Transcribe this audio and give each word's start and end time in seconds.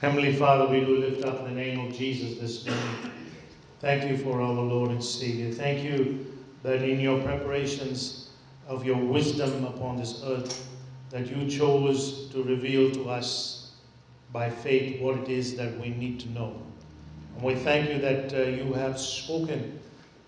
Heavenly 0.00 0.32
Father, 0.32 0.66
we 0.66 0.80
do 0.80 0.96
lift 0.96 1.26
up 1.26 1.44
the 1.44 1.50
name 1.50 1.86
of 1.86 1.92
Jesus 1.94 2.38
this 2.38 2.64
morning. 2.64 3.12
Thank 3.80 4.10
you 4.10 4.16
for 4.16 4.40
our 4.40 4.50
Lord 4.50 4.92
and 4.92 5.04
Savior. 5.04 5.52
Thank 5.52 5.84
you 5.84 6.38
that 6.62 6.80
in 6.80 7.00
your 7.00 7.20
preparations 7.20 8.30
of 8.66 8.82
your 8.82 8.96
wisdom 8.96 9.62
upon 9.66 9.98
this 9.98 10.22
earth, 10.24 10.66
that 11.10 11.26
you 11.26 11.46
chose 11.50 12.30
to 12.30 12.42
reveal 12.42 12.90
to 12.92 13.10
us 13.10 13.72
by 14.32 14.48
faith 14.48 15.02
what 15.02 15.18
it 15.18 15.28
is 15.28 15.54
that 15.56 15.78
we 15.78 15.90
need 15.90 16.18
to 16.20 16.30
know. 16.30 16.62
And 17.34 17.44
we 17.44 17.54
thank 17.56 17.90
you 17.90 17.98
that 17.98 18.32
uh, 18.32 18.48
you 18.48 18.72
have 18.72 18.98
spoken 18.98 19.78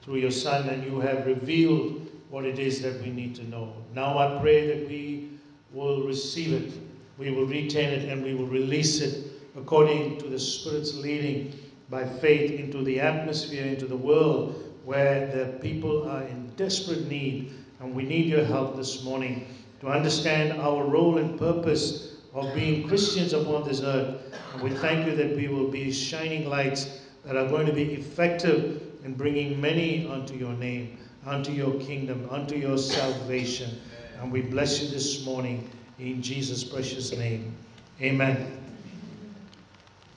through 0.03 0.17
your 0.17 0.33
Son 0.33 0.69
and 0.69 0.85
you 0.85 1.01
have 1.01 1.25
revealed 1.25 2.11
what 2.29 2.45
it 2.45 2.59
is 2.59 2.83
that 2.83 3.01
we 3.01 3.09
need 3.09 3.35
to 3.37 3.49
know. 3.49 3.73
Now 3.95 4.19
I 4.19 4.39
pray 4.39 4.67
that 4.67 4.87
we 4.87 5.31
will 5.73 6.03
receive 6.07 6.53
it, 6.53 6.79
we 7.17 7.31
will 7.31 7.47
retain 7.47 7.89
it, 7.89 8.11
and 8.11 8.23
we 8.23 8.35
will 8.35 8.49
release 8.49 9.01
it 9.01 9.32
according 9.57 10.19
to 10.19 10.29
the 10.29 10.39
Spirit's 10.39 10.95
leading 10.95 11.55
by 11.91 12.05
faith 12.05 12.59
into 12.59 12.83
the 12.83 13.01
atmosphere, 13.01 13.65
into 13.67 13.87
the 13.87 13.97
world 13.97 14.73
where 14.85 15.27
the 15.27 15.59
people 15.59 16.09
are 16.09 16.23
in 16.23 16.49
desperate 16.57 17.09
need. 17.09 17.53
And 17.81 17.95
we 17.95 18.05
need 18.05 18.27
your 18.27 18.45
help 18.45 18.77
this 18.77 19.05
morning 19.05 19.47
to 19.81 19.89
understand 19.89 20.61
our 20.61 20.85
role 20.85 21.19
and 21.19 21.39
purpose 21.39 22.17
of 22.33 22.55
being 22.55 22.89
Christians 22.89 23.33
upon 23.33 23.65
this 23.69 23.83
earth. 23.83 24.21
And 24.55 24.63
we 24.63 24.71
thank 24.71 25.07
you 25.07 25.15
that 25.17 25.37
we 25.37 25.49
will 25.49 25.69
be 25.69 25.93
shining 25.93 26.49
lights 26.49 27.01
that 27.25 27.37
are 27.37 27.49
going 27.49 27.67
to 27.67 27.73
be 27.73 27.93
effective 27.95 28.83
in 29.05 29.15
bringing 29.15 29.61
many 29.61 30.09
unto 30.09 30.35
your 30.35 30.53
name, 30.55 30.99
unto 31.27 31.53
your 31.53 31.79
kingdom, 31.81 32.27
unto 32.31 32.57
your 32.57 32.79
salvation. 32.79 33.81
And 34.21 34.33
we 34.33 34.43
bless 34.43 34.81
you 34.81 34.89
this 34.89 35.25
morning 35.25 35.69
in 35.99 36.23
Jesus' 36.23 36.65
precious 36.65 37.13
name. 37.13 37.55
Amen. 38.01 38.62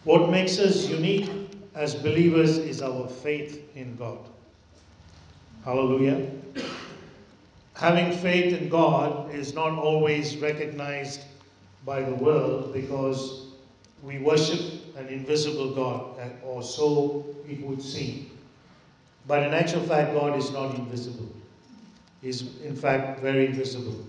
What 0.05 0.29
makes 0.29 0.59
us 0.59 0.87
unique 0.87 1.29
as 1.73 1.95
believers 1.95 2.59
is 2.59 2.83
our 2.83 3.07
faith 3.07 3.75
in 3.75 3.95
God. 3.95 4.19
Hallelujah. 5.63 6.29
Having 7.73 8.11
faith 8.19 8.53
in 8.53 8.69
God 8.69 9.33
is 9.33 9.55
not 9.55 9.71
always 9.71 10.37
recognized 10.37 11.21
by 11.85 12.01
the 12.01 12.13
world 12.13 12.71
because 12.71 13.47
we 14.03 14.19
worship 14.19 14.61
an 14.95 15.07
invisible 15.07 15.73
God, 15.73 16.15
or 16.43 16.61
so 16.61 17.25
it 17.49 17.59
would 17.61 17.81
seem. 17.81 18.29
But 19.27 19.41
in 19.41 19.55
actual 19.55 19.81
fact, 19.81 20.13
God 20.13 20.37
is 20.37 20.51
not 20.51 20.75
invisible. 20.75 21.29
He's 22.21 22.61
in 22.61 22.75
fact 22.75 23.21
very 23.21 23.47
visible. 23.47 24.05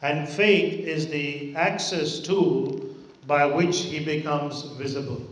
And 0.00 0.26
faith 0.26 0.86
is 0.86 1.08
the 1.08 1.54
access 1.56 2.20
tool 2.20 2.89
by 3.30 3.46
which 3.46 3.82
he 3.82 4.04
becomes 4.04 4.62
visible. 4.72 5.22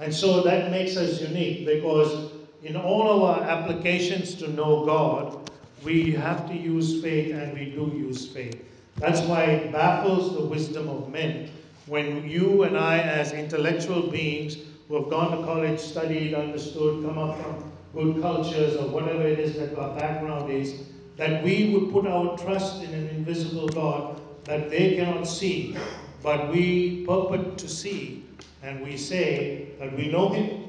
And 0.00 0.12
so 0.12 0.42
that 0.42 0.72
makes 0.72 0.96
us 0.96 1.20
unique 1.20 1.64
because 1.64 2.32
in 2.64 2.74
all 2.76 3.24
our 3.24 3.40
applications 3.44 4.34
to 4.40 4.48
know 4.48 4.84
God, 4.84 5.48
we 5.84 6.10
have 6.10 6.48
to 6.48 6.56
use 6.56 7.00
faith 7.00 7.32
and 7.32 7.56
we 7.56 7.66
do 7.66 7.92
use 7.96 8.26
faith. 8.26 8.60
That's 8.96 9.20
why 9.20 9.44
it 9.44 9.70
baffles 9.70 10.34
the 10.34 10.44
wisdom 10.44 10.88
of 10.88 11.08
men 11.12 11.50
when 11.86 12.28
you 12.28 12.64
and 12.64 12.76
I, 12.76 12.98
as 12.98 13.32
intellectual 13.32 14.10
beings 14.10 14.56
who 14.88 15.00
have 15.00 15.08
gone 15.08 15.38
to 15.38 15.44
college, 15.44 15.78
studied, 15.78 16.34
understood, 16.34 17.04
come 17.04 17.16
up 17.16 17.40
from 17.40 17.70
good 17.94 18.22
cultures 18.22 18.74
or 18.74 18.88
whatever 18.88 19.22
it 19.22 19.38
is 19.38 19.54
that 19.54 19.78
our 19.78 19.96
background 19.96 20.50
is, 20.50 20.82
that 21.16 21.44
we 21.44 21.76
would 21.76 21.92
put 21.92 22.08
our 22.08 22.36
trust 22.38 22.82
in 22.82 22.92
an 22.92 23.08
invisible 23.10 23.68
God 23.68 24.20
that 24.46 24.68
they 24.68 24.96
cannot 24.96 25.28
see 25.28 25.76
but 26.24 26.50
we 26.50 27.04
purport 27.04 27.58
to 27.58 27.68
see 27.68 28.24
and 28.62 28.82
we 28.82 28.96
say 28.96 29.68
that 29.78 29.94
we 29.94 30.08
know 30.08 30.30
him. 30.30 30.68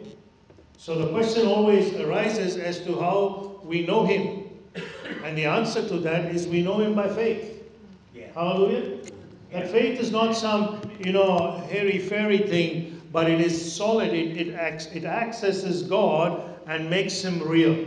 So 0.77 0.99
the 0.99 1.07
question 1.13 1.47
always 1.47 1.95
arises 1.95 2.57
as 2.57 2.81
to 2.81 2.99
how 2.99 3.61
we 3.63 3.85
know 3.85 4.05
him. 4.05 4.43
And 5.23 5.37
the 5.37 5.45
answer 5.45 5.87
to 5.87 5.97
that 5.99 6.25
is 6.25 6.45
we 6.45 6.61
know 6.61 6.79
him 6.79 6.93
by 6.93 7.07
faith. 7.07 7.63
Yeah. 8.13 8.27
Hallelujah. 8.35 8.97
Yeah. 8.97 9.61
That 9.61 9.71
faith 9.71 9.97
is 9.97 10.11
not 10.11 10.35
some, 10.35 10.81
you 10.99 11.13
know, 11.13 11.51
hairy 11.71 11.99
fairy 11.99 12.39
thing, 12.39 13.01
but 13.13 13.29
it 13.31 13.39
is 13.39 13.55
solid. 13.73 14.11
It, 14.11 14.35
it, 14.35 14.55
acts, 14.55 14.87
it 14.87 15.05
accesses 15.05 15.83
God 15.83 16.59
and 16.67 16.89
makes 16.89 17.21
him 17.21 17.41
real. 17.41 17.85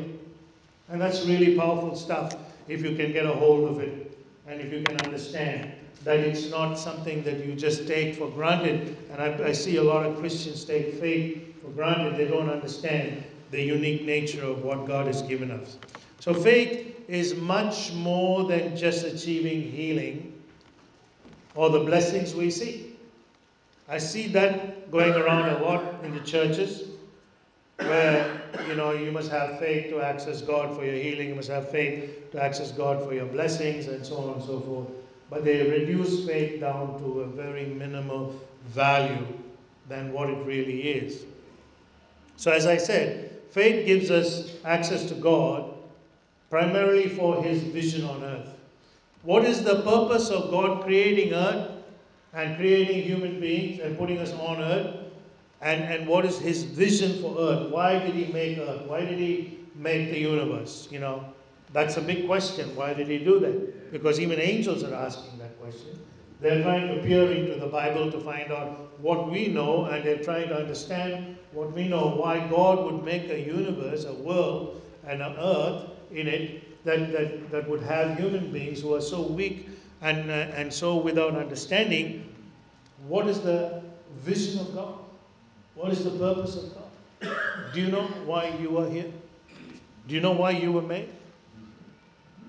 And 0.88 0.98
that's 0.98 1.26
really 1.26 1.54
powerful 1.54 1.94
stuff 1.94 2.34
if 2.66 2.82
you 2.82 2.96
can 2.96 3.12
get 3.12 3.26
a 3.26 3.32
hold 3.32 3.68
of 3.68 3.80
it 3.80 4.18
and 4.46 4.58
if 4.58 4.72
you 4.72 4.82
can 4.82 4.96
understand 5.02 5.77
that 6.04 6.20
it's 6.20 6.50
not 6.50 6.76
something 6.76 7.22
that 7.24 7.44
you 7.44 7.54
just 7.54 7.86
take 7.86 8.14
for 8.14 8.30
granted. 8.30 8.96
And 9.10 9.20
I, 9.20 9.48
I, 9.48 9.52
see 9.52 9.76
a 9.76 9.82
lot 9.82 10.06
of 10.06 10.18
Christians 10.18 10.64
take 10.64 10.94
faith 10.94 11.60
for 11.60 11.70
granted. 11.70 12.16
They 12.16 12.28
don't 12.28 12.48
understand 12.48 13.24
the 13.50 13.62
unique 13.62 14.04
nature 14.04 14.44
of 14.44 14.62
what 14.62 14.86
God 14.86 15.06
has 15.06 15.22
given 15.22 15.50
us. 15.50 15.76
So 16.20 16.32
faith 16.32 17.04
is 17.08 17.34
much 17.34 17.92
more 17.92 18.44
than 18.44 18.76
just 18.76 19.04
achieving 19.04 19.62
healing 19.62 20.40
or 21.54 21.70
the 21.70 21.80
blessings 21.80 22.34
we 22.34 22.50
see. 22.50 22.96
I 23.88 23.98
see 23.98 24.28
that 24.28 24.90
going 24.90 25.14
around 25.14 25.48
a 25.48 25.62
lot 25.64 26.04
in 26.04 26.14
the 26.14 26.20
churches 26.20 26.84
where 27.78 28.42
you 28.66 28.74
know 28.74 28.92
you 28.92 29.10
must 29.10 29.30
have 29.30 29.58
faith 29.58 29.88
to 29.90 30.00
access 30.00 30.42
God 30.42 30.76
for 30.76 30.84
your 30.84 30.96
healing, 30.96 31.28
you 31.28 31.34
must 31.34 31.48
have 31.48 31.70
faith 31.70 32.30
to 32.32 32.42
access 32.42 32.72
God 32.72 33.02
for 33.06 33.14
your 33.14 33.26
blessings 33.26 33.86
and 33.86 34.04
so 34.04 34.16
on 34.18 34.34
and 34.34 34.42
so 34.42 34.60
forth 34.60 34.88
but 35.30 35.44
they 35.44 35.68
reduce 35.70 36.26
faith 36.26 36.60
down 36.60 36.98
to 37.00 37.20
a 37.20 37.26
very 37.26 37.66
minimal 37.66 38.34
value 38.66 39.26
than 39.88 40.12
what 40.12 40.30
it 40.30 40.44
really 40.46 40.82
is. 40.82 41.24
So, 42.36 42.50
as 42.50 42.66
I 42.66 42.76
said, 42.76 43.32
faith 43.50 43.86
gives 43.86 44.10
us 44.10 44.52
access 44.64 45.06
to 45.06 45.14
God 45.14 45.74
primarily 46.50 47.08
for 47.08 47.42
His 47.42 47.62
vision 47.62 48.04
on 48.04 48.22
earth. 48.22 48.48
What 49.22 49.44
is 49.44 49.64
the 49.64 49.82
purpose 49.82 50.30
of 50.30 50.50
God 50.50 50.84
creating 50.84 51.34
earth 51.34 51.72
and 52.32 52.56
creating 52.56 53.02
human 53.02 53.40
beings 53.40 53.80
and 53.80 53.98
putting 53.98 54.18
us 54.18 54.32
on 54.32 54.62
earth? 54.62 54.96
And, 55.60 55.82
and 55.82 56.06
what 56.08 56.24
is 56.24 56.38
His 56.38 56.62
vision 56.62 57.20
for 57.20 57.36
earth? 57.38 57.70
Why 57.70 57.98
did 57.98 58.14
He 58.14 58.32
make 58.32 58.58
earth? 58.58 58.82
Why 58.86 59.00
did 59.00 59.18
He 59.18 59.58
make 59.74 60.10
the 60.10 60.18
universe? 60.18 60.88
You 60.90 61.00
know, 61.00 61.24
that's 61.72 61.96
a 61.96 62.00
big 62.00 62.26
question. 62.26 62.74
Why 62.76 62.94
did 62.94 63.08
He 63.08 63.18
do 63.18 63.40
that? 63.40 63.92
Because 63.92 64.20
even 64.20 64.40
angels 64.40 64.82
are 64.84 64.94
asking 64.94 65.38
that 65.38 65.58
question. 65.60 65.98
They're 66.40 66.62
trying 66.62 66.94
to 66.94 67.02
peer 67.02 67.30
into 67.32 67.58
the 67.58 67.66
Bible 67.66 68.12
to 68.12 68.20
find 68.20 68.52
out 68.52 69.00
what 69.00 69.30
we 69.30 69.48
know, 69.48 69.86
and 69.86 70.04
they're 70.04 70.22
trying 70.22 70.48
to 70.48 70.56
understand 70.56 71.36
what 71.52 71.72
we 71.72 71.88
know, 71.88 72.14
why 72.16 72.46
God 72.48 72.84
would 72.84 73.04
make 73.04 73.28
a 73.30 73.40
universe, 73.40 74.04
a 74.04 74.14
world, 74.14 74.80
and 75.06 75.20
an 75.20 75.34
earth 75.38 75.90
in 76.12 76.28
it 76.28 76.84
that, 76.84 77.12
that, 77.12 77.50
that 77.50 77.68
would 77.68 77.82
have 77.82 78.18
human 78.18 78.52
beings 78.52 78.80
who 78.80 78.94
are 78.94 79.00
so 79.00 79.22
weak 79.22 79.68
and, 80.00 80.30
uh, 80.30 80.34
and 80.54 80.72
so 80.72 80.96
without 80.96 81.34
understanding. 81.34 82.34
What 83.06 83.26
is 83.26 83.40
the 83.40 83.82
vision 84.20 84.60
of 84.60 84.74
God? 84.74 84.94
What 85.74 85.92
is 85.92 86.04
the 86.04 86.10
purpose 86.10 86.56
of 86.56 86.74
God? 86.74 87.36
Do 87.74 87.80
you 87.80 87.88
know 87.88 88.02
why 88.26 88.56
you 88.60 88.78
are 88.78 88.88
here? 88.88 89.10
Do 90.06 90.14
you 90.14 90.20
know 90.20 90.32
why 90.32 90.52
you 90.52 90.72
were 90.72 90.82
made? 90.82 91.08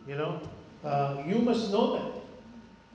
You 0.09 0.15
know, 0.15 0.41
uh, 0.83 1.21
you 1.27 1.37
must 1.37 1.71
know 1.71 1.93
that. 1.93 2.21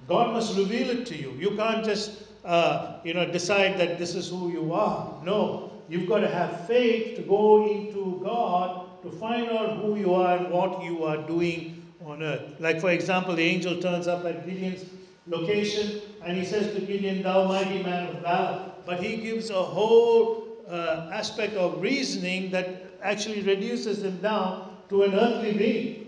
God 0.09 0.33
must 0.33 0.59
reveal 0.59 0.91
it 0.91 1.07
to 1.07 1.17
you. 1.17 1.31
You 1.39 1.55
can't 1.57 1.85
just, 1.85 2.25
uh, 2.45 2.99
you 3.05 3.15
know, 3.15 3.25
decide 3.31 3.79
that 3.79 4.01
this 4.01 4.17
is 4.17 4.29
who 4.29 4.51
you 4.51 4.73
are. 4.75 5.23
No, 5.23 5.71
you've 5.89 6.09
got 6.09 6.19
to 6.19 6.29
have 6.29 6.67
faith 6.67 7.15
to 7.15 7.23
go 7.23 7.71
into 7.71 8.21
God 8.25 9.01
to 9.05 9.13
find 9.13 9.49
out 9.49 9.77
who 9.77 9.95
you 9.95 10.13
are 10.13 10.39
and 10.39 10.51
what 10.51 10.83
you 10.83 11.05
are 11.05 11.19
doing 11.19 11.87
on 12.05 12.21
earth. 12.21 12.57
Like, 12.59 12.81
for 12.81 12.91
example, 12.91 13.37
the 13.37 13.45
angel 13.45 13.81
turns 13.81 14.09
up 14.09 14.25
at 14.25 14.45
Gideon's 14.45 14.85
location 15.29 16.01
and 16.25 16.37
he 16.37 16.45
says 16.45 16.75
to 16.75 16.81
Gideon, 16.81 17.23
Thou 17.23 17.47
mighty 17.47 17.81
man 17.85 18.09
of 18.09 18.23
valor. 18.23 18.73
But 18.85 19.01
he 19.01 19.19
gives 19.19 19.51
a 19.51 19.63
whole 19.63 20.49
uh, 20.69 21.11
aspect 21.13 21.55
of 21.55 21.81
reasoning 21.81 22.51
that 22.51 22.99
actually 23.03 23.43
reduces 23.43 24.03
him 24.03 24.19
down 24.19 24.79
to 24.89 25.05
an 25.05 25.15
earthly 25.15 25.53
being 25.53 26.04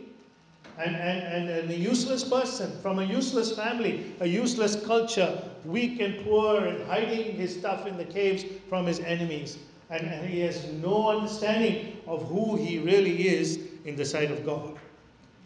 and, 0.78 0.94
and, 0.94 1.48
and, 1.48 1.70
a 1.70 1.76
useless 1.76 2.22
person 2.22 2.70
from 2.82 2.98
a 2.98 3.04
useless 3.04 3.52
family, 3.52 4.14
a 4.20 4.26
useless 4.26 4.84
culture, 4.84 5.42
weak 5.64 6.00
and 6.00 6.22
poor 6.24 6.66
and 6.66 6.86
hiding 6.86 7.34
his 7.34 7.58
stuff 7.58 7.86
in 7.86 7.96
the 7.96 8.04
caves 8.04 8.44
from 8.68 8.86
his 8.86 9.00
enemies. 9.00 9.58
And, 9.88 10.06
and 10.06 10.28
he 10.28 10.40
has 10.40 10.64
no 10.72 11.08
understanding 11.08 11.96
of 12.06 12.28
who 12.28 12.56
he 12.56 12.78
really 12.78 13.28
is 13.28 13.60
in 13.84 13.96
the 13.96 14.04
sight 14.04 14.30
of 14.30 14.44
God. 14.44 14.76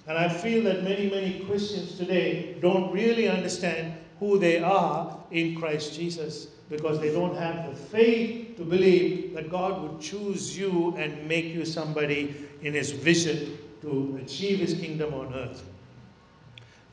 And 0.09 0.19
I 0.19 0.29
feel 0.29 0.65
that 0.65 0.83
many, 0.83 1.09
many 1.09 1.41
Christians 1.41 1.97
today 1.97 2.57
don't 2.61 2.91
really 2.91 3.29
understand 3.29 3.95
who 4.19 4.39
they 4.39 4.59
are 4.59 5.17
in 5.31 5.55
Christ 5.55 5.95
Jesus 5.95 6.47
because 6.69 6.99
they 7.01 7.13
don't 7.13 7.37
have 7.37 7.69
the 7.69 7.77
faith 7.77 8.57
to 8.57 8.65
believe 8.65 9.35
that 9.35 9.51
God 9.51 9.81
would 9.83 10.01
choose 10.01 10.57
you 10.57 10.95
and 10.97 11.29
make 11.29 11.47
you 11.47 11.65
somebody 11.65 12.35
in 12.63 12.73
his 12.73 12.91
vision 12.91 13.59
to 13.83 14.19
achieve 14.23 14.59
his 14.59 14.75
kingdom 14.75 15.15
on 15.15 15.35
earth. 15.35 15.65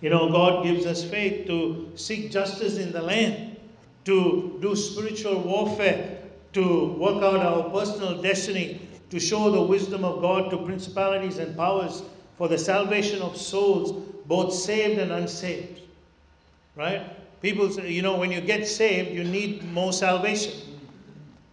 You 0.02 0.10
know, 0.10 0.30
God 0.30 0.64
gives 0.64 0.86
us 0.86 1.04
faith 1.04 1.48
to 1.48 1.92
seek 1.96 2.32
justice 2.32 2.78
in 2.78 2.92
the 2.92 3.02
land, 3.02 3.58
to 4.06 4.58
do 4.62 4.76
spiritual 4.76 5.42
warfare, 5.42 6.22
to 6.54 6.94
work 6.94 7.24
out 7.24 7.40
our 7.40 7.70
personal 7.70 8.22
destiny, 8.22 8.80
to 9.10 9.20
show 9.20 9.50
the 9.50 9.62
wisdom 9.62 10.04
of 10.04 10.22
God 10.22 10.52
to 10.52 10.58
principalities 10.58 11.40
and 11.40 11.56
powers 11.56 12.04
for 12.38 12.48
the 12.48 12.58
salvation 12.58 13.22
of 13.22 13.36
souls, 13.38 13.92
both 14.26 14.54
saved 14.54 15.00
and 15.00 15.12
unsaved. 15.12 15.82
Right? 16.76 17.02
People 17.42 17.70
say, 17.70 17.92
you 17.92 18.02
know, 18.02 18.18
when 18.18 18.32
you 18.32 18.42
get 18.42 18.68
saved, 18.68 19.12
you 19.12 19.24
need 19.24 19.64
more 19.74 19.94
salvation. 19.94 20.54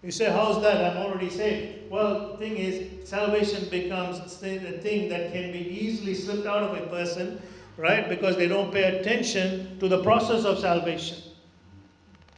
You 0.04 0.10
say, 0.10 0.30
How's 0.30 0.60
that? 0.62 0.84
I'm 0.84 0.98
already 0.98 1.30
saved. 1.30 1.90
Well, 1.90 2.32
the 2.32 2.36
thing 2.36 2.58
is, 2.58 3.08
salvation 3.08 3.68
becomes 3.70 4.18
a 4.18 4.28
thing 4.28 5.08
that 5.08 5.32
can 5.32 5.50
be 5.50 5.66
easily 5.80 6.14
slipped 6.14 6.46
out 6.46 6.62
of 6.62 6.76
a 6.76 6.86
person, 6.88 7.40
right? 7.78 8.06
Because 8.06 8.36
they 8.36 8.46
don't 8.46 8.70
pay 8.70 9.00
attention 9.00 9.78
to 9.80 9.88
the 9.88 10.02
process 10.02 10.44
of 10.44 10.58
salvation. 10.58 11.18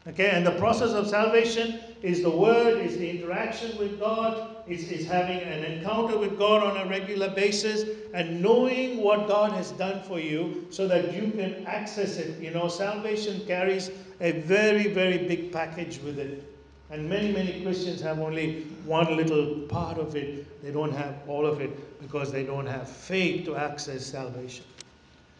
Okay, 0.07 0.31
and 0.31 0.47
the 0.47 0.53
process 0.53 0.91
of 0.91 1.09
salvation 1.09 1.81
is 2.03 2.23
the 2.23 2.31
word, 2.31 2.79
is 2.79 2.97
the 2.99 3.11
interaction 3.11 3.77
with 3.77 3.99
God, 3.99 4.59
is, 4.69 4.93
is 4.93 5.05
having 5.05 5.41
an 5.41 5.65
encounter 5.65 6.17
with 6.17 6.39
God 6.39 6.63
on 6.63 6.87
a 6.87 6.89
regular 6.89 7.31
basis, 7.31 7.85
and 8.15 8.41
knowing 8.41 8.99
what 8.99 9.27
God 9.27 9.51
has 9.51 9.73
done 9.73 10.01
for 10.05 10.21
you 10.21 10.69
so 10.71 10.87
that 10.87 11.13
you 11.13 11.33
can 11.33 11.67
access 11.67 12.19
it. 12.19 12.39
You 12.41 12.53
know, 12.53 12.69
salvation 12.69 13.45
carries 13.45 13.91
a 14.21 14.31
very, 14.31 14.87
very 14.87 15.19
big 15.27 15.51
package 15.51 16.01
with 16.03 16.21
it. 16.21 16.56
And 16.91 17.09
many, 17.09 17.33
many 17.33 17.63
Christians 17.63 18.01
have 18.01 18.21
only 18.21 18.63
one 18.85 19.17
little 19.17 19.63
part 19.69 19.99
of 19.99 20.15
it. 20.15 20.63
They 20.63 20.71
don't 20.71 20.93
have 20.93 21.17
all 21.27 21.45
of 21.45 21.61
it 21.61 22.01
because 22.01 22.31
they 22.31 22.45
don't 22.45 22.67
have 22.67 22.89
faith 22.89 23.45
to 23.47 23.57
access 23.57 24.07
salvation. 24.07 24.65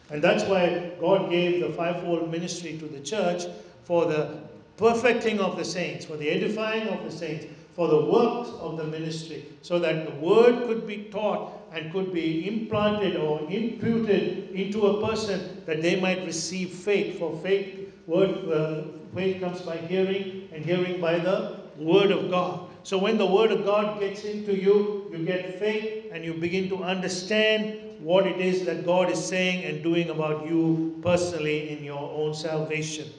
And 0.09 0.21
that's 0.21 0.43
why 0.43 0.91
God 0.99 1.29
gave 1.29 1.61
the 1.61 1.69
fivefold 1.69 2.29
ministry 2.31 2.77
to 2.77 2.85
the 2.85 2.99
church 2.99 3.43
for 3.83 4.05
the 4.05 4.39
perfecting 4.77 5.39
of 5.39 5.57
the 5.57 5.65
saints, 5.65 6.05
for 6.05 6.17
the 6.17 6.29
edifying 6.29 6.87
of 6.89 7.03
the 7.03 7.11
saints, 7.11 7.45
for 7.75 7.87
the 7.87 8.05
works 8.05 8.49
of 8.59 8.77
the 8.77 8.83
ministry, 8.83 9.45
so 9.61 9.79
that 9.79 10.05
the 10.05 10.15
word 10.15 10.67
could 10.67 10.87
be 10.87 11.03
taught 11.11 11.53
and 11.73 11.91
could 11.91 12.13
be 12.13 12.47
implanted 12.47 13.15
or 13.15 13.41
imputed 13.49 14.49
into 14.51 14.87
a 14.87 15.07
person 15.07 15.61
that 15.65 15.81
they 15.81 15.99
might 15.99 16.25
receive 16.25 16.71
faith. 16.71 17.19
For 17.19 17.37
faith, 17.43 17.93
word, 18.07 18.29
uh, 18.49 18.96
faith 19.17 19.41
comes 19.41 19.61
by 19.61 19.77
hearing, 19.77 20.47
and 20.53 20.63
hearing 20.63 21.01
by 21.01 21.17
the 21.19 21.59
word 21.77 22.11
of 22.11 22.29
God. 22.29 22.69
So 22.83 22.97
when 22.97 23.17
the 23.17 23.25
word 23.25 23.51
of 23.51 23.65
God 23.65 23.99
gets 23.99 24.23
into 24.23 24.55
you, 24.55 25.09
you 25.11 25.25
get 25.25 25.59
faith 25.59 26.05
and 26.13 26.23
you 26.23 26.33
begin 26.33 26.69
to 26.69 26.83
understand 26.83 27.99
what 27.99 28.25
it 28.25 28.39
is 28.39 28.65
that 28.65 28.85
God 28.85 29.11
is 29.11 29.23
saying 29.23 29.65
and 29.65 29.83
doing 29.83 30.09
about 30.09 30.47
you 30.47 30.99
personally 31.01 31.71
in 31.71 31.83
your 31.83 31.99
own 31.99 32.33
salvation. 32.33 33.09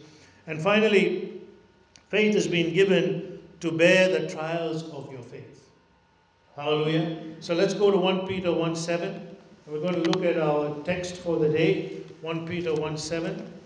And 0.47 0.63
finally, 0.63 1.39
Faith 2.09 2.35
has 2.35 2.49
been 2.49 2.73
given 2.73 3.39
to 3.61 3.71
bear 3.71 4.09
the 4.09 4.29
trials 4.29 4.85
of 4.93 5.13
your 5.13 5.23
faith. 5.23 5.69
Hallelujah. 6.57 7.19
So 7.41 7.55
let's 7.55 7.75
go 7.75 7.91
to 7.91 7.99
1 7.99 8.27
Peter 8.27 8.51
1 8.51 8.75
7. 8.75 9.37
We're 9.67 9.81
going 9.81 10.03
to 10.03 10.11
look 10.11 10.25
at 10.25 10.39
our 10.39 10.83
text 10.85 11.17
for 11.17 11.39
the 11.39 11.51
day 11.51 12.01
1 12.23 12.47
Peter 12.47 12.73
1 12.75 12.97
7. 12.97 13.58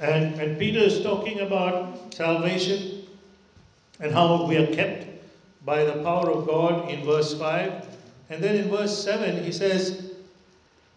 And, 0.00 0.40
and 0.40 0.58
Peter 0.58 0.78
is 0.78 1.02
talking 1.02 1.40
about 1.40 2.14
salvation 2.14 3.02
and 4.00 4.12
how 4.12 4.46
we 4.46 4.56
are 4.56 4.72
kept 4.72 5.06
by 5.64 5.84
the 5.84 6.02
power 6.04 6.30
of 6.30 6.46
God 6.46 6.88
in 6.90 7.04
verse 7.04 7.34
5. 7.34 7.86
And 8.30 8.42
then 8.42 8.56
in 8.56 8.70
verse 8.70 9.04
7, 9.04 9.42
he 9.42 9.50
says, 9.50 10.12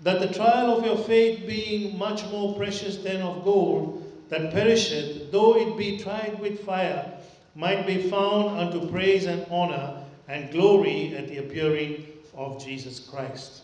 That 0.01 0.19
the 0.19 0.31
trial 0.31 0.77
of 0.77 0.86
your 0.86 0.98
faith 0.98 1.48
being 1.48 1.98
much 1.98 2.24
more 2.30 2.56
precious 2.56 2.98
than 2.98 3.21
of 3.21 3.44
gold, 3.44 3.98
that 4.30 4.53
perisheth, 4.53 5.31
though 5.31 5.57
it 5.57 5.77
be 5.77 5.98
tried 5.98 6.39
with 6.39 6.63
fire, 6.63 7.12
might 7.56 7.86
be 7.86 8.09
found 8.09 8.57
unto 8.59 8.89
praise 8.89 9.25
and 9.25 9.45
honor 9.50 10.03
and 10.27 10.51
glory 10.51 11.15
at 11.18 11.27
the 11.27 11.38
appearing 11.38 12.06
of 12.33 12.63
Jesus 12.63 13.00
Christ. 13.00 13.63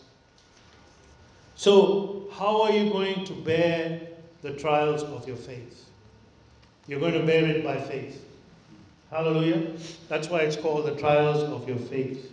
So, 1.54 2.28
how 2.32 2.62
are 2.62 2.70
you 2.70 2.90
going 2.90 3.24
to 3.24 3.32
bear 3.32 4.07
the 4.42 4.52
trials 4.52 5.02
of 5.02 5.26
your 5.26 5.36
faith. 5.36 5.86
You're 6.86 7.00
going 7.00 7.14
to 7.14 7.24
bear 7.24 7.44
it 7.46 7.64
by 7.64 7.80
faith. 7.80 8.24
Hallelujah. 9.10 9.72
That's 10.08 10.28
why 10.28 10.40
it's 10.40 10.56
called 10.56 10.86
the 10.86 10.96
trials 10.96 11.42
of 11.42 11.68
your 11.68 11.78
faith. 11.78 12.32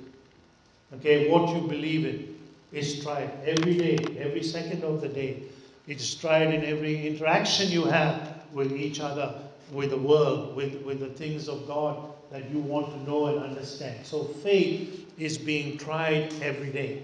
Okay, 0.96 1.30
what 1.30 1.56
you 1.56 1.68
believe 1.68 2.06
in 2.06 2.36
is 2.72 3.02
tried 3.04 3.32
every 3.46 3.78
day, 3.78 4.18
every 4.20 4.44
second 4.44 4.84
of 4.84 5.02
the 5.02 5.08
day. 5.08 5.44
It's 5.88 6.16
tried 6.16 6.54
in 6.54 6.64
every 6.64 7.08
interaction 7.08 7.70
you 7.70 7.86
have 7.86 8.44
with 8.52 8.74
each 8.74 9.00
other, 9.00 9.36
with 9.72 9.92
the 9.92 9.98
world, 9.98 10.56
with, 10.56 10.82
with 10.84 11.00
the 11.00 11.10
things 11.10 11.48
of 11.48 11.68
God 11.68 12.12
that 12.32 12.50
you 12.50 12.60
want 12.60 12.92
to 12.92 13.10
know 13.10 13.28
and 13.28 13.40
understand. 13.40 14.06
So 14.06 14.24
faith 14.24 15.12
is 15.18 15.38
being 15.38 15.78
tried 15.78 16.34
every 16.42 16.72
day. 16.72 17.04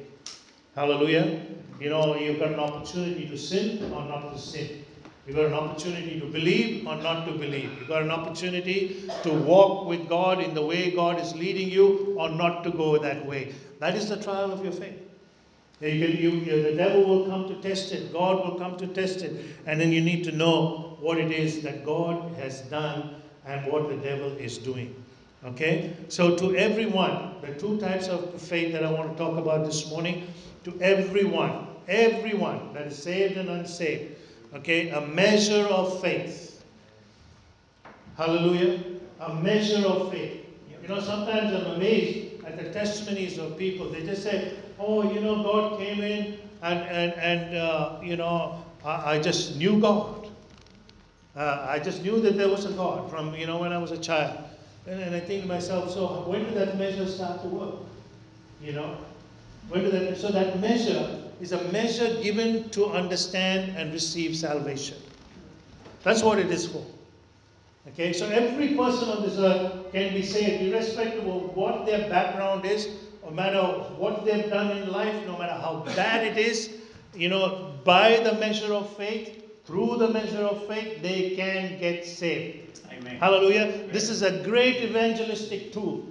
Hallelujah. 0.75 1.41
You 1.79 1.89
know, 1.89 2.15
you've 2.15 2.39
got 2.39 2.49
an 2.49 2.59
opportunity 2.59 3.27
to 3.27 3.37
sin 3.37 3.91
or 3.91 4.03
not 4.05 4.33
to 4.33 4.39
sin. 4.39 4.80
You've 5.27 5.35
got 5.35 5.45
an 5.45 5.53
opportunity 5.53 6.19
to 6.19 6.25
believe 6.25 6.87
or 6.87 6.95
not 6.95 7.25
to 7.27 7.33
believe. 7.33 7.71
You've 7.77 7.87
got 7.87 8.01
an 8.01 8.11
opportunity 8.11 9.07
to 9.23 9.31
walk 9.31 9.87
with 9.87 10.09
God 10.09 10.41
in 10.41 10.55
the 10.55 10.65
way 10.65 10.91
God 10.91 11.19
is 11.19 11.35
leading 11.35 11.69
you 11.69 12.15
or 12.17 12.29
not 12.29 12.63
to 12.63 12.71
go 12.71 12.97
that 12.97 13.25
way. 13.25 13.53
That 13.79 13.95
is 13.95 14.09
the 14.09 14.17
trial 14.17 14.51
of 14.51 14.63
your 14.63 14.73
faith. 14.73 14.99
You 15.79 16.05
can, 16.05 16.17
you, 16.17 16.63
the 16.63 16.75
devil 16.75 17.03
will 17.03 17.25
come 17.27 17.47
to 17.47 17.55
test 17.55 17.91
it, 17.91 18.13
God 18.13 18.37
will 18.37 18.59
come 18.59 18.77
to 18.77 18.87
test 18.87 19.21
it, 19.21 19.45
and 19.65 19.81
then 19.81 19.91
you 19.91 20.01
need 20.01 20.23
to 20.25 20.31
know 20.31 20.97
what 20.99 21.17
it 21.17 21.31
is 21.31 21.63
that 21.63 21.83
God 21.83 22.35
has 22.35 22.61
done 22.61 23.15
and 23.45 23.71
what 23.71 23.89
the 23.89 23.97
devil 23.97 24.31
is 24.37 24.59
doing. 24.59 24.93
Okay? 25.43 25.95
So, 26.07 26.35
to 26.35 26.55
everyone, 26.55 27.35
the 27.41 27.53
two 27.55 27.79
types 27.79 28.07
of 28.07 28.39
faith 28.39 28.73
that 28.73 28.83
I 28.83 28.91
want 28.91 29.11
to 29.11 29.17
talk 29.17 29.37
about 29.39 29.65
this 29.65 29.89
morning, 29.89 30.31
to 30.65 30.79
everyone, 30.81 31.65
everyone 31.87 32.73
that 32.73 32.85
is 32.85 33.01
saved 33.01 33.37
and 33.37 33.49
unsaved, 33.49 34.15
Okay, 34.53 34.89
a 34.89 35.01
measure 35.01 35.65
of 35.67 36.01
faith. 36.01 36.63
Hallelujah. 38.17 38.83
A 39.19 39.33
measure 39.35 39.85
of 39.87 40.11
faith. 40.11 40.45
You 40.81 40.87
know, 40.87 40.99
sometimes 40.99 41.53
I'm 41.53 41.75
amazed 41.75 42.43
at 42.43 42.57
the 42.57 42.71
testimonies 42.71 43.37
of 43.37 43.57
people. 43.57 43.89
They 43.89 44.03
just 44.03 44.23
say, 44.23 44.53
oh, 44.79 45.13
you 45.13 45.21
know, 45.21 45.41
God 45.43 45.79
came 45.79 46.01
in 46.01 46.37
and, 46.61 46.79
and, 46.79 47.13
and 47.13 47.55
uh, 47.55 47.99
you 48.03 48.17
know, 48.17 48.63
I, 48.83 49.13
I, 49.13 49.19
just 49.19 49.55
knew 49.55 49.79
God. 49.79 50.27
Uh, 51.35 51.65
I 51.69 51.79
just 51.79 52.03
knew 52.03 52.19
that 52.21 52.35
there 52.35 52.49
was 52.49 52.65
a 52.65 52.71
God 52.71 53.09
from, 53.09 53.33
you 53.35 53.47
know, 53.47 53.59
when 53.59 53.71
I 53.71 53.77
was 53.77 53.91
a 53.91 53.97
child. 53.97 54.37
And, 54.85 55.01
and 55.01 55.15
I 55.15 55.19
think 55.19 55.43
to 55.43 55.47
myself, 55.47 55.91
so 55.91 56.23
when 56.27 56.43
did 56.43 56.55
that 56.55 56.77
measure 56.77 57.07
start 57.07 57.41
to 57.43 57.47
work? 57.47 57.75
You 58.61 58.73
know? 58.73 58.97
When 59.69 59.83
did 59.83 59.93
that, 59.93 60.17
so 60.17 60.29
that 60.29 60.59
measure 60.59 61.20
is 61.41 61.51
a 61.51 61.63
measure 61.71 62.21
given 62.21 62.69
to 62.69 62.85
understand 62.85 63.75
and 63.75 63.91
receive 63.91 64.37
salvation. 64.37 64.97
That's 66.03 66.23
what 66.23 66.39
it 66.39 66.51
is 66.51 66.67
for. 66.67 66.85
Okay, 67.89 68.13
so 68.13 68.27
every 68.27 68.75
person 68.75 69.09
on 69.09 69.23
this 69.23 69.37
earth 69.39 69.91
can 69.91 70.13
be 70.13 70.21
saved, 70.21 70.61
irrespective 70.61 71.27
of 71.27 71.55
what 71.55 71.85
their 71.87 72.07
background 72.09 72.63
is, 72.63 72.87
no 73.23 73.31
matter 73.31 73.61
what 73.97 74.23
they've 74.23 74.49
done 74.49 74.77
in 74.77 74.91
life, 74.91 75.15
no 75.25 75.37
matter 75.37 75.53
how 75.53 75.83
bad 75.95 76.25
it 76.25 76.37
is, 76.37 76.77
you 77.15 77.27
know, 77.27 77.73
by 77.83 78.19
the 78.19 78.33
measure 78.33 78.73
of 78.73 78.95
faith, 78.95 79.65
through 79.65 79.97
the 79.97 80.09
measure 80.09 80.43
of 80.43 80.67
faith, 80.67 81.01
they 81.01 81.35
can 81.35 81.79
get 81.79 82.05
saved. 82.05 82.81
Amen. 82.91 83.17
Hallelujah. 83.17 83.63
Amen. 83.63 83.89
This 83.91 84.09
is 84.09 84.21
a 84.21 84.43
great 84.43 84.77
evangelistic 84.83 85.73
tool 85.73 86.10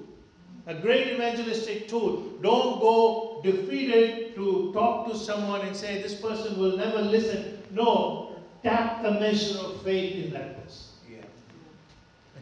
a 0.67 0.75
great 0.75 1.09
evangelistic 1.15 1.89
tool. 1.89 2.23
Don't 2.43 2.81
go 2.81 3.41
defeated 3.43 4.35
to 4.35 4.71
talk 4.73 5.09
to 5.09 5.17
someone 5.17 5.63
and 5.63 5.75
say, 5.75 6.03
this 6.03 6.15
person 6.15 6.59
will 6.59 6.77
never 6.77 7.01
listen. 7.01 7.63
No, 7.71 8.37
tap 8.63 9.03
the 9.03 9.13
measure 9.13 9.59
of 9.59 9.83
faith 9.83 10.25
in 10.25 10.33
that 10.33 10.63
person. 10.63 10.87
Yeah. 11.11 11.25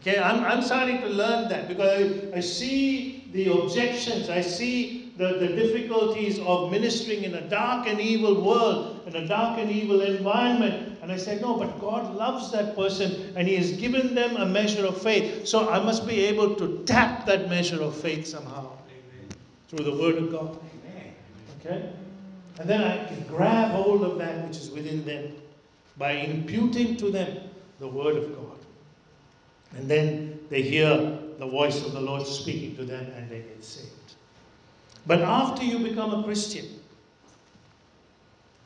Okay, 0.01 0.19
I'm, 0.19 0.43
I'm 0.43 0.61
starting 0.61 1.01
to 1.01 1.07
learn 1.07 1.49
that 1.49 1.67
because 1.67 2.31
I, 2.33 2.37
I 2.37 2.39
see 2.39 3.29
the 3.31 3.51
objections, 3.51 4.29
I 4.29 4.41
see 4.41 5.13
the, 5.17 5.33
the 5.39 5.47
difficulties 5.47 6.39
of 6.39 6.71
ministering 6.71 7.23
in 7.23 7.35
a 7.35 7.41
dark 7.49 7.87
and 7.87 7.99
evil 7.99 8.41
world, 8.41 9.01
in 9.05 9.15
a 9.15 9.27
dark 9.27 9.59
and 9.59 9.69
evil 9.69 10.01
environment. 10.01 10.88
And 11.09 11.19
I 11.19 11.23
said, 11.23 11.41
no, 11.41 11.57
but 11.57 11.81
God 11.81 12.13
loves 12.15 12.51
that 12.51 12.75
person 12.75 13.33
and 13.35 13.47
He 13.47 13.55
has 13.55 13.71
given 13.71 14.13
them 14.13 14.37
a 14.37 14.45
measure 14.45 14.85
of 14.85 15.01
faith. 15.01 15.47
So 15.47 15.67
I 15.67 15.83
must 15.83 16.05
be 16.05 16.23
able 16.25 16.53
to 16.57 16.83
tap 16.85 17.25
that 17.25 17.49
measure 17.49 17.81
of 17.81 17.95
faith 17.95 18.27
somehow 18.27 18.59
Amen. 18.59 19.29
through 19.69 19.85
the 19.85 19.97
Word 19.97 20.17
of 20.17 20.31
God. 20.31 20.59
Amen. 20.85 21.13
Okay? 21.59 21.91
And 22.59 22.69
then 22.69 22.83
I 22.83 23.03
can 23.07 23.25
grab 23.27 23.71
hold 23.71 24.03
of 24.03 24.19
that 24.19 24.47
which 24.47 24.57
is 24.57 24.69
within 24.69 25.03
them 25.03 25.33
by 25.97 26.11
imputing 26.11 26.95
to 26.97 27.09
them 27.09 27.39
the 27.79 27.87
Word 27.87 28.15
of 28.15 28.35
God. 28.35 28.59
And 29.77 29.89
then 29.89 30.39
they 30.51 30.61
hear 30.61 30.95
the 31.39 31.47
voice 31.47 31.83
of 31.83 31.93
the 31.93 32.01
Lord 32.01 32.27
speaking 32.27 32.75
to 32.75 32.85
them 32.85 33.11
and 33.15 33.27
they 33.31 33.39
get 33.39 33.63
saved. 33.63 34.13
But 35.07 35.23
after 35.23 35.63
you 35.63 35.79
become 35.79 36.13
a 36.13 36.23
Christian, 36.23 36.67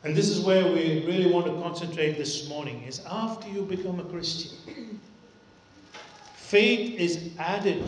and 0.04 0.16
this 0.16 0.30
is 0.30 0.42
where 0.42 0.66
we 0.66 1.06
really 1.06 1.32
want 1.32 1.46
to 1.46 1.54
concentrate 1.54 2.18
this 2.18 2.50
morning, 2.50 2.84
is 2.84 3.02
after 3.06 3.48
you 3.50 3.64
become 3.64 4.00
a 4.00 4.04
Christian, 4.04 5.00
faith 6.36 7.00
is 7.00 7.32
added 7.40 7.84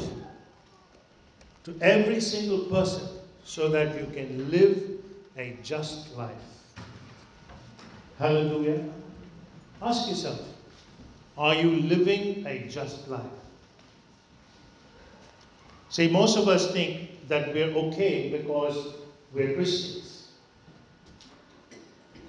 to 1.65 1.75
every 1.81 2.21
single 2.21 2.59
person 2.65 3.07
so 3.43 3.67
that 3.69 3.99
you 3.99 4.05
can 4.13 4.49
live 4.49 4.81
a 5.37 5.57
just 5.61 6.15
life. 6.15 6.31
Hallelujah. 8.17 8.83
Ask 9.81 10.07
yourself 10.07 10.39
are 11.37 11.55
you 11.55 11.81
living 11.81 12.45
a 12.47 12.67
just 12.69 13.09
life? 13.09 13.21
See, 15.89 16.07
most 16.07 16.37
of 16.37 16.47
us 16.47 16.71
think 16.71 17.27
that 17.27 17.53
we're 17.53 17.71
okay 17.71 18.29
because 18.29 18.95
we're 19.33 19.53
Christians. 19.53 20.14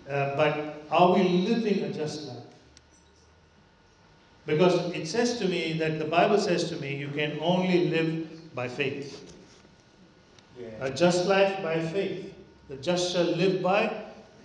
Uh, 0.08 0.36
but 0.36 0.84
are 0.90 1.14
we 1.14 1.22
living 1.22 1.84
a 1.84 1.92
just 1.92 2.28
life? 2.28 2.36
Because 4.46 4.94
it 4.94 5.06
says 5.06 5.38
to 5.40 5.48
me 5.48 5.72
that 5.78 5.98
the 5.98 6.04
Bible 6.04 6.38
says 6.38 6.68
to 6.70 6.76
me, 6.76 6.94
you 6.94 7.08
can 7.08 7.38
only 7.40 7.88
live 7.88 8.54
by 8.54 8.68
faith. 8.68 9.34
Yeah. 10.58 10.68
A 10.80 10.90
just 10.90 11.26
life 11.26 11.62
by 11.62 11.80
faith. 11.80 12.32
The 12.68 12.76
just 12.76 13.12
shall 13.12 13.24
live 13.24 13.62
by 13.62 13.92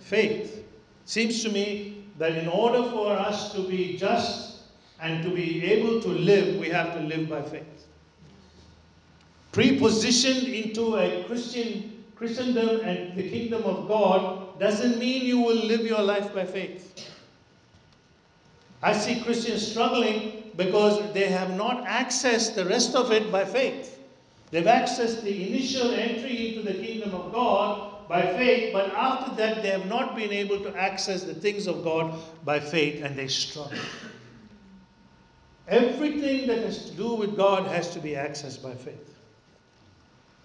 faith. 0.00 0.64
Seems 1.04 1.42
to 1.44 1.50
me 1.50 2.04
that 2.18 2.32
in 2.36 2.48
order 2.48 2.82
for 2.90 3.12
us 3.12 3.52
to 3.52 3.66
be 3.68 3.96
just 3.96 4.62
and 5.00 5.22
to 5.24 5.30
be 5.30 5.64
able 5.64 6.00
to 6.02 6.08
live, 6.08 6.56
we 6.56 6.68
have 6.68 6.94
to 6.94 7.00
live 7.00 7.28
by 7.28 7.42
faith. 7.42 7.86
Prepositioned 9.52 10.64
into 10.64 10.96
a 10.96 11.24
Christian 11.24 12.04
Christendom 12.16 12.80
and 12.80 13.16
the 13.16 13.28
kingdom 13.28 13.64
of 13.64 13.88
God 13.88 14.41
doesn't 14.58 14.98
mean 14.98 15.24
you 15.24 15.40
will 15.40 15.56
live 15.56 15.82
your 15.82 16.02
life 16.02 16.34
by 16.34 16.44
faith. 16.44 17.08
I 18.82 18.92
see 18.92 19.22
Christians 19.22 19.66
struggling 19.66 20.50
because 20.56 21.12
they 21.12 21.28
have 21.28 21.56
not 21.56 21.84
accessed 21.84 22.54
the 22.54 22.64
rest 22.64 22.94
of 22.94 23.12
it 23.12 23.30
by 23.30 23.44
faith. 23.44 23.98
They've 24.50 24.64
accessed 24.64 25.22
the 25.22 25.48
initial 25.48 25.92
entry 25.92 26.48
into 26.48 26.70
the 26.70 26.78
kingdom 26.78 27.14
of 27.14 27.32
God 27.32 28.08
by 28.08 28.22
faith, 28.22 28.72
but 28.72 28.92
after 28.92 29.34
that, 29.36 29.62
they 29.62 29.70
have 29.70 29.86
not 29.86 30.14
been 30.14 30.32
able 30.32 30.60
to 30.60 30.76
access 30.76 31.22
the 31.22 31.34
things 31.34 31.66
of 31.66 31.82
God 31.82 32.14
by 32.44 32.60
faith 32.60 33.02
and 33.02 33.16
they 33.16 33.28
struggle. 33.28 33.78
Everything 35.68 36.46
that 36.48 36.58
has 36.58 36.90
to 36.90 36.96
do 36.96 37.14
with 37.14 37.36
God 37.36 37.66
has 37.68 37.94
to 37.94 38.00
be 38.00 38.10
accessed 38.10 38.62
by 38.62 38.74
faith. 38.74 39.14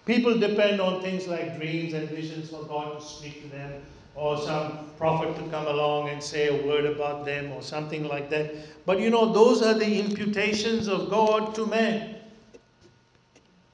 People 0.06 0.38
depend 0.38 0.80
on 0.80 1.02
things 1.02 1.26
like 1.26 1.58
dreams 1.58 1.92
and 1.92 2.08
visions 2.08 2.48
for 2.48 2.62
God 2.62 2.98
to 2.98 3.04
speak 3.04 3.42
to 3.42 3.48
them, 3.48 3.82
or 4.18 4.36
some 4.36 4.90
prophet 4.96 5.36
to 5.36 5.48
come 5.50 5.66
along 5.66 6.08
and 6.08 6.20
say 6.20 6.48
a 6.48 6.66
word 6.66 6.84
about 6.84 7.24
them, 7.24 7.52
or 7.52 7.62
something 7.62 8.08
like 8.08 8.28
that. 8.30 8.52
But 8.84 8.98
you 8.98 9.10
know, 9.10 9.32
those 9.32 9.62
are 9.62 9.74
the 9.74 10.00
imputations 10.00 10.88
of 10.88 11.08
God 11.08 11.54
to 11.54 11.66
man. 11.66 12.16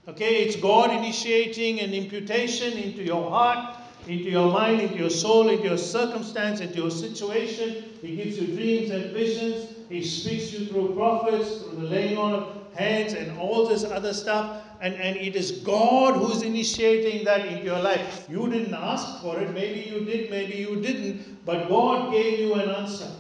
Okay, 0.07 0.45
it's 0.45 0.57
God 0.57 0.91
initiating 0.91 1.81
an 1.81 1.95
imputation 1.95 2.75
into 2.75 3.03
your 3.03 3.31
heart, 3.31 3.75
into 4.07 4.29
your 4.29 4.53
mind, 4.53 4.83
into 4.83 4.97
your 4.97 5.09
soul, 5.09 5.49
into 5.49 5.65
your 5.65 5.79
circumstance, 5.79 6.61
into 6.61 6.77
your 6.77 6.91
situation. 6.91 7.85
He 8.03 8.17
gives 8.17 8.39
you 8.39 8.49
dreams 8.49 8.91
and 8.91 9.13
visions. 9.15 9.71
He 9.89 10.05
speaks 10.05 10.53
you 10.53 10.67
through 10.67 10.95
prophets, 10.95 11.63
through 11.63 11.81
the 11.81 11.87
laying 11.87 12.19
on 12.19 12.35
of 12.35 12.75
hands, 12.75 13.15
and 13.15 13.39
all 13.39 13.67
this 13.67 13.85
other 13.85 14.13
stuff. 14.13 14.64
And, 14.81 14.95
and 14.95 15.17
it 15.17 15.37
is 15.37 15.53
God 15.53 16.17
who's 16.17 16.43
initiating 16.43 17.25
that 17.25 17.47
into 17.47 17.65
your 17.65 17.79
life. 17.79 18.27
You 18.29 18.49
didn't 18.51 18.75
ask 18.75 19.23
for 19.23 19.39
it. 19.39 19.53
Maybe 19.55 19.89
you 19.91 20.05
did, 20.05 20.31
maybe 20.31 20.55
you 20.55 20.81
didn't. 20.81 21.45
But 21.45 21.69
God 21.69 22.13
gave 22.13 22.39
you 22.39 22.55
an 22.55 22.69
answer. 22.71 23.11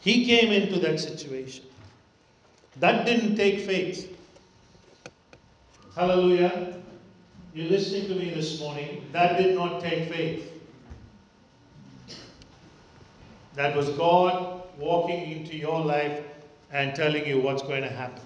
He 0.00 0.24
came 0.24 0.52
into 0.52 0.78
that 0.80 1.00
situation. 1.00 1.64
That 2.78 3.06
didn't 3.06 3.36
take 3.36 3.60
faith. 3.60 4.16
Hallelujah. 5.94 6.76
You're 7.54 7.70
listening 7.70 8.08
to 8.08 8.14
me 8.14 8.30
this 8.30 8.60
morning. 8.60 9.04
That 9.12 9.38
did 9.38 9.56
not 9.56 9.80
take 9.80 10.12
faith. 10.12 10.52
That 13.54 13.74
was 13.74 13.88
God 13.90 14.62
walking 14.78 15.32
into 15.32 15.56
your 15.56 15.80
life 15.80 16.22
and 16.70 16.94
telling 16.94 17.26
you 17.26 17.40
what's 17.40 17.62
going 17.62 17.82
to 17.82 17.88
happen. 17.88 18.25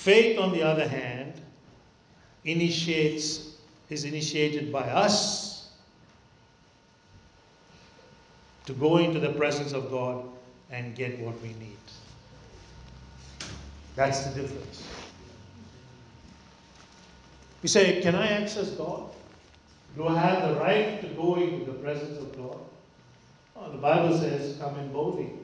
Faith, 0.00 0.38
on 0.38 0.50
the 0.52 0.62
other 0.62 0.88
hand, 0.88 1.34
initiates 2.46 3.58
is 3.90 4.04
initiated 4.04 4.72
by 4.72 4.80
us 4.80 5.68
to 8.64 8.72
go 8.72 8.96
into 8.96 9.20
the 9.20 9.28
presence 9.32 9.74
of 9.74 9.90
God 9.90 10.24
and 10.70 10.94
get 10.94 11.18
what 11.18 11.38
we 11.42 11.48
need. 11.48 11.76
That's 13.94 14.24
the 14.24 14.40
difference. 14.40 14.88
We 17.62 17.68
say, 17.68 18.00
Can 18.00 18.14
I 18.14 18.28
access 18.28 18.70
God? 18.70 19.10
Do 19.96 20.08
I 20.08 20.18
have 20.18 20.48
the 20.48 20.60
right 20.60 21.02
to 21.02 21.08
go 21.08 21.34
into 21.34 21.66
the 21.66 21.76
presence 21.76 22.16
of 22.16 22.34
God? 22.38 22.58
The 23.70 23.76
Bible 23.76 24.16
says, 24.16 24.56
Come 24.56 24.78
in 24.78 24.90
boldly 24.92 25.39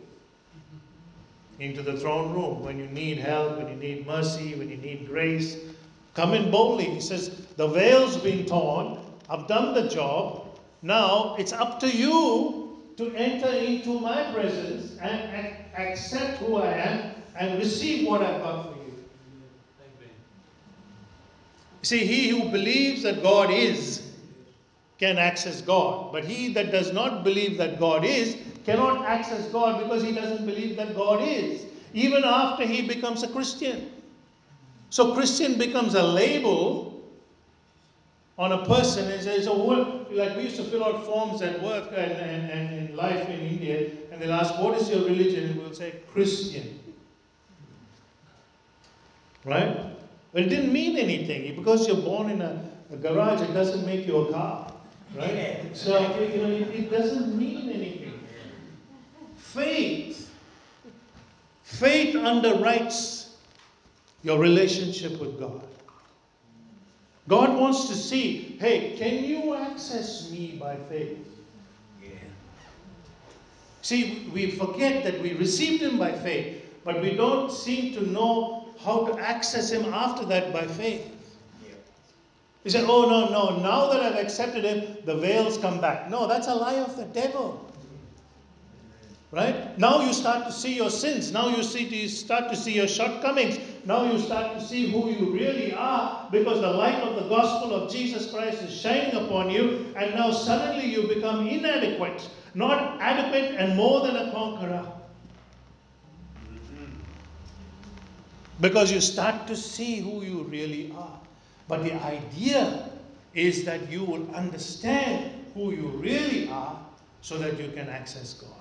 into 1.58 1.82
the 1.82 1.98
throne 1.98 2.32
room 2.32 2.62
when 2.62 2.78
you 2.78 2.86
need 2.86 3.18
help, 3.18 3.58
when 3.58 3.68
you 3.68 3.76
need 3.76 4.06
mercy, 4.06 4.54
when 4.54 4.68
you 4.68 4.76
need 4.76 5.06
grace. 5.06 5.56
Come 6.14 6.34
in 6.34 6.50
boldly. 6.50 6.84
He 6.84 7.00
says, 7.00 7.46
The 7.56 7.68
veil's 7.68 8.16
been 8.16 8.46
torn. 8.46 8.98
I've 9.28 9.46
done 9.46 9.74
the 9.74 9.88
job. 9.88 10.58
Now 10.82 11.36
it's 11.38 11.52
up 11.52 11.80
to 11.80 11.88
you 11.88 12.78
to 12.96 13.14
enter 13.14 13.48
into 13.48 14.00
my 14.00 14.32
presence 14.32 14.96
and 14.98 15.54
accept 15.76 16.38
who 16.38 16.56
I 16.56 16.72
am 16.72 17.14
and 17.38 17.58
receive 17.58 18.06
what 18.08 18.22
I've 18.22 18.42
got 18.42 18.64
for 18.64 18.70
you. 18.70 19.04
See, 21.82 22.06
he 22.06 22.28
who 22.28 22.50
believes 22.50 23.02
that 23.02 23.22
God 23.22 23.50
is 23.50 24.02
can 24.98 25.18
access 25.18 25.60
God. 25.60 26.12
But 26.12 26.24
he 26.24 26.52
that 26.54 26.72
does 26.72 26.92
not 26.92 27.22
believe 27.22 27.58
that 27.58 27.78
God 27.78 28.04
is 28.04 28.36
cannot 28.66 29.06
access 29.06 29.46
God 29.48 29.82
because 29.82 30.02
he 30.02 30.12
doesn't 30.12 30.44
believe 30.44 30.76
that 30.76 30.94
God 30.94 31.22
is, 31.22 31.64
even 31.94 32.24
after 32.24 32.66
he 32.66 32.86
becomes 32.86 33.22
a 33.22 33.28
Christian. 33.28 33.92
So, 34.90 35.14
Christian 35.14 35.56
becomes 35.56 35.94
a 35.94 36.02
label 36.02 37.02
on 38.38 38.52
a 38.52 38.66
person 38.66 39.10
and 39.10 39.22
says, 39.22 39.46
oh, 39.48 40.06
like 40.10 40.36
we 40.36 40.42
used 40.42 40.56
to 40.56 40.64
fill 40.64 40.84
out 40.84 41.06
forms 41.06 41.42
at 41.42 41.62
work 41.62 41.88
and, 41.94 42.12
and, 42.12 42.50
and 42.50 42.90
in 42.90 42.96
life 42.96 43.28
in 43.28 43.40
India, 43.40 43.90
and 44.10 44.20
they'll 44.20 44.32
ask, 44.32 44.58
What 44.58 44.76
is 44.80 44.88
your 44.90 45.04
religion? 45.04 45.50
And 45.50 45.56
we'll 45.58 45.74
say, 45.74 45.94
Christian. 46.12 46.80
Right? 49.44 49.76
But 50.32 50.42
it 50.42 50.48
didn't 50.48 50.72
mean 50.72 50.96
anything. 50.96 51.54
Because 51.54 51.86
you're 51.86 51.96
born 51.96 52.30
in 52.30 52.40
a, 52.40 52.68
a 52.92 52.96
garage, 52.96 53.40
it 53.42 53.52
doesn't 53.52 53.86
make 53.86 54.06
you 54.06 54.16
a 54.16 54.32
car. 54.32 54.72
Right? 55.14 55.70
So, 55.72 55.98
you 56.18 56.42
know, 56.42 56.48
it, 56.48 56.68
it 56.74 56.90
doesn't 56.90 57.36
mean 57.36 57.68
anything. 57.68 57.85
Faith. 59.56 60.30
Faith 61.62 62.14
underwrites 62.14 63.30
your 64.22 64.38
relationship 64.38 65.18
with 65.18 65.40
God. 65.40 65.62
God 67.26 67.58
wants 67.58 67.88
to 67.88 67.94
see, 67.94 68.56
hey, 68.60 68.94
can 68.98 69.24
you 69.24 69.54
access 69.54 70.30
me 70.30 70.58
by 70.60 70.76
faith? 70.88 71.26
Yeah. 72.02 72.10
See, 73.80 74.30
we 74.32 74.50
forget 74.52 75.02
that 75.04 75.20
we 75.22 75.32
received 75.32 75.82
Him 75.82 75.98
by 75.98 76.12
faith, 76.12 76.62
but 76.84 77.00
we 77.00 77.16
don't 77.16 77.50
seem 77.50 77.94
to 77.94 78.06
know 78.06 78.68
how 78.84 79.06
to 79.06 79.18
access 79.18 79.72
Him 79.72 79.92
after 79.92 80.26
that 80.26 80.52
by 80.52 80.66
faith. 80.66 81.12
He 82.62 82.70
said, 82.70 82.84
Oh, 82.88 83.08
no, 83.08 83.28
no, 83.30 83.62
now 83.62 83.88
that 83.90 84.02
I've 84.02 84.22
accepted 84.22 84.64
Him, 84.64 84.98
the 85.04 85.16
veils 85.16 85.56
come 85.56 85.80
back. 85.80 86.10
No, 86.10 86.26
that's 86.26 86.48
a 86.48 86.54
lie 86.54 86.74
of 86.74 86.96
the 86.96 87.04
devil. 87.04 87.72
Right? 89.32 89.76
Now 89.76 90.02
you 90.02 90.12
start 90.12 90.46
to 90.46 90.52
see 90.52 90.76
your 90.76 90.88
sins. 90.88 91.32
Now 91.32 91.48
you, 91.48 91.62
see, 91.62 91.84
you 91.84 92.08
start 92.08 92.48
to 92.50 92.56
see 92.56 92.72
your 92.72 92.86
shortcomings. 92.86 93.58
Now 93.84 94.10
you 94.10 94.18
start 94.20 94.58
to 94.58 94.64
see 94.64 94.90
who 94.90 95.10
you 95.10 95.32
really 95.32 95.74
are 95.74 96.28
because 96.30 96.60
the 96.60 96.70
light 96.70 97.02
of 97.02 97.16
the 97.16 97.28
gospel 97.28 97.74
of 97.74 97.90
Jesus 97.90 98.30
Christ 98.30 98.62
is 98.62 98.72
shining 98.72 99.16
upon 99.16 99.50
you. 99.50 99.92
And 99.96 100.14
now 100.14 100.30
suddenly 100.30 100.86
you 100.86 101.08
become 101.08 101.46
inadequate, 101.48 102.28
not 102.54 103.00
adequate, 103.00 103.56
and 103.58 103.76
more 103.76 104.06
than 104.06 104.14
a 104.16 104.30
conqueror. 104.30 104.92
Mm-hmm. 106.48 106.84
because 108.60 108.92
you 108.92 109.00
start 109.00 109.48
to 109.48 109.56
see 109.56 110.00
who 110.00 110.22
you 110.22 110.44
really 110.44 110.92
are. 110.96 111.18
But 111.68 111.82
the 111.82 111.94
idea 111.94 112.90
is 113.34 113.64
that 113.64 113.90
you 113.90 114.04
will 114.04 114.30
understand 114.34 115.32
who 115.54 115.72
you 115.72 115.88
really 115.88 116.48
are 116.48 116.80
so 117.22 117.38
that 117.38 117.58
you 117.58 117.70
can 117.72 117.88
access 117.88 118.34
God. 118.34 118.55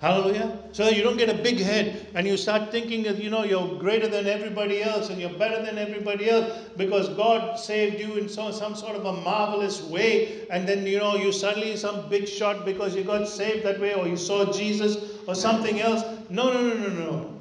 Hallelujah. 0.00 0.58
So 0.72 0.84
that 0.84 0.94
you 0.94 1.02
don't 1.02 1.16
get 1.16 1.30
a 1.30 1.42
big 1.42 1.58
head 1.58 2.08
and 2.14 2.26
you 2.26 2.36
start 2.36 2.70
thinking 2.70 3.02
that 3.04 3.16
you 3.16 3.30
know 3.30 3.44
you're 3.44 3.78
greater 3.78 4.06
than 4.06 4.26
everybody 4.26 4.82
else 4.82 5.08
and 5.08 5.18
you're 5.18 5.38
better 5.38 5.64
than 5.64 5.78
everybody 5.78 6.28
else 6.28 6.52
because 6.76 7.08
God 7.10 7.58
saved 7.58 7.98
you 7.98 8.16
in 8.16 8.28
some, 8.28 8.52
some 8.52 8.74
sort 8.74 8.94
of 8.94 9.06
a 9.06 9.12
marvelous 9.12 9.82
way, 9.82 10.46
and 10.50 10.68
then 10.68 10.86
you 10.86 10.98
know 10.98 11.16
you 11.16 11.32
suddenly 11.32 11.76
some 11.76 12.10
big 12.10 12.28
shot 12.28 12.66
because 12.66 12.94
you 12.94 13.04
got 13.04 13.26
saved 13.26 13.64
that 13.64 13.80
way 13.80 13.94
or 13.94 14.06
you 14.06 14.18
saw 14.18 14.52
Jesus 14.52 14.98
or 15.26 15.34
something 15.34 15.80
else. 15.80 16.02
No, 16.28 16.52
no, 16.52 16.68
no, 16.68 16.88
no, 16.88 16.88
no. 16.88 17.40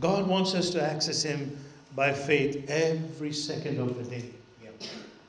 God 0.00 0.28
wants 0.28 0.54
us 0.54 0.70
to 0.70 0.82
access 0.82 1.24
Him 1.24 1.58
by 1.96 2.12
faith 2.12 2.70
every 2.70 3.32
second 3.32 3.80
of 3.80 3.96
the 3.96 4.04
day. 4.04 4.30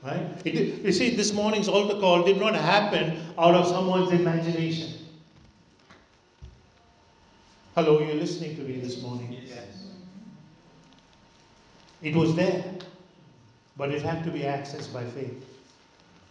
Right? 0.03 0.25
It, 0.45 0.83
you 0.83 0.91
see, 0.91 1.15
this 1.15 1.31
morning's 1.31 1.67
altar 1.67 1.99
call 1.99 2.23
did 2.23 2.39
not 2.39 2.55
happen 2.55 3.21
out 3.37 3.53
of 3.53 3.67
someone's 3.67 4.11
imagination. 4.11 4.93
Hello, 7.75 7.99
you're 7.99 8.15
listening 8.15 8.55
to 8.55 8.63
me 8.63 8.79
this 8.79 9.01
morning. 9.01 9.37
Yes. 9.47 9.85
It 12.01 12.15
was 12.15 12.35
there, 12.35 12.63
but 13.77 13.91
it 13.91 14.01
had 14.01 14.23
to 14.23 14.31
be 14.31 14.39
accessed 14.39 14.91
by 14.91 15.05
faith. 15.05 15.45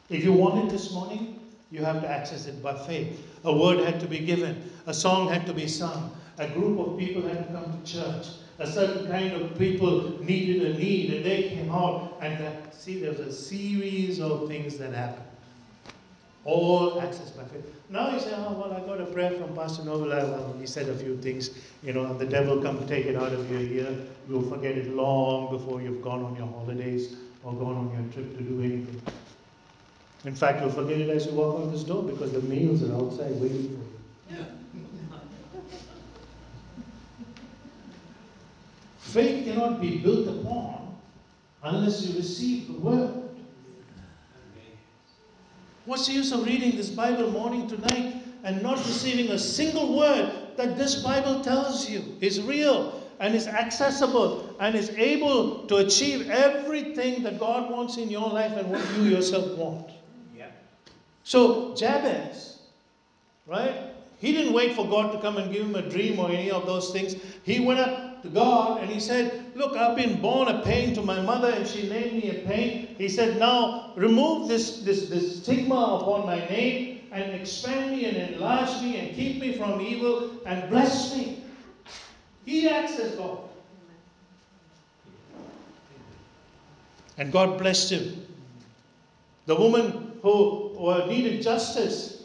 If 0.09 0.25
you 0.25 0.33
want 0.33 0.65
it 0.65 0.71
this 0.71 0.93
morning, 0.93 1.39
you 1.71 1.85
have 1.85 2.03
to 2.03 2.09
access 2.09 2.47
it 2.47 2.61
by 2.61 2.75
faith. 2.75 3.25
A 3.45 3.57
word 3.57 3.79
had 3.79 4.01
to 4.01 4.07
be 4.07 4.19
given, 4.19 4.71
a 4.87 4.93
song 4.93 5.29
had 5.29 5.47
to 5.47 5.55
be 5.55 5.69
sung, 5.69 6.15
a 6.39 6.49
group 6.49 6.81
of 6.81 6.99
people 6.99 7.23
had 7.23 7.47
to 7.47 7.53
come 7.55 7.81
to 7.81 7.93
church, 7.93 8.27
a 8.61 8.67
certain 8.67 9.09
kind 9.09 9.33
of 9.33 9.59
people 9.59 10.23
needed 10.23 10.63
a 10.63 10.79
need, 10.79 11.15
and 11.15 11.25
they 11.25 11.49
came 11.49 11.73
out. 11.73 12.19
And 12.21 12.45
uh, 12.45 12.71
see, 12.71 13.01
there's 13.01 13.19
a 13.19 13.33
series 13.33 14.21
of 14.21 14.49
things 14.49 14.77
that 14.77 14.93
happened. 14.93 15.25
All 16.45 17.01
access 17.01 17.31
by 17.31 17.45
faith. 17.45 17.65
Now 17.89 18.13
you 18.13 18.21
say, 18.21 18.33
oh, 18.35 18.53
well, 18.53 18.73
I 18.73 18.81
got 18.81 19.01
a 19.01 19.07
prayer 19.07 19.33
from 19.33 19.55
Pastor 19.55 19.85
Noble. 19.85 20.57
He 20.59 20.67
said 20.67 20.89
a 20.89 20.95
few 20.95 21.17
things. 21.19 21.51
You 21.83 21.95
know, 21.95 22.17
the 22.17 22.27
devil 22.27 22.63
come 22.63 22.87
take 22.87 23.07
it 23.07 23.17
out 23.17 23.33
of 23.33 23.51
your 23.51 23.61
ear. 23.61 23.95
You'll 24.29 24.49
forget 24.49 24.77
it 24.77 24.95
long 24.95 25.51
before 25.51 25.83
you've 25.83 26.03
gone 26.03 26.23
on 26.23 26.37
your 26.37 26.47
holidays 26.47 27.17
or 27.43 27.53
gone 27.55 27.77
on 27.77 27.93
your 27.93 28.13
trip 28.13 28.37
to 28.37 28.43
do 28.43 28.61
anything. 28.61 29.03
In 30.25 30.35
fact, 30.35 30.61
you'll 30.61 30.71
forget 30.71 30.99
it 31.01 31.09
as 31.09 31.27
you 31.27 31.33
walk 31.33 31.61
out 31.61 31.73
this 31.73 31.83
door 31.83 32.03
because 32.03 32.33
the 32.33 32.43
meals 32.43 32.83
are 32.83 32.95
outside 32.95 33.33
waiting 33.41 33.69
for 34.29 34.35
you. 34.35 34.39
Yeah. 34.39 34.45
Faith 39.13 39.45
cannot 39.45 39.81
be 39.81 39.99
built 39.99 40.29
upon 40.29 40.97
unless 41.65 42.07
you 42.07 42.17
receive 42.17 42.69
the 42.69 42.75
word. 42.75 43.21
What's 45.85 46.07
the 46.07 46.13
use 46.13 46.31
of 46.31 46.47
reading 46.47 46.77
this 46.77 46.91
Bible 46.91 47.31
morning 47.33 47.67
to 47.69 47.81
night 47.81 48.23
and 48.45 48.63
not 48.63 48.77
receiving 48.79 49.33
a 49.33 49.39
single 49.39 49.99
word 49.99 50.33
that 50.57 50.77
this 50.79 51.03
Bible 51.03 51.43
tells 51.43 51.91
you 51.91 52.05
is 52.21 52.41
real 52.41 53.03
and 53.19 53.35
is 53.35 53.49
accessible 53.49 54.55
and 54.61 54.77
is 54.77 54.91
able 54.91 55.67
to 55.67 55.79
achieve 55.79 56.31
everything 56.31 57.25
that 57.25 57.41
God 57.41 57.69
wants 57.69 57.97
in 57.97 58.11
your 58.11 58.29
life 58.29 58.53
and 58.53 58.71
what 58.71 58.83
you 58.97 59.03
yourself 59.05 59.59
want? 59.59 59.91
Yeah. 60.37 60.51
So, 61.25 61.75
Jabez, 61.75 62.61
right? 63.49 63.91
He 64.21 64.33
didn't 64.33 64.53
wait 64.53 64.77
for 64.77 64.87
God 64.89 65.13
to 65.13 65.21
come 65.21 65.37
and 65.39 65.53
give 65.53 65.67
him 65.67 65.75
a 65.75 65.83
dream 65.83 66.21
or 66.21 66.31
any 66.31 66.51
of 66.51 66.67
those 66.67 66.93
things. 66.93 67.17
He 67.43 67.59
went 67.59 67.81
up 67.81 68.10
to 68.23 68.29
God 68.29 68.81
and 68.81 68.91
he 68.91 69.01
said, 69.01 69.53
Look, 69.55 69.77
I've 69.77 69.97
been 69.97 70.21
born 70.21 70.49
a 70.49 70.63
pain 70.63 70.95
to 70.95 71.03
my 71.03 71.21
mother 71.21 71.51
and 71.51 71.67
she 71.67 71.89
named 71.89 72.23
me 72.23 72.31
a 72.31 72.47
pain. 72.47 72.95
He 72.99 73.09
said, 73.09 73.39
Now 73.39 73.93
remove 73.97 74.49
this, 74.49 74.81
this, 74.81 75.09
this 75.09 75.43
stigma 75.43 76.01
upon 76.01 76.27
my 76.27 76.39
name 76.49 77.09
and 77.13 77.33
expand 77.33 77.93
me 77.93 78.05
and 78.05 78.35
enlarge 78.35 78.83
me 78.83 78.97
and 78.99 79.15
keep 79.15 79.41
me 79.41 79.57
from 79.57 79.81
evil 79.81 80.31
and 80.47 80.71
bless 80.71 81.17
me. 81.17 81.45
He 82.45 82.69
acts 82.69 82.99
as 82.99 83.15
God. 83.17 83.39
And 87.19 87.31
God 87.31 87.59
blessed 87.59 87.91
him. 87.91 88.27
The 89.47 89.55
woman 89.55 90.19
who 90.23 91.07
needed 91.09 91.43
justice 91.43 92.23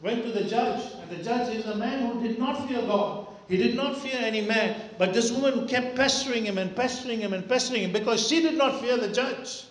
went 0.00 0.24
to 0.24 0.32
the 0.32 0.44
judge, 0.44 0.92
and 1.00 1.10
the 1.10 1.22
judge 1.22 1.54
is 1.54 1.64
a 1.66 1.74
man 1.76 2.06
who 2.06 2.22
did 2.26 2.38
not 2.38 2.68
fear 2.68 2.82
God. 2.82 3.28
He 3.48 3.56
did 3.56 3.76
not 3.76 3.96
fear 3.98 4.18
any 4.18 4.42
man, 4.42 4.85
but 4.98 5.12
this 5.12 5.30
woman 5.30 5.68
kept 5.68 5.96
pestering 5.96 6.44
him 6.44 6.58
and 6.58 6.74
pestering 6.74 7.20
him 7.20 7.32
and 7.32 7.48
pestering 7.48 7.82
him 7.82 7.92
because 7.92 8.26
she 8.26 8.40
did 8.40 8.56
not 8.56 8.80
fear 8.80 8.96
the 8.96 9.08
judge. 9.08 9.64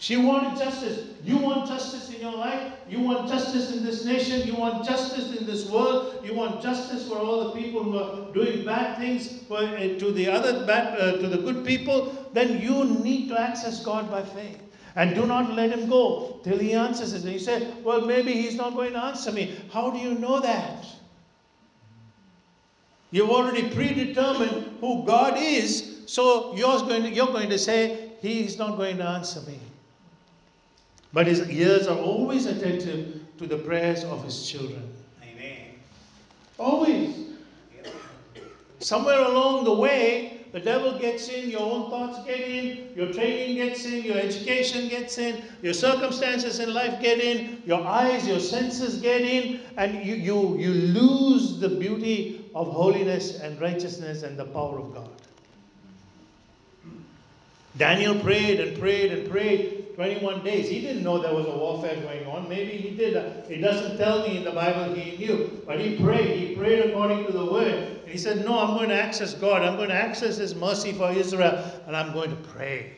She 0.00 0.16
wanted 0.16 0.56
justice. 0.56 1.08
You 1.24 1.38
want 1.38 1.68
justice 1.68 2.14
in 2.14 2.20
your 2.20 2.36
life? 2.36 2.72
You 2.88 3.00
want 3.00 3.28
justice 3.28 3.76
in 3.76 3.84
this 3.84 4.04
nation? 4.04 4.46
You 4.46 4.54
want 4.54 4.84
justice 4.84 5.36
in 5.36 5.44
this 5.44 5.68
world? 5.68 6.24
You 6.24 6.34
want 6.34 6.62
justice 6.62 7.08
for 7.08 7.18
all 7.18 7.44
the 7.44 7.60
people 7.60 7.82
who 7.82 7.98
are 7.98 8.32
doing 8.32 8.64
bad 8.64 8.98
things 8.98 9.42
for, 9.48 9.58
uh, 9.58 9.98
to 9.98 10.12
the 10.12 10.28
other 10.28 10.64
bad, 10.66 10.98
uh, 11.00 11.16
to 11.16 11.26
the 11.26 11.38
good 11.38 11.64
people? 11.64 12.30
Then 12.32 12.60
you 12.60 12.84
need 12.84 13.28
to 13.30 13.40
access 13.40 13.84
God 13.84 14.08
by 14.08 14.22
faith. 14.22 14.62
And 14.94 15.14
do 15.16 15.26
not 15.26 15.52
let 15.54 15.70
him 15.70 15.88
go 15.88 16.40
till 16.44 16.58
he 16.58 16.74
answers 16.74 17.12
it. 17.12 17.24
And 17.24 17.32
you 17.32 17.38
say, 17.40 17.68
Well, 17.82 18.02
maybe 18.02 18.32
he's 18.32 18.54
not 18.54 18.74
going 18.74 18.92
to 18.92 19.04
answer 19.04 19.32
me. 19.32 19.56
How 19.72 19.90
do 19.90 19.98
you 19.98 20.14
know 20.14 20.40
that? 20.40 20.86
You've 23.10 23.30
already 23.30 23.70
predetermined 23.70 24.78
who 24.80 25.04
God 25.04 25.38
is, 25.38 26.02
so 26.06 26.54
you're 26.56 26.80
going 26.80 27.04
to, 27.04 27.10
you're 27.10 27.26
going 27.26 27.48
to 27.50 27.58
say, 27.58 28.10
He's 28.20 28.58
not 28.58 28.76
going 28.76 28.98
to 28.98 29.04
answer 29.04 29.40
me. 29.42 29.58
But 31.12 31.26
his 31.26 31.48
ears 31.48 31.86
are 31.86 31.98
always 31.98 32.46
attentive 32.46 33.20
to 33.38 33.46
the 33.46 33.56
prayers 33.56 34.04
of 34.04 34.24
his 34.24 34.46
children. 34.46 34.82
Amen. 35.22 35.74
Always. 36.58 37.16
Somewhere 38.80 39.20
along 39.20 39.64
the 39.64 39.72
way, 39.72 40.46
the 40.52 40.60
devil 40.60 40.98
gets 40.98 41.28
in, 41.28 41.50
your 41.50 41.60
own 41.60 41.90
thoughts 41.90 42.24
get 42.26 42.40
in, 42.40 42.88
your 42.94 43.12
training 43.12 43.56
gets 43.56 43.84
in, 43.84 44.02
your 44.02 44.16
education 44.16 44.88
gets 44.88 45.18
in, 45.18 45.42
your 45.62 45.74
circumstances 45.74 46.58
in 46.58 46.72
life 46.72 47.00
get 47.02 47.18
in, 47.20 47.62
your 47.66 47.86
eyes, 47.86 48.26
your 48.26 48.40
senses 48.40 49.00
get 49.00 49.20
in, 49.20 49.60
and 49.76 50.06
you, 50.06 50.14
you, 50.14 50.58
you 50.58 50.70
lose 50.70 51.58
the 51.58 51.68
beauty 51.68 52.47
of 52.58 52.72
holiness 52.72 53.38
and 53.38 53.60
righteousness 53.60 54.24
and 54.24 54.36
the 54.36 54.44
power 54.44 54.80
of 54.80 54.92
God. 54.92 55.08
Daniel 57.76 58.18
prayed 58.18 58.58
and 58.58 58.76
prayed 58.76 59.12
and 59.12 59.30
prayed 59.30 59.94
21 59.94 60.42
days. 60.42 60.68
He 60.68 60.80
didn't 60.80 61.04
know 61.04 61.22
there 61.22 61.32
was 61.32 61.46
a 61.46 61.56
warfare 61.56 61.94
going 62.00 62.26
on. 62.26 62.48
Maybe 62.48 62.72
he 62.72 62.96
did. 62.96 63.14
It 63.48 63.60
doesn't 63.60 63.96
tell 63.96 64.26
me 64.26 64.38
in 64.38 64.42
the 64.42 64.50
Bible 64.50 64.92
he 64.92 65.16
knew. 65.24 65.62
But 65.64 65.78
he 65.78 66.02
prayed. 66.02 66.48
He 66.48 66.56
prayed 66.56 66.86
according 66.86 67.26
to 67.26 67.32
the 67.32 67.44
word. 67.44 68.00
And 68.02 68.08
he 68.08 68.18
said, 68.18 68.44
No, 68.44 68.58
I'm 68.58 68.76
going 68.76 68.88
to 68.88 69.00
access 69.00 69.34
God. 69.34 69.62
I'm 69.62 69.76
going 69.76 69.90
to 69.90 69.94
access 69.94 70.36
His 70.36 70.56
mercy 70.56 70.90
for 70.90 71.12
Israel. 71.12 71.64
And 71.86 71.96
I'm 71.96 72.12
going 72.12 72.30
to 72.30 72.48
pray. 72.48 72.96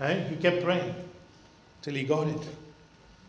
Right? 0.00 0.22
He 0.28 0.36
kept 0.36 0.64
praying 0.64 0.94
till 1.82 1.94
he 1.94 2.04
got 2.04 2.28
it. 2.28 2.48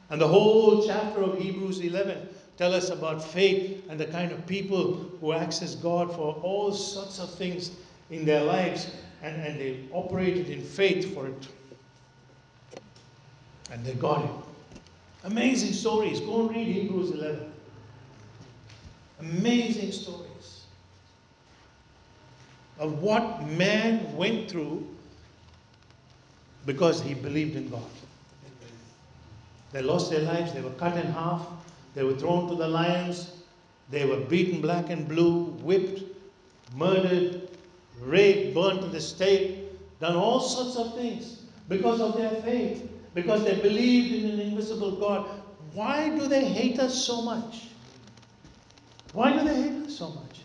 And 0.10 0.22
the 0.22 0.28
whole 0.28 0.88
chapter 0.88 1.22
of 1.24 1.38
Hebrews 1.38 1.80
11 1.82 2.30
tell 2.60 2.74
us 2.74 2.90
about 2.90 3.24
faith 3.24 3.86
and 3.88 3.98
the 3.98 4.06
kind 4.06 4.34
of 4.34 4.46
people 4.46 4.96
who 5.22 5.32
access 5.32 5.76
God 5.76 6.14
for 6.14 6.34
all 6.44 6.74
sorts 6.74 7.18
of 7.18 7.34
things 7.36 7.72
in 8.10 8.26
their 8.26 8.44
lives 8.44 8.92
and, 9.24 9.42
and 9.42 9.58
they 9.58 9.86
operated 9.94 10.50
in 10.50 10.62
faith 10.62 11.14
for 11.14 11.28
it. 11.28 11.48
And 13.72 13.86
they 13.86 13.94
got 13.94 14.26
it. 14.26 14.32
Amazing 15.24 15.72
stories. 15.72 16.20
Go 16.20 16.42
and 16.42 16.50
read 16.50 16.68
Hebrews 16.68 17.12
11. 17.12 17.50
Amazing 19.22 19.94
stories 19.94 20.66
of 22.78 23.02
what 23.02 23.48
man 23.48 24.18
went 24.18 24.52
through 24.52 24.86
because 26.66 27.02
he 27.02 27.14
believed 27.14 27.56
in 27.56 27.70
God. 27.70 27.84
They 29.72 29.82
lost 29.82 30.12
their 30.12 30.24
lives, 30.24 30.52
they 30.52 30.62
were 30.62 30.72
cut 30.72 30.98
in 30.98 31.06
half, 31.14 31.48
they 31.94 32.04
were 32.04 32.16
thrown 32.16 32.48
to 32.50 32.56
the 32.56 32.68
lions, 32.68 33.32
they 33.90 34.06
were 34.06 34.20
beaten 34.20 34.62
black 34.62 34.90
and 34.90 35.08
blue, 35.08 35.46
whipped, 35.64 36.04
murdered, 36.76 37.50
raped, 38.02 38.54
burnt 38.54 38.82
to 38.82 38.88
the 38.88 39.02
stake, 39.02 39.58
done 40.00 40.16
all 40.16 40.40
sorts 40.40 40.76
of 40.76 40.96
things 40.96 41.42
because 41.68 42.00
of 42.00 42.16
their 42.16 42.30
faith, 42.42 42.90
because 43.14 43.44
they 43.44 43.56
believed 43.60 44.24
in 44.24 44.32
an 44.32 44.40
invisible 44.40 44.92
God. 44.92 45.28
Why 45.74 46.10
do 46.10 46.28
they 46.28 46.46
hate 46.46 46.80
us 46.80 47.06
so 47.06 47.22
much? 47.22 47.68
Why 49.14 49.34
do 49.34 49.44
they 49.44 49.62
hate 49.62 49.86
us 49.86 49.98
so 49.98 50.10
much? 50.10 50.42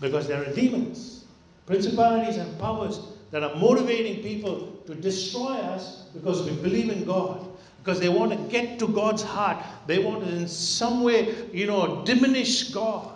Because 0.00 0.26
there 0.28 0.42
are 0.42 0.52
demons, 0.52 1.24
principalities, 1.64 2.36
and 2.36 2.58
powers 2.58 3.00
that 3.30 3.42
are 3.42 3.54
motivating 3.56 4.22
people 4.22 4.72
to 4.86 4.94
destroy 4.94 5.54
us 5.54 6.04
because 6.14 6.42
we 6.42 6.54
believe 6.56 6.90
in 6.90 7.04
God. 7.04 7.45
Because 7.86 8.00
they 8.00 8.08
want 8.08 8.32
to 8.32 8.38
get 8.48 8.80
to 8.80 8.88
God's 8.88 9.22
heart. 9.22 9.64
They 9.86 10.00
want 10.00 10.24
to, 10.24 10.28
in 10.28 10.48
some 10.48 11.04
way, 11.04 11.36
you 11.52 11.68
know, 11.68 12.04
diminish 12.04 12.70
God 12.70 13.14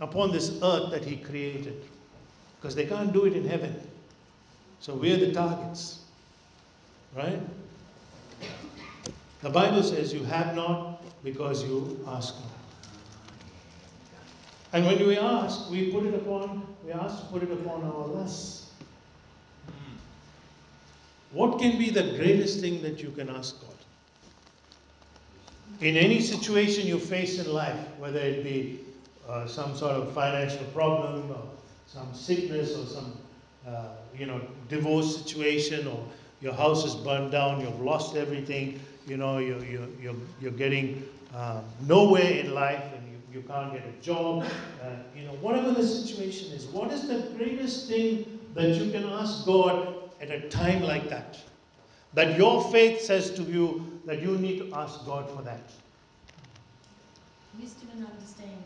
upon 0.00 0.32
this 0.32 0.58
earth 0.62 0.90
that 0.92 1.04
He 1.04 1.18
created. 1.18 1.84
Because 2.56 2.74
they 2.74 2.86
can't 2.86 3.12
do 3.12 3.26
it 3.26 3.34
in 3.34 3.46
heaven. 3.46 3.78
So 4.80 4.94
we're 4.94 5.18
the 5.18 5.32
targets. 5.32 5.98
Right? 7.14 7.38
The 9.42 9.50
Bible 9.50 9.82
says 9.82 10.10
you 10.10 10.24
have 10.24 10.54
not 10.56 11.02
because 11.22 11.62
you 11.62 12.02
ask 12.08 12.36
not. 12.36 12.46
And 14.72 14.86
when 14.86 15.06
we 15.06 15.18
ask, 15.18 15.70
we 15.70 15.92
put 15.92 16.06
it 16.06 16.14
upon, 16.14 16.66
we 16.82 16.92
ask 16.92 17.20
to 17.20 17.26
put 17.26 17.42
it 17.42 17.52
upon 17.52 17.84
our 17.84 18.06
lusts. 18.06 18.59
What 21.32 21.60
can 21.60 21.78
be 21.78 21.90
the 21.90 22.02
greatest 22.16 22.60
thing 22.60 22.82
that 22.82 23.02
you 23.02 23.10
can 23.10 23.30
ask 23.30 23.60
God? 23.60 23.70
In 25.80 25.96
any 25.96 26.20
situation 26.20 26.86
you 26.86 26.98
face 26.98 27.38
in 27.38 27.52
life, 27.52 27.78
whether 27.98 28.18
it 28.18 28.42
be 28.42 28.80
uh, 29.28 29.46
some 29.46 29.76
sort 29.76 29.92
of 29.92 30.12
financial 30.12 30.64
problem 30.66 31.30
or 31.30 31.42
some 31.86 32.12
sickness 32.12 32.76
or 32.76 32.84
some, 32.86 33.16
uh, 33.66 33.88
you 34.16 34.26
know, 34.26 34.40
divorce 34.68 35.24
situation 35.24 35.86
or 35.86 36.04
your 36.40 36.52
house 36.52 36.84
is 36.84 36.94
burned 36.94 37.30
down, 37.30 37.60
you've 37.60 37.80
lost 37.80 38.16
everything, 38.16 38.80
you 39.06 39.16
know, 39.16 39.38
you're, 39.38 39.64
you're, 39.64 39.88
you're, 40.02 40.16
you're 40.40 40.52
getting 40.52 41.08
um, 41.34 41.64
nowhere 41.86 42.30
in 42.30 42.52
life 42.52 42.82
and 42.96 43.06
you, 43.08 43.40
you 43.40 43.46
can't 43.46 43.72
get 43.72 43.84
a 43.86 44.02
job, 44.02 44.44
uh, 44.82 44.86
you 45.16 45.24
know, 45.24 45.32
whatever 45.34 45.70
the 45.70 45.86
situation 45.86 46.52
is, 46.52 46.66
what 46.66 46.90
is 46.90 47.06
the 47.06 47.20
greatest 47.36 47.88
thing 47.88 48.40
that 48.54 48.70
you 48.70 48.90
can 48.90 49.04
ask 49.04 49.46
God 49.46 49.99
at 50.20 50.30
a 50.30 50.40
time 50.48 50.82
like 50.82 51.08
that? 51.08 51.38
That 52.14 52.36
your 52.36 52.62
faith 52.70 53.00
says 53.00 53.30
to 53.32 53.42
you 53.42 54.00
that 54.04 54.20
you 54.20 54.36
need 54.36 54.58
to 54.58 54.74
ask 54.74 55.04
God 55.06 55.30
for 55.30 55.42
that. 55.42 55.70
Wisdom 57.58 57.88
and 57.94 58.06
understanding. 58.06 58.64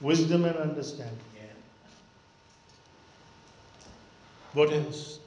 Wisdom 0.00 0.44
and 0.44 0.56
understanding. 0.56 1.18
Yeah. 1.36 1.42
What 4.52 4.72
else? 4.72 5.18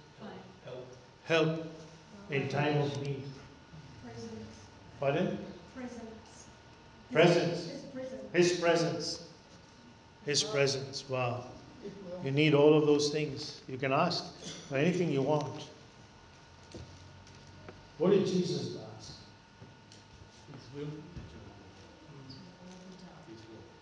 Help. 0.66 0.88
Help 1.26 1.68
in 2.30 2.48
time 2.48 2.78
of 2.78 3.02
need. 3.02 3.24
Presence. 4.04 4.32
Pardon? 5.00 5.38
Presence. 5.76 6.02
Presence. 7.12 7.70
His 7.70 7.82
presence. 7.92 8.22
His 8.34 8.60
presence. 8.60 9.24
His 10.26 10.44
presence. 10.44 11.10
Wow. 11.10 11.44
You 12.24 12.32
need 12.32 12.54
all 12.54 12.78
of 12.78 12.86
those 12.86 13.10
things. 13.10 13.62
You 13.68 13.78
can 13.78 13.92
ask 13.92 14.24
for 14.70 14.78
anything 14.78 15.12
you 15.12 15.22
want. 15.22 15.64
What 17.98 18.12
did 18.12 18.26
Jesus 18.26 18.78
ask? 18.98 19.14
His 20.52 20.66
will. 20.76 20.92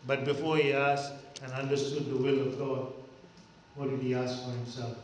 But 0.08 0.26
before 0.26 0.58
he 0.58 0.74
asked 0.74 1.14
and 1.44 1.52
understood 1.54 2.10
the 2.10 2.18
will 2.18 2.48
of 2.48 2.58
God, 2.58 2.94
what 3.76 3.90
did 3.90 4.02
he 4.02 4.16
ask 4.16 4.44
for 4.44 4.52
himself? 4.52 4.98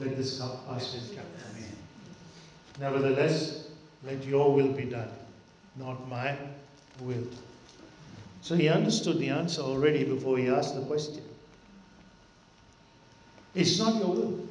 Let 0.00 0.16
this 0.16 0.38
cup 0.38 0.66
pass 0.68 0.94
me. 0.94 1.16
cup. 1.16 1.26
Amen. 1.50 1.76
Nevertheless, 2.80 3.68
let 4.04 4.24
your 4.24 4.52
will 4.54 4.72
be 4.72 4.84
done, 4.84 5.10
not 5.76 6.08
my 6.08 6.36
will. 7.00 7.26
So 8.40 8.54
he 8.54 8.68
understood 8.68 9.18
the 9.18 9.28
answer 9.28 9.60
already 9.60 10.04
before 10.04 10.38
he 10.38 10.48
asked 10.48 10.74
the 10.76 10.82
question. 10.82 11.22
It's 13.54 13.78
not 13.78 13.96
your 13.96 14.08
will. 14.08 14.48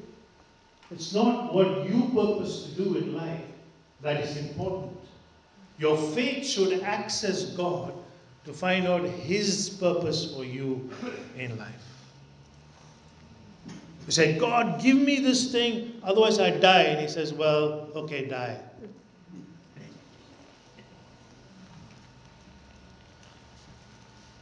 It's 0.91 1.13
not 1.13 1.53
what 1.53 1.89
you 1.89 2.10
purpose 2.13 2.63
to 2.63 2.83
do 2.83 2.97
in 2.97 3.15
life 3.15 3.41
that 4.01 4.21
is 4.21 4.38
important. 4.38 4.97
Your 5.79 5.97
faith 5.97 6.45
should 6.45 6.81
access 6.81 7.45
God 7.51 7.93
to 8.45 8.53
find 8.53 8.88
out 8.88 9.03
His 9.03 9.69
purpose 9.69 10.33
for 10.33 10.43
you 10.43 10.89
in 11.38 11.57
life. 11.57 11.83
You 14.05 14.12
say, 14.12 14.38
God, 14.39 14.81
give 14.81 14.95
me 14.95 15.19
this 15.19 15.51
thing, 15.51 15.99
otherwise 16.01 16.39
I 16.39 16.51
die. 16.51 16.83
And 16.83 17.01
He 17.01 17.07
says, 17.10 17.33
Well, 17.33 17.89
okay, 17.93 18.25
die. 18.25 18.57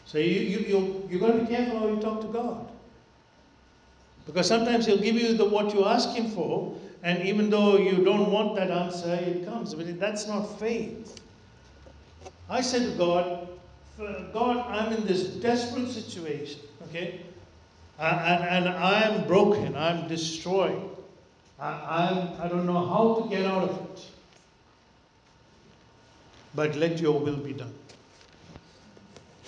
So 0.05 0.19
you, 0.19 0.39
you, 0.39 0.59
you, 0.59 1.09
you've 1.09 1.19
got 1.19 1.33
to 1.33 1.39
be 1.39 1.47
careful 1.47 1.79
how 1.79 1.87
you 1.87 1.99
talk 1.99 2.21
to 2.21 2.27
God. 2.27 2.69
Because 4.25 4.47
sometimes 4.47 4.85
He'll 4.85 4.97
give 4.97 5.15
you 5.15 5.35
the, 5.35 5.45
what 5.45 5.73
you 5.73 5.85
ask 5.85 6.09
Him 6.09 6.29
for, 6.29 6.75
and 7.03 7.23
even 7.27 7.49
though 7.49 7.77
you 7.77 8.03
don't 8.03 8.31
want 8.31 8.55
that 8.55 8.71
answer, 8.71 9.13
it 9.13 9.45
comes. 9.45 9.75
But 9.75 9.99
that's 9.99 10.27
not 10.27 10.59
faith. 10.59 11.19
I 12.49 12.61
said 12.61 12.91
to 12.91 12.97
God, 12.97 13.47
God, 14.33 14.57
I'm 14.67 14.91
in 14.93 15.05
this 15.05 15.27
desperate 15.27 15.89
situation, 15.89 16.59
okay? 16.89 17.21
And, 17.97 18.67
and, 18.67 18.69
I'm 18.69 19.25
broken, 19.25 19.75
I'm 19.75 20.07
destroyed. 20.07 20.81
I, 21.59 22.09
I'm, 22.09 22.41
I 22.41 22.47
don't 22.49 22.65
know 22.65 22.85
how 22.85 23.21
to 23.21 23.29
get 23.29 23.45
out 23.45 23.69
of 23.69 23.69
it. 23.69 24.05
But 26.53 26.75
let 26.75 26.99
your 26.99 27.19
will 27.19 27.37
be 27.37 27.53
done. 27.53 27.73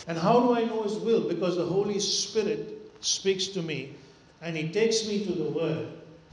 And 0.07 0.17
how 0.17 0.39
do 0.39 0.55
I 0.55 0.63
know 0.63 0.83
His 0.83 0.95
will? 0.95 1.27
Because 1.27 1.57
the 1.57 1.65
Holy 1.65 1.99
Spirit 1.99 2.91
speaks 3.01 3.47
to 3.47 3.61
me 3.61 3.95
and 4.41 4.55
He 4.55 4.69
takes 4.69 5.07
me 5.07 5.25
to 5.25 5.31
the 5.31 5.49
Word 5.49 5.87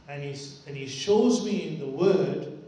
and, 0.09 0.23
he's, 0.23 0.63
and 0.67 0.77
He 0.77 0.87
shows 0.87 1.45
me 1.45 1.69
in 1.69 1.79
the 1.79 1.87
Word 1.87 2.59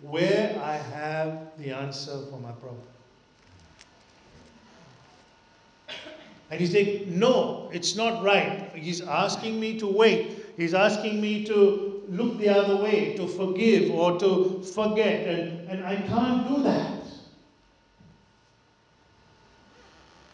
where 0.00 0.60
I 0.62 0.76
have 0.76 1.52
the 1.58 1.72
answer 1.72 2.18
for 2.30 2.38
my 2.38 2.52
problem. 2.52 2.82
And 6.50 6.60
he's 6.60 6.72
saying, 6.72 7.18
No, 7.18 7.68
it's 7.72 7.96
not 7.96 8.22
right. 8.22 8.70
He's 8.74 9.00
asking 9.00 9.58
me 9.58 9.78
to 9.80 9.86
wait. 9.86 10.44
He's 10.56 10.74
asking 10.74 11.20
me 11.20 11.44
to 11.46 12.02
look 12.08 12.38
the 12.38 12.48
other 12.48 12.76
way, 12.76 13.16
to 13.16 13.26
forgive 13.26 13.90
or 13.90 14.18
to 14.20 14.62
forget. 14.62 15.26
And, 15.26 15.68
and 15.68 15.84
I 15.84 15.96
can't 15.96 16.46
do 16.48 16.62
that. 16.62 16.92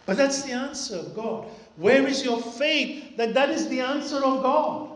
But 0.06 0.16
that's 0.16 0.42
the 0.42 0.52
answer 0.52 0.96
of 0.96 1.14
God. 1.14 1.46
Where 1.76 2.06
is 2.06 2.24
your 2.24 2.40
faith 2.40 3.16
that 3.16 3.34
that 3.34 3.50
is 3.50 3.68
the 3.68 3.80
answer 3.80 4.16
of 4.16 4.42
God? 4.42 4.88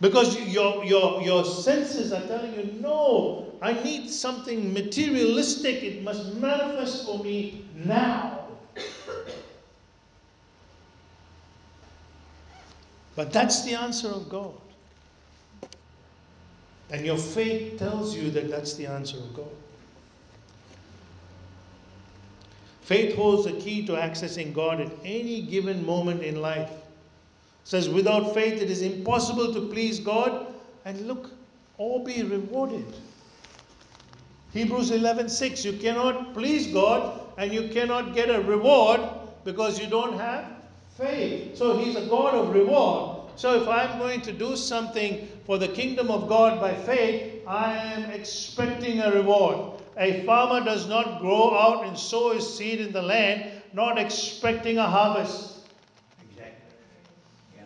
Because 0.00 0.38
your, 0.40 0.84
your, 0.84 1.22
your 1.22 1.44
senses 1.44 2.12
are 2.12 2.24
telling 2.26 2.54
you, 2.54 2.80
no, 2.80 3.52
I 3.60 3.72
need 3.72 4.08
something 4.08 4.72
materialistic. 4.72 5.82
It 5.82 6.02
must 6.02 6.34
manifest 6.34 7.04
for 7.04 7.18
me 7.22 7.64
now. 7.74 8.46
But 13.16 13.32
that's 13.32 13.64
the 13.64 13.74
answer 13.74 14.08
of 14.08 14.28
God. 14.28 14.54
And 16.90 17.04
your 17.04 17.18
faith 17.18 17.78
tells 17.78 18.14
you 18.14 18.30
that 18.30 18.48
that's 18.48 18.74
the 18.74 18.86
answer 18.86 19.16
of 19.16 19.34
God. 19.34 19.50
Faith 22.88 23.16
holds 23.16 23.44
the 23.44 23.52
key 23.52 23.84
to 23.84 23.92
accessing 23.92 24.54
God 24.54 24.80
at 24.80 24.90
any 25.04 25.42
given 25.42 25.84
moment 25.84 26.22
in 26.22 26.40
life. 26.40 26.70
It 26.70 26.78
says, 27.64 27.86
without 27.86 28.32
faith, 28.32 28.62
it 28.62 28.70
is 28.70 28.80
impossible 28.80 29.52
to 29.52 29.68
please 29.68 30.00
God 30.00 30.46
and 30.86 31.06
look 31.06 31.28
or 31.76 32.02
be 32.02 32.22
rewarded. 32.22 32.86
Hebrews 34.54 34.90
11:6 34.90 35.66
you 35.66 35.74
cannot 35.74 36.32
please 36.32 36.68
God 36.68 37.20
and 37.36 37.52
you 37.52 37.68
cannot 37.68 38.14
get 38.14 38.30
a 38.30 38.40
reward 38.40 39.02
because 39.44 39.78
you 39.78 39.86
don't 39.86 40.18
have 40.18 40.46
faith. 40.96 41.58
So 41.58 41.76
he's 41.76 41.94
a 41.94 42.06
God 42.06 42.34
of 42.34 42.54
reward. 42.54 43.28
So 43.36 43.60
if 43.60 43.68
I'm 43.68 43.98
going 43.98 44.22
to 44.22 44.32
do 44.32 44.56
something 44.56 45.28
for 45.44 45.58
the 45.58 45.68
kingdom 45.68 46.10
of 46.10 46.26
God 46.26 46.58
by 46.58 46.74
faith, 46.74 47.46
I 47.46 47.76
am 47.76 48.10
expecting 48.12 49.00
a 49.00 49.12
reward. 49.12 49.77
A 49.98 50.24
farmer 50.24 50.64
does 50.64 50.88
not 50.88 51.20
grow 51.20 51.58
out 51.58 51.84
and 51.84 51.98
sow 51.98 52.32
his 52.32 52.56
seed 52.56 52.80
in 52.80 52.92
the 52.92 53.02
land 53.02 53.50
not 53.72 53.98
expecting 53.98 54.78
a 54.78 54.86
harvest. 54.86 55.66
Exactly. 56.30 56.54
Yeah. 57.56 57.64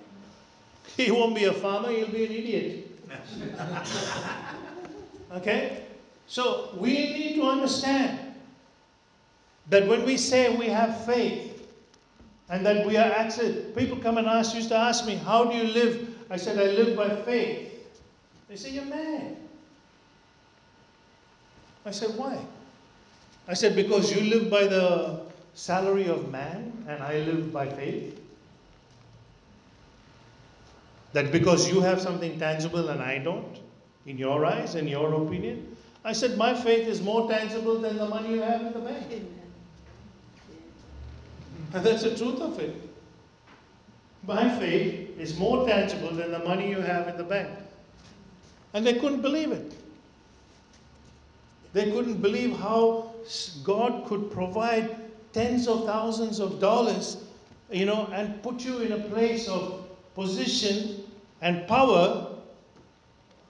He 0.96 1.10
won't 1.10 1.34
be 1.34 1.44
a 1.44 1.52
farmer, 1.52 1.90
he'll 1.90 2.08
be 2.08 2.24
an 2.24 2.32
idiot. 2.32 2.88
okay? 5.32 5.84
So 6.26 6.74
we 6.78 6.92
need 6.92 7.34
to 7.36 7.42
understand 7.42 8.18
that 9.68 9.86
when 9.86 10.04
we 10.04 10.16
say 10.16 10.56
we 10.56 10.66
have 10.66 11.04
faith 11.04 11.68
and 12.48 12.64
that 12.66 12.86
we 12.86 12.96
are 12.96 13.12
actually, 13.12 13.62
people 13.76 13.98
come 13.98 14.18
and 14.18 14.26
ask, 14.26 14.54
used 14.54 14.68
to 14.70 14.76
ask 14.76 15.06
me, 15.06 15.16
how 15.16 15.44
do 15.44 15.56
you 15.56 15.64
live? 15.64 16.08
I 16.30 16.36
said, 16.36 16.58
I 16.58 16.72
live 16.72 16.96
by 16.96 17.14
faith. 17.22 17.70
They 18.48 18.56
say, 18.56 18.70
you're 18.70 18.84
mad. 18.84 19.36
I 21.84 21.90
said, 21.90 22.16
why? 22.16 22.38
I 23.48 23.54
said, 23.54 23.74
because 23.74 24.14
you 24.14 24.20
live 24.30 24.50
by 24.50 24.66
the 24.66 25.20
salary 25.54 26.08
of 26.08 26.30
man 26.30 26.84
and 26.88 27.02
I 27.02 27.18
live 27.20 27.52
by 27.52 27.68
faith. 27.68 28.20
That 31.12 31.32
because 31.32 31.68
you 31.68 31.80
have 31.80 32.00
something 32.00 32.38
tangible 32.38 32.88
and 32.88 33.02
I 33.02 33.18
don't, 33.18 33.58
in 34.06 34.16
your 34.16 34.46
eyes, 34.46 34.74
in 34.74 34.88
your 34.88 35.12
opinion, 35.14 35.76
I 36.04 36.12
said, 36.12 36.38
my 36.38 36.54
faith 36.54 36.88
is 36.88 37.02
more 37.02 37.30
tangible 37.30 37.78
than 37.78 37.96
the 37.96 38.08
money 38.08 38.34
you 38.34 38.42
have 38.42 38.60
in 38.62 38.72
the 38.72 38.80
bank. 38.80 39.06
And 41.74 41.86
that's 41.86 42.02
the 42.02 42.14
truth 42.14 42.38
of 42.38 42.58
it. 42.58 42.76
My 44.26 44.58
faith 44.58 45.18
is 45.18 45.38
more 45.38 45.66
tangible 45.66 46.10
than 46.10 46.30
the 46.30 46.38
money 46.40 46.68
you 46.68 46.80
have 46.80 47.08
in 47.08 47.16
the 47.16 47.24
bank. 47.24 47.48
And 48.74 48.86
they 48.86 48.94
couldn't 48.94 49.22
believe 49.22 49.52
it. 49.52 49.74
They 51.72 51.90
couldn't 51.90 52.20
believe 52.20 52.56
how 52.58 53.12
God 53.64 54.04
could 54.06 54.30
provide 54.30 54.96
tens 55.32 55.66
of 55.66 55.86
thousands 55.86 56.38
of 56.38 56.60
dollars, 56.60 57.24
you 57.70 57.86
know, 57.86 58.08
and 58.12 58.42
put 58.42 58.64
you 58.64 58.80
in 58.80 58.92
a 58.92 58.98
place 58.98 59.48
of 59.48 59.86
position 60.14 61.04
and 61.40 61.66
power. 61.66 62.28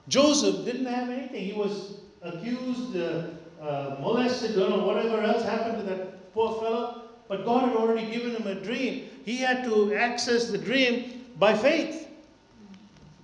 Joseph 0.07 0.63
didn't 0.65 0.85
have 0.85 1.09
anything. 1.09 1.43
He 1.43 1.53
was 1.53 1.97
accused, 2.21 2.95
uh, 2.95 3.27
uh, 3.61 3.97
molested, 3.99 4.55
don't 4.55 4.69
know, 4.69 4.85
whatever 4.85 5.21
else 5.21 5.43
happened 5.43 5.79
to 5.79 5.83
that 5.83 6.33
poor 6.33 6.61
fellow. 6.61 7.01
But 7.27 7.45
God 7.45 7.69
had 7.69 7.77
already 7.77 8.09
given 8.09 8.35
him 8.35 8.47
a 8.47 8.55
dream. 8.55 9.09
He 9.25 9.37
had 9.37 9.63
to 9.65 9.95
access 9.95 10.49
the 10.49 10.57
dream 10.57 11.25
by 11.39 11.55
faith. 11.55 12.07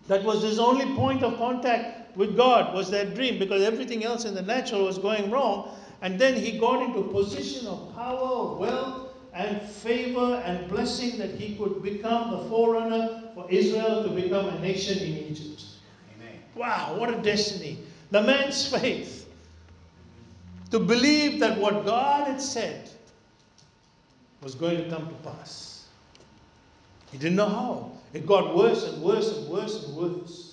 That 0.08 0.24
was 0.24 0.42
his 0.42 0.60
only 0.60 0.94
point 0.96 1.24
of 1.24 1.38
contact 1.38 1.99
with 2.20 2.36
God 2.36 2.74
was 2.74 2.92
that 2.92 3.16
dream 3.16 3.40
because 3.40 3.64
everything 3.64 4.04
else 4.04 4.26
in 4.26 4.36
the 4.36 4.42
natural 4.42 4.84
was 4.84 4.98
going 4.98 5.32
wrong. 5.32 5.74
And 6.02 6.20
then 6.20 6.36
he 6.36 6.60
got 6.60 6.84
into 6.84 7.00
a 7.00 7.14
position 7.14 7.66
of 7.66 7.96
power, 7.96 8.56
wealth, 8.56 9.14
and 9.34 9.62
favor 9.62 10.42
and 10.44 10.68
blessing 10.68 11.18
that 11.18 11.36
he 11.36 11.56
could 11.56 11.82
become 11.82 12.32
the 12.32 12.50
forerunner 12.50 13.32
for 13.34 13.50
Israel 13.50 14.04
to 14.04 14.10
become 14.10 14.48
a 14.48 14.60
nation 14.60 14.98
in 14.98 15.32
Egypt. 15.32 15.64
Amen. 16.18 16.40
Wow, 16.56 16.98
what 16.98 17.10
a 17.10 17.22
destiny. 17.22 17.78
The 18.12 18.22
man's 18.22 18.68
faith 18.68 19.30
to 20.72 20.80
believe 20.80 21.40
that 21.40 21.58
what 21.58 21.86
God 21.86 22.28
had 22.28 22.42
said 22.42 22.90
was 24.44 24.56
going 24.56 24.76
to 24.76 24.90
come 24.90 25.08
to 25.08 25.16
pass. 25.30 25.88
He 27.14 27.18
didn't 27.18 27.38
know 27.38 27.48
how. 27.48 27.92
It 28.12 28.28
got 28.28 28.54
worse 28.58 28.84
and 28.84 29.02
worse 29.02 29.38
and 29.38 29.48
worse 29.48 29.86
and 29.86 29.96
worse. 29.96 30.49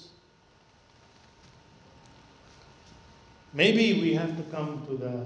Maybe 3.57 3.99
we 4.03 4.12
have 4.12 4.37
to 4.37 4.42
come 4.55 4.85
to 4.87 4.99
the 4.99 5.25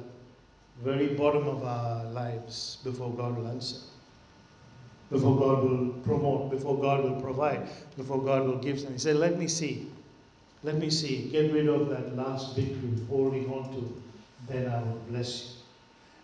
very 0.85 1.09
bottom 1.09 1.49
of 1.49 1.65
our 1.65 2.05
lives 2.13 2.79
before 2.85 3.11
God 3.13 3.37
will 3.37 3.49
answer. 3.49 3.81
Before 5.11 5.37
God 5.37 5.65
will 5.65 5.89
promote, 6.05 6.53
before 6.53 6.81
God 6.81 7.03
will 7.03 7.21
provide, 7.21 7.69
before 7.97 8.23
God 8.23 8.47
will 8.47 8.59
give 8.59 8.79
something. 8.79 8.95
He 8.95 9.01
said, 9.01 9.17
Let 9.17 9.37
me 9.37 9.49
see. 9.49 9.91
Let 10.63 10.77
me 10.77 10.91
see. 10.91 11.29
Get 11.33 11.53
rid 11.53 11.67
of 11.67 11.89
that 11.89 12.17
last 12.17 12.55
victory 12.55 13.05
holding 13.09 13.51
on 13.53 13.73
to. 13.73 14.03
Then 14.47 14.71
I 14.71 14.81
will 14.81 15.03
bless 15.09 15.43
you. 15.43 15.51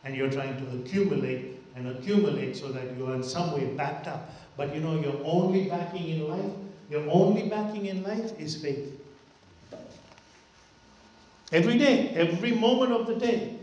And 0.04 0.14
you're 0.14 0.30
trying 0.30 0.56
to 0.58 0.78
accumulate 0.78 1.60
and 1.74 1.88
accumulate 1.88 2.56
so 2.56 2.68
that 2.68 2.96
you 2.96 3.08
are 3.08 3.16
in 3.16 3.24
some 3.24 3.50
way 3.52 3.64
backed 3.74 4.06
up. 4.06 4.30
But 4.56 4.72
you 4.72 4.80
know, 4.80 5.00
your 5.00 5.20
only 5.24 5.68
backing 5.68 6.08
in 6.08 6.28
life, 6.28 6.52
your 6.88 7.10
only 7.10 7.48
backing 7.48 7.86
in 7.86 8.04
life 8.04 8.38
is 8.38 8.54
faith. 8.62 8.95
Every 11.52 11.78
day, 11.78 12.08
every 12.10 12.52
moment 12.52 12.92
of 12.92 13.06
the 13.06 13.14
day. 13.14 13.56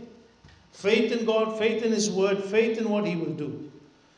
Faith 0.72 1.12
in 1.12 1.24
God, 1.24 1.58
faith 1.58 1.82
in 1.82 1.92
His 1.92 2.10
Word, 2.10 2.42
faith 2.42 2.78
in 2.78 2.88
what 2.88 3.06
He 3.06 3.14
will 3.16 3.32
do. 3.32 3.70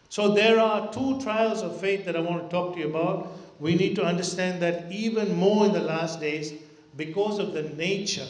So 0.09 0.33
there 0.33 0.59
are 0.61 0.92
two 0.92 1.20
trials 1.20 1.62
of 1.62 1.81
faith 1.81 2.05
that 2.07 2.16
I 2.16 2.20
want 2.20 2.44
to 2.44 2.48
talk 2.48 2.74
to 2.74 2.81
you 2.81 2.88
about. 2.88 3.33
We 3.61 3.74
need 3.74 3.96
to 3.96 4.05
understand 4.05 4.62
that 4.62 4.90
even 4.90 5.35
more 5.35 5.66
in 5.66 5.72
the 5.72 5.81
last 5.81 6.20
days 6.20 6.52
because 6.96 7.38
of 7.38 7.52
the 7.52 7.62
nature 7.62 8.29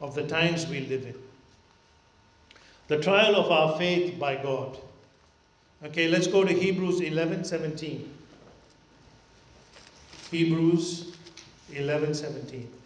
of 0.00 0.14
the 0.14 0.26
times 0.26 0.66
we 0.66 0.80
live 0.80 1.04
in. 1.04 1.14
The 2.88 3.00
trial 3.00 3.36
of 3.36 3.52
our 3.52 3.78
faith 3.78 4.18
by 4.18 4.36
God. 4.36 4.78
Okay, 5.84 6.08
let's 6.08 6.26
go 6.26 6.44
to 6.44 6.52
Hebrews 6.52 7.00
11 7.00 7.44
17. 7.44 8.12
Hebrews 10.30 11.16
11 11.72 12.14
17. 12.14 12.79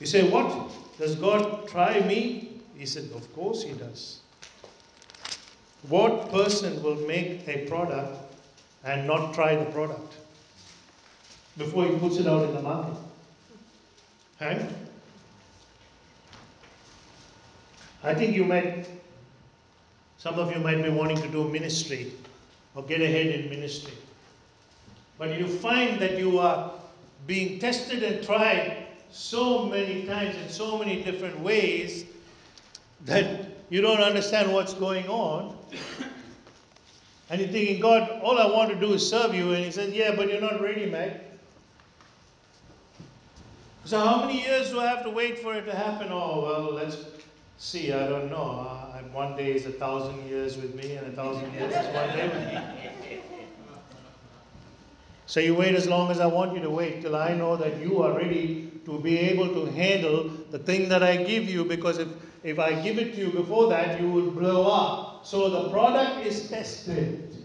You 0.00 0.06
say, 0.06 0.28
What? 0.28 0.70
Does 0.98 1.14
God 1.14 1.68
try 1.68 2.00
me? 2.00 2.60
He 2.76 2.86
said, 2.86 3.10
Of 3.14 3.32
course 3.34 3.62
He 3.62 3.72
does. 3.72 4.20
What 5.88 6.30
person 6.30 6.82
will 6.82 6.96
make 7.06 7.46
a 7.46 7.66
product 7.68 8.18
and 8.84 9.06
not 9.06 9.34
try 9.34 9.54
the 9.54 9.66
product 9.66 10.14
before 11.56 11.84
he 11.86 11.96
puts 11.98 12.16
it 12.16 12.26
out 12.26 12.44
in 12.48 12.54
the 12.54 12.62
market? 12.62 12.98
Hey? 14.38 14.68
I 18.02 18.14
think 18.14 18.34
you 18.34 18.44
might, 18.44 18.88
some 20.18 20.38
of 20.38 20.52
you 20.52 20.60
might 20.60 20.82
be 20.82 20.88
wanting 20.90 21.20
to 21.22 21.28
do 21.28 21.48
ministry 21.48 22.12
or 22.74 22.82
get 22.82 23.00
ahead 23.00 23.26
in 23.26 23.48
ministry. 23.48 23.94
But 25.18 25.38
you 25.38 25.46
find 25.46 26.00
that 26.00 26.18
you 26.18 26.38
are 26.38 26.72
being 27.26 27.58
tested 27.58 28.02
and 28.02 28.24
tried 28.24 28.85
so 29.16 29.64
many 29.64 30.04
times 30.04 30.36
in 30.36 30.48
so 30.50 30.78
many 30.78 31.02
different 31.02 31.40
ways 31.40 32.04
that 33.06 33.48
you 33.70 33.80
don't 33.80 34.00
understand 34.00 34.52
what's 34.52 34.74
going 34.74 35.08
on. 35.08 35.56
And 37.28 37.40
you're 37.40 37.50
thinking, 37.50 37.80
God, 37.80 38.08
all 38.22 38.38
I 38.38 38.46
want 38.46 38.70
to 38.70 38.76
do 38.76 38.92
is 38.92 39.08
serve 39.08 39.34
you. 39.34 39.52
And 39.52 39.64
He 39.64 39.70
says, 39.72 39.92
Yeah, 39.92 40.14
but 40.14 40.30
you're 40.30 40.40
not 40.40 40.60
ready, 40.60 40.86
Meg. 40.86 41.18
So, 43.84 43.98
how 43.98 44.24
many 44.24 44.42
years 44.42 44.70
do 44.70 44.78
I 44.78 44.86
have 44.86 45.02
to 45.04 45.10
wait 45.10 45.38
for 45.38 45.54
it 45.54 45.64
to 45.64 45.74
happen? 45.74 46.08
Oh, 46.12 46.42
well, 46.42 46.72
let's 46.74 46.98
see. 47.58 47.92
I 47.92 48.06
don't 48.06 48.30
know. 48.30 48.68
Uh, 48.70 49.02
one 49.12 49.36
day 49.36 49.52
is 49.52 49.66
a 49.66 49.72
thousand 49.72 50.24
years 50.28 50.56
with 50.56 50.74
me, 50.76 50.94
and 50.94 51.06
a 51.06 51.10
thousand 51.10 51.52
years 51.52 51.72
is 51.74 51.86
one 51.94 52.08
day 52.10 52.28
with 52.28 53.10
me. 53.10 53.18
So, 55.26 55.40
you 55.40 55.54
wait 55.56 55.74
as 55.74 55.88
long 55.88 56.12
as 56.12 56.20
I 56.20 56.26
want 56.26 56.54
you 56.54 56.60
to 56.60 56.70
wait 56.70 57.02
till 57.02 57.16
I 57.16 57.34
know 57.34 57.56
that 57.56 57.80
you 57.80 58.02
are 58.02 58.12
ready 58.16 58.75
to 58.86 58.98
be 59.00 59.18
able 59.18 59.48
to 59.48 59.66
handle 59.72 60.30
the 60.50 60.58
thing 60.58 60.88
that 60.88 61.02
I 61.02 61.16
give 61.16 61.50
you 61.50 61.64
because 61.64 61.98
if 61.98 62.08
if 62.46 62.60
I 62.60 62.80
give 62.80 63.00
it 63.00 63.14
to 63.14 63.20
you 63.20 63.30
before 63.30 63.68
that, 63.70 64.00
you 64.00 64.08
will 64.08 64.30
blow 64.30 64.70
up. 64.72 65.26
So 65.26 65.48
the 65.50 65.68
product 65.70 66.24
is 66.24 66.48
tested. 66.48 67.44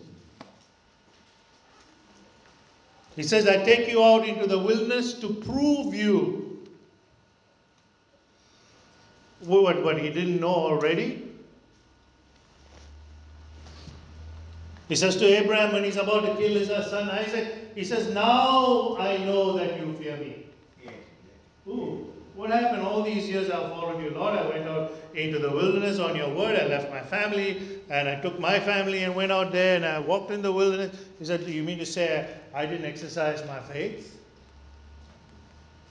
He 3.15 3.23
says, 3.23 3.47
I 3.47 3.63
take 3.63 3.88
you 3.88 4.04
out 4.04 4.27
into 4.27 4.45
the 4.45 4.60
wilderness 4.60 5.13
to 5.13 5.34
prove 5.34 5.95
you. 5.95 6.67
What, 9.39 9.84
what 9.84 9.97
he 9.97 10.12
didn't 10.12 10.39
know 10.39 10.54
already? 10.54 11.34
He 14.88 14.95
says 14.95 15.15
to 15.15 15.25
Abraham 15.25 15.73
when 15.73 15.84
he's 15.84 15.97
about 15.97 16.25
to 16.25 16.36
kill 16.36 16.60
his 16.60 16.67
son 16.67 17.10
Isaac, 17.10 17.73
he 17.73 17.84
says, 17.84 18.13
Now 18.13 18.97
I 18.99 19.17
know 19.17 19.58
that 19.58 19.80
you 19.80 19.93
fear 19.93 20.15
me. 20.17 20.40
What 22.42 22.50
happened 22.50 22.82
all 22.82 23.04
these 23.04 23.30
years 23.30 23.52
I've 23.52 23.70
followed 23.70 24.02
you, 24.02 24.10
Lord? 24.10 24.38
I 24.38 24.48
went 24.50 24.68
out 24.68 24.94
into 25.14 25.38
the 25.38 25.52
wilderness 25.52 26.00
on 26.00 26.16
your 26.16 26.34
word. 26.34 26.60
I 26.60 26.66
left 26.66 26.90
my 26.90 27.02
family 27.02 27.80
and 27.90 28.10
I 28.10 28.16
took 28.16 28.40
my 28.40 28.60
family 28.60 29.04
and 29.04 29.14
went 29.14 29.32
out 29.32 29.52
there 29.52 29.76
and 29.76 29.86
I 29.86 30.00
walked 30.00 30.32
in 30.32 30.42
the 30.42 30.52
wilderness. 30.52 30.96
He 31.20 31.26
said, 31.26 31.42
You 31.42 31.62
mean 31.62 31.78
to 31.78 31.86
say 31.86 32.36
I 32.54 32.66
didn't 32.66 32.86
exercise 32.86 33.46
my 33.46 33.60
faith? 33.60 34.20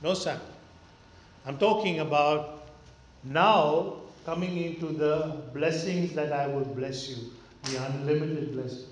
No, 0.03 0.15
son. 0.15 0.41
I'm 1.47 1.57
talking 1.57 2.01
about 2.01 2.65
now 3.23 3.97
coming 4.25 4.57
into 4.57 4.87
the 4.87 5.43
blessings 5.55 6.15
that 6.15 6.33
I 6.33 6.47
will 6.47 6.65
bless 6.65 7.09
you, 7.09 7.17
the 7.65 7.77
unlimited 7.77 8.55
blessing. 8.55 8.87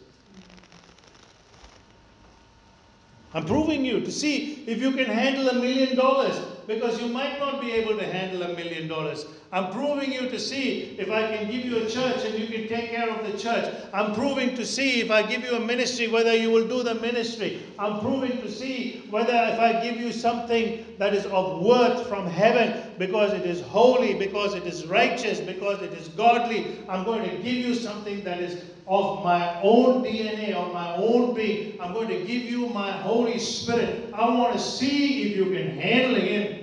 I'm 3.34 3.46
proving 3.46 3.84
you 3.84 4.00
to 4.00 4.12
see 4.12 4.64
if 4.66 4.80
you 4.80 4.92
can 4.92 5.06
handle 5.06 5.48
a 5.48 5.54
million 5.54 5.96
dollars 5.96 6.38
because 6.68 7.00
you 7.00 7.08
might 7.08 7.40
not 7.40 7.62
be 7.62 7.72
able 7.72 7.96
to 7.96 8.04
handle 8.04 8.42
a 8.42 8.54
million 8.54 8.86
dollars. 8.86 9.24
I'm 9.50 9.72
proving 9.72 10.12
you 10.12 10.28
to 10.28 10.38
see 10.38 10.94
if 10.98 11.10
I 11.10 11.34
can 11.34 11.50
give 11.50 11.64
you 11.64 11.78
a 11.78 11.88
church 11.88 12.26
and 12.26 12.38
you 12.38 12.46
can 12.46 12.68
take 12.68 12.90
care 12.90 13.08
of 13.08 13.26
the 13.26 13.38
church. 13.38 13.74
I'm 13.94 14.14
proving 14.14 14.54
to 14.54 14.66
see 14.66 15.00
if 15.00 15.10
I 15.10 15.22
give 15.22 15.42
you 15.42 15.56
a 15.56 15.60
ministry 15.60 16.08
whether 16.08 16.36
you 16.36 16.50
will 16.50 16.68
do 16.68 16.82
the 16.82 16.96
ministry. 16.96 17.62
I'm 17.78 18.00
proving 18.00 18.42
to 18.42 18.50
see 18.50 19.02
whether 19.08 19.32
if 19.32 19.58
I 19.58 19.80
give 19.82 19.96
you 19.98 20.12
something 20.12 20.84
that 20.98 21.14
is 21.14 21.24
of 21.24 21.62
worth 21.62 22.06
from 22.06 22.26
heaven 22.26 22.82
because 22.98 23.32
it 23.32 23.46
is 23.46 23.62
holy, 23.62 24.12
because 24.12 24.52
it 24.54 24.66
is 24.66 24.86
righteous, 24.86 25.40
because 25.40 25.80
it 25.80 25.94
is 25.94 26.08
godly. 26.08 26.78
I'm 26.86 27.04
going 27.04 27.22
to 27.22 27.36
give 27.36 27.56
you 27.56 27.74
something 27.74 28.22
that 28.24 28.40
is 28.40 28.62
of 28.88 29.22
my 29.22 29.60
own 29.62 30.02
DNA, 30.02 30.54
of 30.54 30.72
my 30.72 30.94
own 30.96 31.34
being. 31.34 31.78
I'm 31.80 31.92
going 31.92 32.08
to 32.08 32.18
give 32.20 32.44
you 32.44 32.68
my 32.68 32.90
Holy 32.90 33.38
Spirit. 33.38 34.10
I 34.14 34.28
want 34.30 34.54
to 34.54 34.58
see 34.58 35.22
if 35.24 35.36
you 35.36 35.46
can 35.52 35.78
handle 35.78 36.20
Him. 36.20 36.57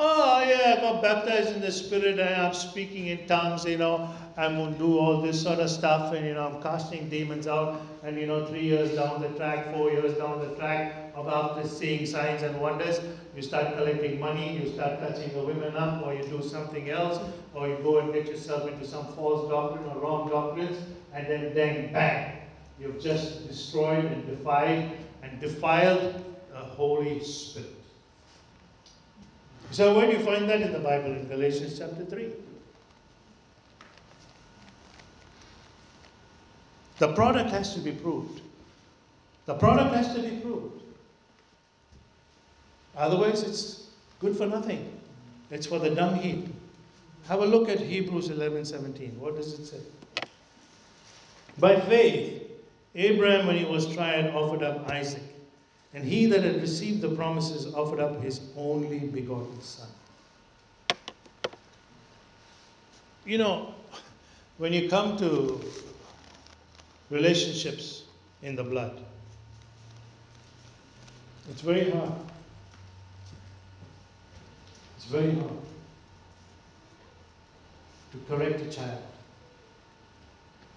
Oh, 0.00 0.44
yeah, 0.46 0.74
uh, 0.74 0.76
I 0.76 0.80
got 0.80 1.02
baptized 1.02 1.56
in 1.56 1.60
the 1.60 1.72
Spirit 1.72 2.20
and 2.20 2.42
I'm 2.42 2.54
speaking 2.54 3.08
in 3.08 3.26
tongues, 3.26 3.64
you 3.64 3.78
know, 3.78 4.08
I'm 4.36 4.54
going 4.56 4.74
to 4.74 4.78
do 4.78 4.96
all 4.96 5.20
this 5.20 5.42
sort 5.42 5.58
of 5.58 5.68
stuff 5.68 6.14
and, 6.14 6.24
you 6.24 6.34
know, 6.34 6.46
I'm 6.46 6.62
casting 6.62 7.08
demons 7.08 7.48
out. 7.48 7.80
And, 8.04 8.16
you 8.16 8.28
know, 8.28 8.46
three 8.46 8.62
years 8.62 8.94
down 8.94 9.20
the 9.20 9.30
track, 9.30 9.74
four 9.74 9.90
years 9.90 10.16
down 10.16 10.38
the 10.38 10.54
track, 10.54 11.12
of 11.16 11.26
after 11.26 11.66
seeing 11.66 12.06
signs 12.06 12.42
and 12.42 12.60
wonders, 12.60 13.00
you 13.34 13.42
start 13.42 13.74
collecting 13.74 14.20
money, 14.20 14.60
you 14.62 14.70
start 14.70 15.00
touching 15.00 15.32
the 15.32 15.42
women 15.42 15.76
up, 15.76 16.06
or 16.06 16.14
you 16.14 16.22
do 16.22 16.44
something 16.48 16.90
else, 16.90 17.18
or 17.52 17.66
you 17.66 17.76
go 17.82 17.98
and 17.98 18.12
get 18.12 18.28
yourself 18.28 18.68
into 18.68 18.86
some 18.86 19.12
false 19.14 19.50
doctrine 19.50 19.84
or 19.90 20.00
wrong 20.00 20.28
doctrines, 20.28 20.78
and 21.12 21.26
then, 21.26 21.52
then 21.54 21.92
bang, 21.92 22.36
you've 22.78 23.00
just 23.00 23.48
destroyed 23.48 24.04
and 24.04 24.24
defied 24.28 24.92
and 25.24 25.40
defiled 25.40 26.24
the 26.52 26.58
Holy 26.58 27.18
Spirit. 27.18 27.77
So, 29.70 29.94
where 29.94 30.06
do 30.06 30.16
you 30.16 30.24
find 30.24 30.48
that 30.48 30.62
in 30.62 30.72
the 30.72 30.78
Bible? 30.78 31.12
In 31.12 31.28
Galatians 31.28 31.78
chapter 31.78 32.04
3. 32.04 32.32
The 36.98 37.12
product 37.12 37.50
has 37.50 37.74
to 37.74 37.80
be 37.80 37.92
proved. 37.92 38.40
The 39.46 39.54
product 39.54 39.94
has 39.94 40.14
to 40.14 40.22
be 40.22 40.36
proved. 40.40 40.82
Otherwise, 42.96 43.42
it's 43.42 43.90
good 44.18 44.36
for 44.36 44.46
nothing. 44.46 45.00
It's 45.50 45.66
for 45.66 45.78
the 45.78 45.90
dung 45.90 46.16
heap. 46.16 46.48
Have 47.28 47.40
a 47.40 47.46
look 47.46 47.68
at 47.68 47.78
Hebrews 47.78 48.30
11 48.30 48.64
17. 48.64 49.20
What 49.20 49.36
does 49.36 49.58
it 49.58 49.66
say? 49.66 49.80
By 51.58 51.78
faith, 51.80 52.50
Abraham, 52.94 53.46
when 53.46 53.56
he 53.56 53.64
was 53.64 53.92
tried, 53.94 54.30
offered 54.30 54.62
up 54.62 54.90
Isaac. 54.90 55.22
And 55.94 56.04
he 56.04 56.26
that 56.26 56.42
had 56.42 56.60
received 56.60 57.00
the 57.00 57.08
promises 57.08 57.74
offered 57.74 58.00
up 58.00 58.22
his 58.22 58.40
only 58.56 59.00
begotten 59.00 59.60
son. 59.62 59.88
You 63.24 63.38
know, 63.38 63.74
when 64.58 64.72
you 64.72 64.88
come 64.88 65.16
to 65.18 65.60
relationships 67.10 68.04
in 68.42 68.56
the 68.56 68.64
blood, 68.64 69.02
it's 71.50 71.62
very 71.62 71.90
hard. 71.90 72.12
It's 74.96 75.06
very 75.06 75.34
hard 75.34 75.52
to 78.12 78.18
correct 78.28 78.60
a 78.60 78.70
child, 78.70 79.02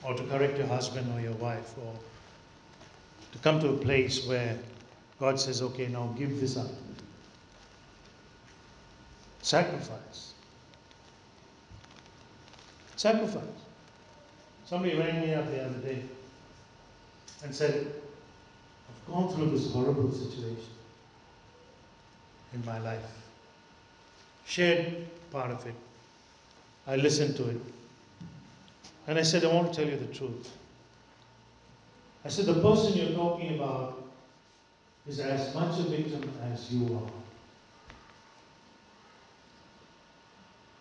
or 0.04 0.14
to 0.14 0.24
correct 0.24 0.58
your 0.58 0.68
husband 0.68 1.12
or 1.14 1.22
your 1.22 1.34
wife, 1.34 1.78
or 1.78 1.94
to 3.32 3.38
come 3.40 3.60
to 3.62 3.70
a 3.70 3.78
place 3.78 4.26
where 4.26 4.58
God 5.22 5.40
says, 5.40 5.62
okay, 5.62 5.86
now 5.86 6.12
give 6.18 6.42
this 6.42 6.58
up. 6.58 6.66
Sacrifice. 9.44 10.34
Sacrifice. 12.96 13.44
Somebody 14.66 14.98
rang 14.98 15.22
me 15.22 15.36
up 15.36 15.48
the 15.52 15.64
other 15.64 15.78
day 15.78 16.02
and 17.44 17.54
said, 17.54 17.94
I've 18.90 19.14
gone 19.14 19.32
through 19.32 19.52
this 19.52 19.72
horrible 19.72 20.12
situation 20.12 20.74
in 22.56 22.66
my 22.66 22.80
life. 22.80 23.06
Shared 24.48 25.06
part 25.30 25.52
of 25.52 25.64
it. 25.68 25.76
I 26.88 26.96
listened 26.96 27.36
to 27.36 27.48
it. 27.48 27.62
And 29.06 29.20
I 29.20 29.22
said, 29.22 29.46
I 29.46 29.54
want 29.54 29.72
to 29.72 29.82
tell 29.82 29.88
you 29.88 29.98
the 29.98 30.12
truth. 30.12 30.52
I 32.26 32.30
said, 32.30 32.48
the 32.48 32.60
person 32.60 32.94
you're 32.94 33.14
talking 33.14 33.54
about 33.54 34.01
is 35.08 35.20
as 35.20 35.54
much 35.56 35.80
a 35.80 35.84
victim 35.84 36.32
as 36.52 36.72
you 36.72 36.96
are. 36.96 37.12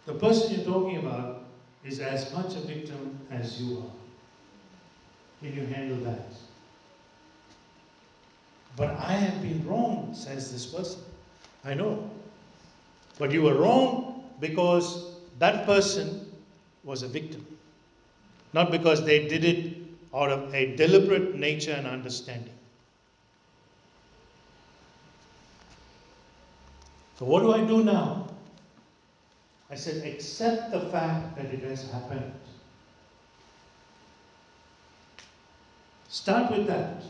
The 0.06 0.14
person 0.18 0.54
you're 0.54 0.64
talking 0.64 0.98
about 0.98 1.44
is 1.84 2.00
as 2.00 2.32
much 2.34 2.54
a 2.56 2.60
victim 2.60 3.18
as 3.30 3.60
you 3.60 3.78
are. 3.78 3.92
Can 5.40 5.56
you 5.56 5.66
handle 5.66 5.98
that? 6.04 6.32
But 8.76 8.90
I 8.90 9.12
have 9.12 9.42
been 9.42 9.66
wrong, 9.66 10.14
says 10.14 10.52
this 10.52 10.66
person. 10.66 11.00
I 11.64 11.74
know. 11.74 12.10
But 13.18 13.32
you 13.32 13.42
were 13.42 13.54
wrong 13.54 14.24
because 14.40 15.14
that 15.38 15.66
person 15.66 16.30
was 16.84 17.02
a 17.02 17.08
victim. 17.08 17.46
Not 18.52 18.70
because 18.70 19.04
they 19.04 19.28
did 19.28 19.44
it 19.44 19.76
out 20.14 20.30
of 20.30 20.54
a 20.54 20.76
deliberate 20.76 21.34
nature 21.36 21.72
and 21.72 21.86
understanding. 21.86 22.54
So, 27.20 27.26
what 27.26 27.42
do 27.42 27.52
I 27.52 27.60
do 27.60 27.84
now? 27.84 28.28
I 29.70 29.74
said, 29.74 30.06
accept 30.06 30.72
the 30.72 30.80
fact 30.80 31.36
that 31.36 31.44
it 31.52 31.62
has 31.64 31.90
happened. 31.90 32.32
Start 36.08 36.50
with 36.50 36.66
that. 36.66 37.02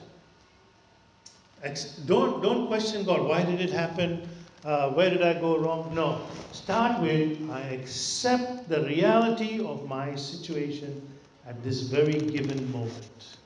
Don't, 2.07 2.43
don't 2.43 2.67
question 2.67 3.05
God. 3.05 3.23
Why 3.23 3.45
did 3.45 3.61
it 3.61 3.71
happen? 3.71 4.29
Uh, 4.65 4.91
where 4.91 5.11
did 5.11 5.23
I 5.23 5.35
go 5.35 5.57
wrong? 5.57 5.95
No. 5.95 6.21
Start 6.51 7.01
with 7.01 7.49
I 7.49 7.61
accept 7.61 8.69
the 8.69 8.83
reality 8.87 9.65
of 9.65 9.89
my 9.89 10.17
situation 10.17 11.09
at 11.47 11.63
this 11.63 11.83
very 11.83 12.19
given 12.19 12.73
moment. 12.73 13.37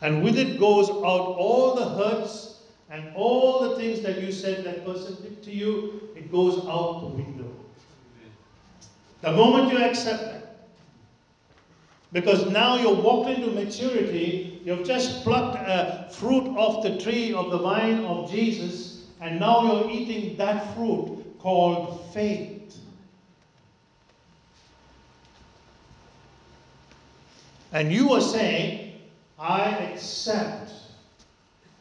And 0.00 0.24
with 0.24 0.36
it 0.36 0.58
goes 0.58 0.90
out 0.90 0.96
all 1.38 1.76
the 1.76 1.88
hurts 1.90 2.59
and 2.90 3.14
all 3.14 3.68
the 3.68 3.76
things 3.76 4.00
that 4.00 4.20
you 4.20 4.32
said 4.32 4.64
that 4.64 4.84
person 4.84 5.16
did 5.22 5.42
to 5.44 5.50
you, 5.50 6.08
it 6.16 6.30
goes 6.30 6.58
out 6.66 7.00
the 7.00 7.06
window. 7.06 7.50
The 9.20 9.32
moment 9.32 9.72
you 9.72 9.78
accept 9.78 10.24
that, 10.24 10.66
because 12.12 12.50
now 12.50 12.76
you're 12.76 13.00
walked 13.00 13.30
into 13.30 13.52
maturity, 13.52 14.60
you've 14.64 14.84
just 14.84 15.22
plucked 15.22 15.56
a 15.56 16.08
fruit 16.10 16.48
off 16.56 16.82
the 16.82 16.98
tree 16.98 17.32
of 17.32 17.52
the 17.52 17.58
vine 17.58 18.04
of 18.04 18.28
Jesus, 18.28 19.06
and 19.20 19.38
now 19.38 19.62
you're 19.62 19.90
eating 19.90 20.36
that 20.38 20.74
fruit 20.74 21.24
called 21.38 22.12
faith. 22.12 22.78
And 27.72 27.92
you 27.92 28.12
are 28.14 28.20
saying, 28.20 28.94
I 29.38 29.68
accept 29.68 30.72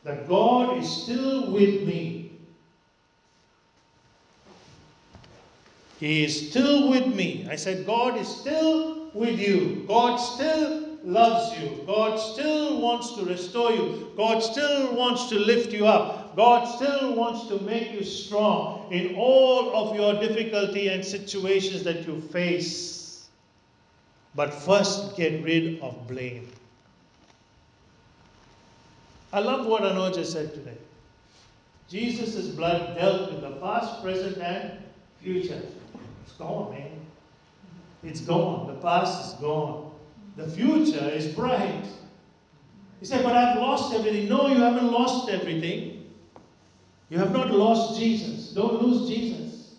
that 0.03 0.27
God 0.27 0.77
is 0.77 0.89
still 0.89 1.51
with 1.51 1.83
me. 1.85 2.31
He 5.99 6.23
is 6.23 6.49
still 6.49 6.89
with 6.89 7.07
me. 7.07 7.45
I 7.49 7.57
said, 7.57 7.85
God 7.85 8.17
is 8.17 8.27
still 8.27 9.09
with 9.13 9.38
you. 9.38 9.83
God 9.88 10.15
still 10.15 10.97
loves 11.03 11.59
you. 11.59 11.83
God 11.85 12.15
still 12.15 12.79
wants 12.79 13.15
to 13.15 13.25
restore 13.25 13.71
you. 13.71 14.12
God 14.15 14.39
still 14.39 14.95
wants 14.95 15.27
to 15.29 15.35
lift 15.35 15.73
you 15.73 15.88
up. 15.88 16.35
God 16.35 16.63
still 16.65 17.15
wants 17.15 17.47
to 17.47 17.59
make 17.65 17.91
you 17.91 18.03
strong 18.03 18.91
in 18.93 19.15
all 19.15 19.75
of 19.75 19.95
your 19.95 20.13
difficulty 20.21 20.88
and 20.88 21.03
situations 21.03 21.83
that 21.83 22.07
you 22.07 22.21
face. 22.21 23.27
But 24.35 24.53
first, 24.53 25.17
get 25.17 25.43
rid 25.43 25.81
of 25.81 26.07
blame. 26.07 26.49
I 29.31 29.39
love 29.39 29.65
what 29.67 29.83
Anoja 29.83 30.25
said 30.25 30.53
today. 30.53 30.77
Jesus' 31.87 32.47
blood 32.47 32.95
dealt 32.95 33.31
with 33.31 33.41
the 33.41 33.51
past, 33.59 34.01
present, 34.01 34.37
and 34.37 34.73
future. 35.21 35.61
It's 36.23 36.33
gone, 36.33 36.71
man. 36.71 36.99
It's 38.03 38.21
gone. 38.21 38.67
The 38.67 38.75
past 38.75 39.27
is 39.33 39.39
gone. 39.41 39.91
The 40.35 40.47
future 40.47 41.09
is 41.09 41.27
bright. 41.27 41.85
He 42.99 43.05
said, 43.05 43.23
But 43.23 43.35
I've 43.35 43.57
lost 43.57 43.93
everything. 43.93 44.29
No, 44.29 44.47
you 44.47 44.55
haven't 44.55 44.91
lost 44.91 45.29
everything. 45.29 46.05
You 47.09 47.17
have 47.17 47.31
not 47.31 47.51
lost 47.51 47.99
Jesus. 47.99 48.49
Don't 48.51 48.81
lose 48.81 49.09
Jesus. 49.09 49.73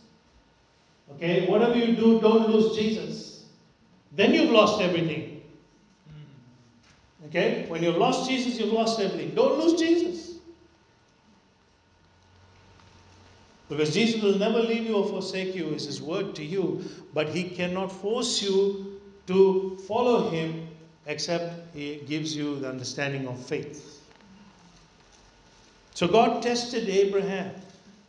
Okay? 1.13 1.47
Whatever 1.47 1.77
you 1.77 1.95
do, 1.95 2.21
don't 2.21 2.51
lose 2.51 2.77
Jesus. 2.77 3.45
Then 4.13 4.35
you've 4.35 4.51
lost 4.51 4.81
everything. 4.81 5.30
Okay? 7.27 7.67
When 7.69 7.83
you've 7.83 7.97
lost 7.97 8.29
Jesus, 8.29 8.59
you've 8.59 8.73
lost 8.73 9.01
everything. 9.01 9.35
Don't 9.35 9.59
lose 9.59 9.79
Jesus. 9.79 10.39
Because 13.69 13.95
Jesus 13.95 14.21
will 14.21 14.37
never 14.37 14.59
leave 14.59 14.85
you 14.85 14.97
or 14.97 15.09
forsake 15.09 15.55
you, 15.55 15.69
is 15.69 15.85
His 15.85 16.03
word 16.03 16.35
to 16.37 16.45
you. 16.45 16.85
But 17.15 17.29
He 17.29 17.45
cannot 17.45 17.93
force 17.93 18.43
you 18.43 19.01
to 19.29 19.79
follow 19.87 20.31
Him 20.31 20.69
except 21.07 21.75
He 21.75 22.03
gives 22.07 22.35
you 22.35 22.59
the 22.59 22.69
understanding 22.69 23.29
of 23.29 23.39
faith. 23.39 24.01
So 25.95 26.09
God 26.09 26.43
tested 26.43 26.89
Abraham 26.89 27.55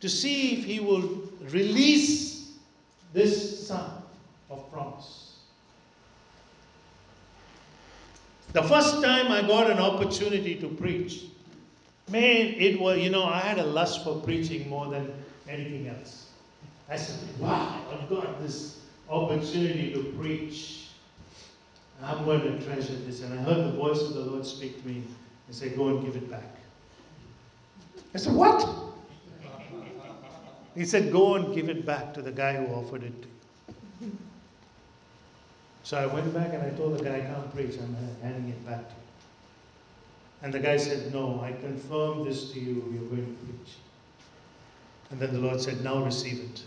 to 0.00 0.08
see 0.08 0.58
if 0.58 0.64
he 0.64 0.80
will 0.80 1.22
release 1.50 2.52
this 3.12 3.68
son 3.68 4.02
of 4.50 4.70
promise. 4.72 5.21
The 8.52 8.62
first 8.62 9.02
time 9.02 9.32
I 9.32 9.40
got 9.40 9.70
an 9.70 9.78
opportunity 9.78 10.56
to 10.56 10.68
preach, 10.68 11.24
man, 12.10 12.54
it 12.58 12.78
was, 12.78 12.98
you 12.98 13.08
know, 13.08 13.24
I 13.24 13.40
had 13.40 13.58
a 13.58 13.64
lust 13.64 14.04
for 14.04 14.20
preaching 14.20 14.68
more 14.68 14.88
than 14.88 15.10
anything 15.48 15.88
else. 15.88 16.28
I 16.88 16.96
said, 16.96 17.16
wow, 17.38 17.80
I've 17.90 18.08
got 18.10 18.42
this 18.42 18.80
opportunity 19.08 19.94
to 19.94 20.02
preach. 20.18 20.88
I'm 22.02 22.24
going 22.24 22.40
to 22.42 22.64
treasure 22.64 22.94
this. 22.94 23.22
And 23.22 23.38
I 23.38 23.42
heard 23.42 23.64
the 23.72 23.72
voice 23.72 24.02
of 24.02 24.14
the 24.14 24.20
Lord 24.20 24.44
speak 24.44 24.82
to 24.82 24.88
me 24.88 25.02
and 25.46 25.56
say, 25.56 25.70
Go 25.70 25.88
and 25.88 26.04
give 26.04 26.16
it 26.16 26.30
back. 26.30 26.56
I 28.14 28.18
said, 28.18 28.34
What? 28.34 28.68
He 30.74 30.84
said, 30.84 31.12
Go 31.12 31.36
and 31.36 31.54
give 31.54 31.68
it 31.68 31.86
back 31.86 32.12
to 32.14 32.22
the 32.22 32.32
guy 32.32 32.56
who 32.56 32.72
offered 32.74 33.04
it 33.04 33.22
to 33.22 33.28
you. 33.28 33.31
So 35.84 35.96
I 35.98 36.06
went 36.06 36.32
back 36.32 36.52
and 36.52 36.62
I 36.62 36.70
told 36.70 36.98
the 36.98 37.04
guy, 37.04 37.16
I 37.16 37.20
can't 37.20 37.54
preach, 37.54 37.76
I'm 37.78 37.96
uh, 37.96 38.24
handing 38.24 38.50
it 38.50 38.64
back 38.64 38.88
to 38.88 38.94
you. 38.94 39.00
And 40.42 40.54
the 40.54 40.60
guy 40.60 40.76
said, 40.76 41.12
No, 41.12 41.40
I 41.40 41.52
confirm 41.52 42.24
this 42.24 42.52
to 42.52 42.60
you, 42.60 42.84
you're 42.92 43.08
going 43.08 43.26
to 43.26 43.44
preach. 43.44 43.74
And 45.10 45.20
then 45.20 45.32
the 45.32 45.40
Lord 45.40 45.60
said, 45.60 45.82
Now 45.82 46.04
receive 46.04 46.40
it. 46.40 46.62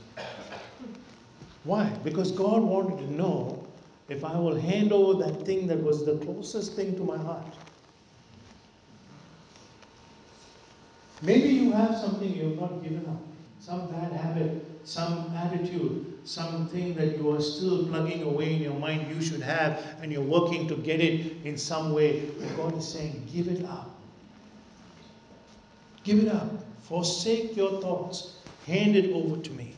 Why? 1.63 1.89
Because 2.03 2.31
God 2.31 2.61
wanted 2.61 2.97
to 2.99 3.13
know 3.13 3.65
if 4.07 4.23
I 4.23 4.37
will 4.37 4.55
hand 4.55 4.91
over 4.93 5.23
that 5.23 5.45
thing 5.45 5.65
that 5.67 5.81
was 5.81 6.05
the 6.05 6.17
closest 6.17 6.75
thing 6.75 6.95
to 6.95 7.03
my 7.03 7.17
heart. 7.17 7.55
Maybe 11.21 11.49
you 11.49 11.71
have 11.71 11.97
something 11.97 12.31
you 12.31 12.49
have 12.49 12.59
not 12.59 12.83
given 12.83 13.05
up, 13.07 13.21
some 13.59 13.89
bad 13.89 14.11
habit, 14.11 14.63
some 14.83 15.33
attitude, 15.35 16.14
something 16.25 16.93
that 16.95 17.17
you 17.17 17.31
are 17.31 17.41
still 17.41 17.87
plugging 17.87 18.23
away 18.23 18.55
in 18.55 18.61
your 18.61 18.73
mind 18.73 19.07
you 19.15 19.21
should 19.21 19.41
have, 19.41 19.83
and 20.01 20.11
you're 20.11 20.21
working 20.21 20.67
to 20.67 20.75
get 20.75 20.99
it 20.99 21.45
in 21.45 21.57
some 21.57 21.93
way. 21.93 22.19
And 22.41 22.57
God 22.57 22.77
is 22.77 22.87
saying, 22.87 23.27
Give 23.31 23.47
it 23.47 23.63
up. 23.65 23.89
Give 26.03 26.19
it 26.19 26.27
up. 26.27 26.49
Forsake 26.83 27.55
your 27.55 27.81
thoughts. 27.81 28.39
Hand 28.67 28.95
it 28.95 29.13
over 29.13 29.41
to 29.41 29.51
me. 29.51 29.75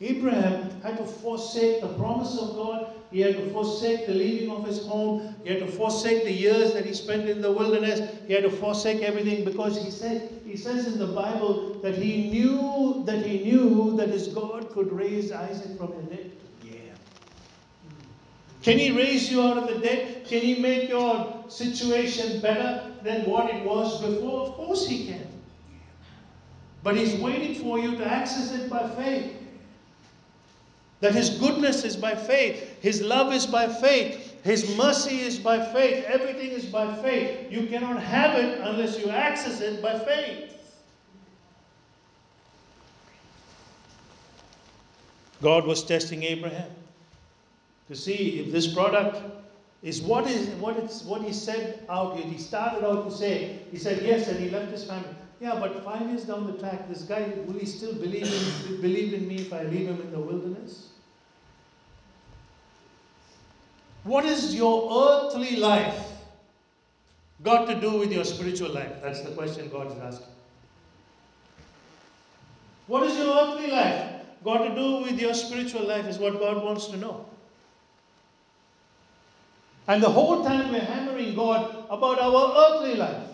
Abraham 0.00 0.80
had 0.82 0.96
to 0.98 1.04
forsake 1.04 1.80
the 1.80 1.88
promise 1.94 2.38
of 2.38 2.54
God. 2.54 2.94
He 3.10 3.20
had 3.20 3.36
to 3.36 3.50
forsake 3.50 4.06
the 4.06 4.12
leaving 4.12 4.50
of 4.50 4.66
his 4.66 4.86
home. 4.86 5.34
He 5.42 5.50
had 5.50 5.60
to 5.60 5.66
forsake 5.66 6.24
the 6.24 6.32
years 6.32 6.74
that 6.74 6.84
he 6.84 6.92
spent 6.92 7.28
in 7.28 7.40
the 7.40 7.50
wilderness. 7.50 8.16
He 8.26 8.34
had 8.34 8.42
to 8.42 8.50
forsake 8.50 9.02
everything 9.02 9.44
because 9.44 9.82
he 9.82 9.90
said 9.90 10.42
he 10.44 10.56
says 10.56 10.86
in 10.86 10.98
the 10.98 11.06
Bible 11.06 11.78
that 11.82 11.94
he 11.94 12.30
knew 12.30 13.02
that 13.06 13.24
he 13.24 13.38
knew 13.44 13.96
that 13.96 14.08
his 14.08 14.28
God 14.28 14.70
could 14.70 14.92
raise 14.92 15.32
Isaac 15.32 15.78
from 15.78 15.94
the 15.96 16.16
dead. 16.16 16.32
Yeah. 16.62 16.80
Can 18.62 18.78
he 18.78 18.90
raise 18.90 19.30
you 19.30 19.42
out 19.42 19.56
of 19.56 19.68
the 19.68 19.78
dead? 19.80 20.26
Can 20.26 20.42
he 20.42 20.58
make 20.60 20.90
your 20.90 21.44
situation 21.48 22.42
better 22.42 22.92
than 23.02 23.24
what 23.24 23.54
it 23.54 23.64
was 23.64 24.02
before? 24.02 24.48
Of 24.48 24.54
course 24.54 24.86
he 24.86 25.06
can. 25.06 25.26
But 26.82 26.96
he's 26.96 27.14
waiting 27.20 27.54
for 27.54 27.78
you 27.78 27.96
to 27.96 28.06
access 28.06 28.52
it 28.52 28.68
by 28.68 28.86
faith. 28.90 29.38
That 31.00 31.14
His 31.14 31.30
goodness 31.30 31.84
is 31.84 31.96
by 31.96 32.14
faith, 32.14 32.67
His 32.80 33.02
love 33.02 33.32
is 33.32 33.46
by 33.46 33.68
faith, 33.68 34.42
His 34.44 34.76
mercy 34.76 35.20
is 35.20 35.38
by 35.38 35.64
faith, 35.72 36.04
everything 36.06 36.50
is 36.50 36.64
by 36.66 36.94
faith. 37.02 37.50
You 37.50 37.66
cannot 37.66 38.02
have 38.02 38.38
it 38.38 38.60
unless 38.60 38.98
you 38.98 39.10
access 39.10 39.60
it 39.60 39.82
by 39.82 39.98
faith. 39.98 40.54
God 45.40 45.66
was 45.66 45.84
testing 45.84 46.24
Abraham 46.24 46.70
to 47.88 47.94
see 47.94 48.40
if 48.40 48.52
this 48.52 48.72
product 48.72 49.22
is 49.82 50.02
what 50.02 50.26
is 50.26 50.48
what 50.56 50.76
it's 50.76 51.04
what 51.04 51.22
he 51.22 51.32
said 51.32 51.84
out 51.88 52.16
here. 52.16 52.26
He 52.26 52.38
started 52.38 52.84
out 52.84 53.08
to 53.08 53.16
say, 53.16 53.60
he 53.70 53.78
said 53.78 54.02
yes, 54.02 54.28
and 54.28 54.38
he 54.38 54.50
left 54.50 54.72
his 54.72 54.84
family. 54.84 55.14
Yeah, 55.40 55.54
but 55.60 55.84
five 55.84 56.08
years 56.08 56.24
down 56.24 56.46
the 56.46 56.58
track, 56.58 56.88
this 56.88 57.02
guy 57.02 57.32
will 57.46 57.58
he 57.58 57.66
still 57.66 57.94
believe 57.94 58.24
in 58.24 58.80
believe 58.80 59.14
in 59.14 59.28
me 59.28 59.36
if 59.36 59.52
I 59.52 59.62
leave 59.62 59.86
him 59.86 60.00
in 60.00 60.10
the 60.10 60.18
wilderness? 60.18 60.88
What 64.08 64.24
is 64.24 64.54
your 64.54 64.74
earthly 65.06 65.56
life 65.56 66.02
got 67.42 67.66
to 67.66 67.78
do 67.78 67.98
with 67.98 68.10
your 68.10 68.24
spiritual 68.24 68.70
life? 68.70 69.02
That's 69.02 69.20
the 69.20 69.32
question 69.32 69.68
God 69.68 69.92
is 69.92 69.98
asking. 69.98 70.28
What 72.86 73.02
is 73.02 73.18
your 73.18 73.36
earthly 73.36 73.70
life 73.70 74.22
got 74.42 74.66
to 74.66 74.74
do 74.74 75.02
with 75.02 75.20
your 75.20 75.34
spiritual 75.34 75.86
life? 75.86 76.06
Is 76.06 76.16
what 76.16 76.40
God 76.40 76.64
wants 76.64 76.86
to 76.86 76.96
know. 76.96 77.26
And 79.88 80.02
the 80.02 80.08
whole 80.08 80.42
time 80.42 80.72
we're 80.72 80.80
hammering 80.80 81.34
God 81.34 81.84
about 81.90 82.18
our 82.18 82.54
earthly 82.56 82.94
life. 82.94 83.28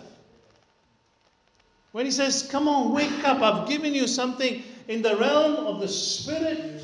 When 1.93 2.03
He 2.03 2.11
says, 2.11 2.49
Come 2.51 2.67
on, 2.67 2.93
wake 2.93 3.23
up, 3.23 3.41
I've 3.41 3.69
given 3.69 3.93
you 3.93 4.07
something 4.07 4.61
in 4.89 5.01
the 5.01 5.15
realm 5.15 5.67
of 5.67 5.79
the 5.79 5.87
Spirit 5.87 6.81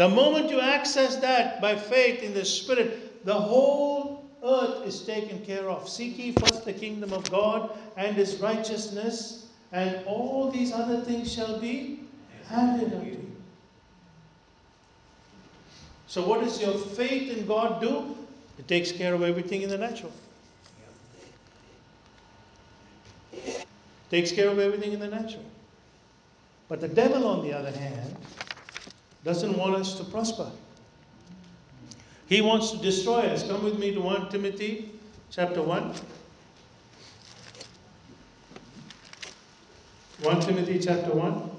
The 0.00 0.08
moment 0.08 0.48
you 0.48 0.60
access 0.60 1.16
that 1.16 1.60
by 1.60 1.76
faith 1.76 2.22
in 2.22 2.32
the 2.32 2.46
Spirit, 2.46 3.22
the 3.26 3.34
whole 3.34 4.24
earth 4.42 4.86
is 4.86 5.02
taken 5.02 5.44
care 5.44 5.68
of. 5.68 5.90
Seek 5.90 6.16
ye 6.16 6.32
first 6.32 6.64
the 6.64 6.72
kingdom 6.72 7.12
of 7.12 7.30
God 7.30 7.78
and 7.98 8.16
his 8.16 8.36
righteousness, 8.36 9.48
and 9.72 10.02
all 10.06 10.50
these 10.50 10.72
other 10.72 11.02
things 11.02 11.30
shall 11.30 11.60
be 11.60 12.00
added 12.50 12.94
unto 12.94 13.10
you. 13.10 13.36
So, 16.06 16.26
what 16.26 16.40
does 16.40 16.62
your 16.62 16.78
faith 16.78 17.36
in 17.36 17.46
God 17.46 17.82
do? 17.82 18.16
It 18.58 18.66
takes 18.66 18.92
care 18.92 19.12
of 19.12 19.22
everything 19.22 19.60
in 19.60 19.68
the 19.68 19.76
natural. 19.76 20.12
Takes 24.10 24.32
care 24.32 24.48
of 24.48 24.58
everything 24.58 24.92
in 24.92 25.00
the 25.00 25.08
natural. 25.08 25.44
But 26.70 26.80
the 26.80 26.88
devil, 26.88 27.26
on 27.26 27.46
the 27.46 27.52
other 27.52 27.70
hand, 27.70 28.16
doesn't 29.24 29.56
want 29.56 29.74
us 29.74 29.94
to 29.94 30.04
prosper. 30.04 30.50
He 32.28 32.40
wants 32.40 32.70
to 32.70 32.78
destroy 32.78 33.22
us. 33.22 33.46
Come 33.46 33.64
with 33.64 33.78
me 33.78 33.92
to 33.92 34.00
1 34.00 34.30
Timothy 34.30 34.90
chapter 35.30 35.62
1. 35.62 35.94
1 40.22 40.40
Timothy 40.40 40.78
chapter 40.78 41.10
1. 41.10 41.50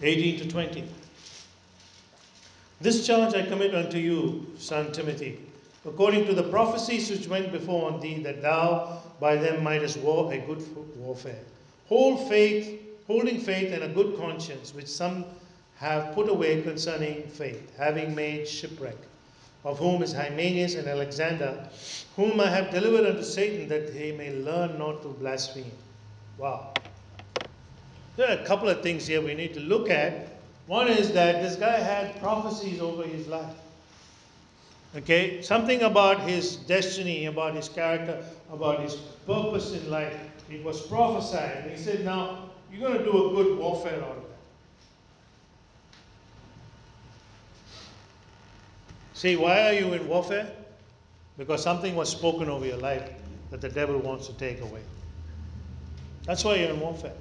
Eighteen 0.00 0.38
to 0.38 0.48
twenty. 0.48 0.84
This 2.80 3.04
charge 3.04 3.34
I 3.34 3.42
commit 3.42 3.74
unto 3.74 3.98
you, 3.98 4.46
son 4.56 4.92
Timothy, 4.92 5.40
according 5.84 6.26
to 6.26 6.32
the 6.32 6.44
prophecies 6.44 7.10
which 7.10 7.26
went 7.26 7.50
before 7.50 7.90
on 7.90 7.98
thee, 7.98 8.22
that 8.22 8.40
thou 8.40 9.02
by 9.18 9.34
them 9.34 9.64
mightest 9.64 9.96
war 9.98 10.32
a 10.32 10.38
good 10.38 10.62
warfare. 10.96 11.40
Hold 11.88 12.28
faith, 12.28 12.80
holding 13.08 13.40
faith 13.40 13.72
and 13.72 13.82
a 13.82 13.88
good 13.88 14.16
conscience, 14.16 14.72
which 14.74 14.86
some 14.86 15.24
have 15.78 16.14
put 16.14 16.28
away 16.28 16.62
concerning 16.62 17.24
faith, 17.24 17.76
having 17.76 18.14
made 18.14 18.46
shipwreck, 18.46 18.96
of 19.64 19.80
whom 19.80 20.02
is 20.02 20.12
Hymenaeus 20.12 20.76
and 20.76 20.86
Alexander, 20.86 21.68
whom 22.14 22.40
I 22.40 22.48
have 22.48 22.70
delivered 22.70 23.06
unto 23.06 23.24
Satan, 23.24 23.68
that 23.70 23.92
he 23.92 24.12
may 24.12 24.32
learn 24.34 24.78
not 24.78 25.02
to 25.02 25.08
blaspheme. 25.08 25.72
Wow. 26.36 26.74
There 28.16 28.28
are 28.28 28.40
a 28.40 28.44
couple 28.44 28.68
of 28.68 28.82
things 28.82 29.06
here 29.06 29.20
we 29.20 29.34
need 29.34 29.54
to 29.54 29.60
look 29.60 29.90
at 29.90 30.37
one 30.68 30.88
is 30.88 31.12
that 31.12 31.42
this 31.42 31.56
guy 31.56 31.78
had 31.78 32.20
prophecies 32.20 32.80
over 32.80 33.02
his 33.02 33.26
life. 33.26 33.54
Okay, 34.96 35.40
something 35.40 35.82
about 35.82 36.20
his 36.20 36.56
destiny, 36.56 37.24
about 37.24 37.54
his 37.54 37.68
character, 37.70 38.22
about 38.52 38.80
his 38.80 38.94
purpose 39.26 39.72
in 39.72 39.90
life. 39.90 40.14
It 40.50 40.62
was 40.62 40.80
prophesied. 40.86 41.62
And 41.62 41.70
he 41.70 41.76
said, 41.76 42.04
Now, 42.04 42.50
you're 42.70 42.86
going 42.86 42.98
to 42.98 43.04
do 43.04 43.10
a 43.10 43.34
good 43.34 43.58
warfare 43.58 44.02
out 44.02 44.16
of 44.16 44.22
that. 44.22 44.38
See, 49.14 49.36
why 49.36 49.68
are 49.68 49.72
you 49.72 49.94
in 49.94 50.06
warfare? 50.06 50.50
Because 51.38 51.62
something 51.62 51.96
was 51.96 52.10
spoken 52.10 52.50
over 52.50 52.66
your 52.66 52.76
life 52.76 53.10
that 53.50 53.62
the 53.62 53.70
devil 53.70 53.98
wants 53.98 54.26
to 54.26 54.34
take 54.34 54.60
away. 54.60 54.82
That's 56.24 56.44
why 56.44 56.56
you're 56.56 56.70
in 56.70 56.80
warfare. 56.80 57.14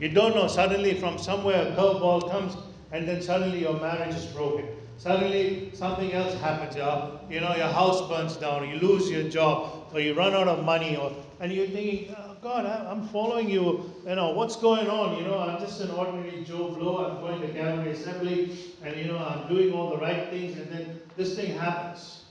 You 0.00 0.08
don't 0.08 0.34
know, 0.34 0.46
suddenly 0.46 0.94
from 0.94 1.18
somewhere 1.18 1.60
a 1.60 1.76
curveball 1.76 2.30
comes 2.30 2.56
and 2.90 3.06
then 3.06 3.20
suddenly 3.20 3.60
your 3.60 3.78
marriage 3.78 4.14
is 4.14 4.24
broken. 4.26 4.66
Suddenly 4.96 5.70
something 5.74 6.12
else 6.12 6.34
happens. 6.40 6.74
You 6.74 7.40
know, 7.40 7.54
your 7.54 7.68
house 7.68 8.08
burns 8.08 8.36
down, 8.36 8.68
you 8.68 8.76
lose 8.76 9.10
your 9.10 9.28
job, 9.28 9.90
or 9.92 10.00
you 10.00 10.14
run 10.14 10.34
out 10.34 10.48
of 10.48 10.64
money, 10.64 10.96
or 10.96 11.12
and 11.40 11.50
you're 11.50 11.68
thinking, 11.68 12.14
oh, 12.18 12.36
God, 12.42 12.66
I'm 12.66 13.08
following 13.08 13.48
you. 13.48 13.90
You 14.06 14.14
know, 14.14 14.30
what's 14.32 14.56
going 14.56 14.90
on? 14.90 15.16
You 15.16 15.24
know, 15.24 15.38
I'm 15.38 15.58
just 15.58 15.80
an 15.80 15.90
ordinary 15.90 16.44
Joe 16.44 16.68
Blow. 16.68 17.06
I'm 17.06 17.20
going 17.20 17.40
to 17.40 17.48
Calvary 17.48 17.92
Assembly, 17.92 18.58
and 18.82 18.96
you 18.96 19.04
know, 19.04 19.16
I'm 19.16 19.48
doing 19.48 19.72
all 19.72 19.90
the 19.90 19.98
right 19.98 20.28
things, 20.28 20.58
and 20.58 20.70
then 20.70 21.00
this 21.16 21.34
thing 21.34 21.56
happens. 21.56 22.24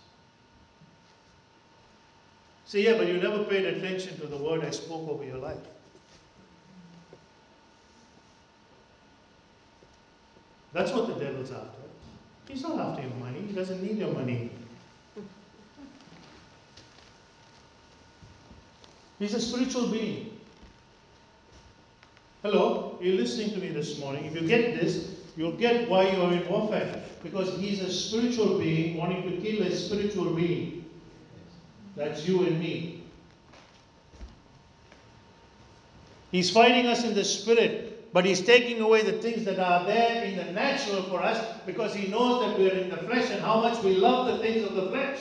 See, 2.65 2.85
yeah, 2.85 2.97
but 2.97 3.07
you 3.07 3.17
never 3.17 3.43
paid 3.45 3.65
attention 3.65 4.19
to 4.19 4.27
the 4.27 4.37
word 4.37 4.63
I 4.63 4.69
spoke 4.69 5.09
over 5.09 5.23
your 5.23 5.37
life. 5.37 5.57
That's 10.73 10.91
what 10.91 11.07
the 11.07 11.13
devil's 11.13 11.51
after. 11.51 11.79
He's 12.47 12.63
not 12.63 12.79
after 12.79 13.01
your 13.03 13.15
money. 13.15 13.41
He 13.41 13.53
doesn't 13.53 13.81
need 13.81 13.97
your 13.97 14.13
money. 14.13 14.51
He's 19.19 19.33
a 19.33 19.41
spiritual 19.41 19.87
being. 19.89 20.39
Hello, 22.41 22.97
you're 23.01 23.17
listening 23.17 23.51
to 23.51 23.57
me 23.57 23.67
this 23.69 23.99
morning. 23.99 24.25
If 24.25 24.33
you 24.33 24.47
get 24.47 24.79
this, 24.79 25.15
you'll 25.35 25.57
get 25.57 25.89
why 25.89 26.09
you 26.09 26.21
are 26.21 26.31
in 26.31 26.47
warfare. 26.47 27.03
Because 27.21 27.57
he's 27.59 27.81
a 27.81 27.91
spiritual 27.91 28.57
being 28.57 28.95
wanting 28.95 29.23
to 29.23 29.37
kill 29.41 29.63
a 29.63 29.75
spiritual 29.75 30.33
being. 30.33 30.85
That's 31.97 32.25
you 32.25 32.45
and 32.45 32.59
me. 32.59 33.03
He's 36.31 36.49
fighting 36.49 36.85
us 36.85 37.03
in 37.03 37.13
the 37.13 37.25
spirit, 37.25 37.88
but 38.11 38.25
he's 38.25 38.41
taking 38.41 38.81
away 38.81 39.03
the 39.03 39.13
things 39.13 39.45
that 39.45 39.59
are 39.59 39.85
there 39.85 40.23
in 40.23 40.35
the 40.35 40.51
natural 40.51 41.03
for 41.03 41.21
us 41.21 41.59
because 41.65 41.93
he 41.93 42.07
knows 42.07 42.45
that 42.45 42.57
we're 42.57 42.73
in 42.73 42.89
the 42.89 42.97
flesh 42.97 43.29
and 43.29 43.41
how 43.41 43.61
much 43.61 43.83
we 43.83 43.95
love 43.95 44.27
the 44.27 44.37
things 44.39 44.65
of 44.65 44.75
the 44.75 44.89
flesh. 44.89 45.19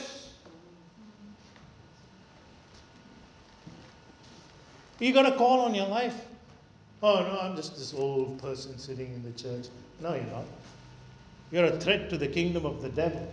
You 4.99 5.13
got 5.13 5.25
a 5.25 5.37
call 5.37 5.61
on 5.61 5.75
your 5.75 5.87
life. 5.87 6.25
Oh 7.01 7.21
no, 7.21 7.39
I'm 7.39 7.55
just 7.55 7.77
this 7.77 7.93
old 7.93 8.41
person 8.41 8.77
sitting 8.77 9.13
in 9.13 9.23
the 9.23 9.31
church. 9.31 9.67
No, 10.01 10.13
you're 10.13 10.23
not. 10.25 10.45
You're 11.51 11.65
a 11.65 11.79
threat 11.79 12.09
to 12.09 12.17
the 12.17 12.27
kingdom 12.27 12.65
of 12.65 12.81
the 12.81 12.89
devil. 12.89 13.31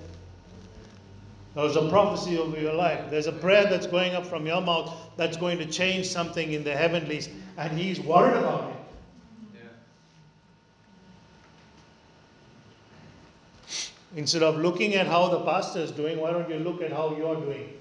There's 1.54 1.76
a 1.76 1.88
prophecy 1.88 2.38
over 2.38 2.60
your 2.60 2.74
life. 2.74 3.10
There's 3.10 3.26
a 3.26 3.32
prayer 3.32 3.64
that's 3.64 3.86
going 3.86 4.14
up 4.14 4.26
from 4.26 4.46
your 4.46 4.60
mouth 4.60 4.94
that's 5.16 5.38
going 5.38 5.58
to 5.58 5.66
change 5.66 6.06
something 6.06 6.52
in 6.52 6.62
the 6.64 6.76
heavenlies, 6.76 7.30
and 7.56 7.78
he's 7.78 7.98
worried 7.98 8.36
about 8.36 8.70
it. 8.70 8.85
Instead 14.16 14.42
of 14.42 14.56
looking 14.56 14.94
at 14.94 15.06
how 15.06 15.28
the 15.28 15.40
pastor 15.40 15.78
is 15.78 15.90
doing, 15.90 16.18
why 16.18 16.32
don't 16.32 16.48
you 16.48 16.58
look 16.58 16.80
at 16.80 16.90
how 16.90 17.14
you're 17.16 17.36
doing? 17.36 17.72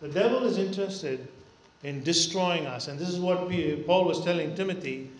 The 0.00 0.08
devil 0.08 0.44
is 0.44 0.58
interested 0.58 1.26
in 1.82 2.04
destroying 2.04 2.66
us. 2.66 2.86
And 2.86 2.96
this 2.98 3.08
is 3.08 3.18
what 3.18 3.50
Paul 3.86 4.04
was 4.04 4.22
telling 4.22 4.54
Timothy. 4.54 5.10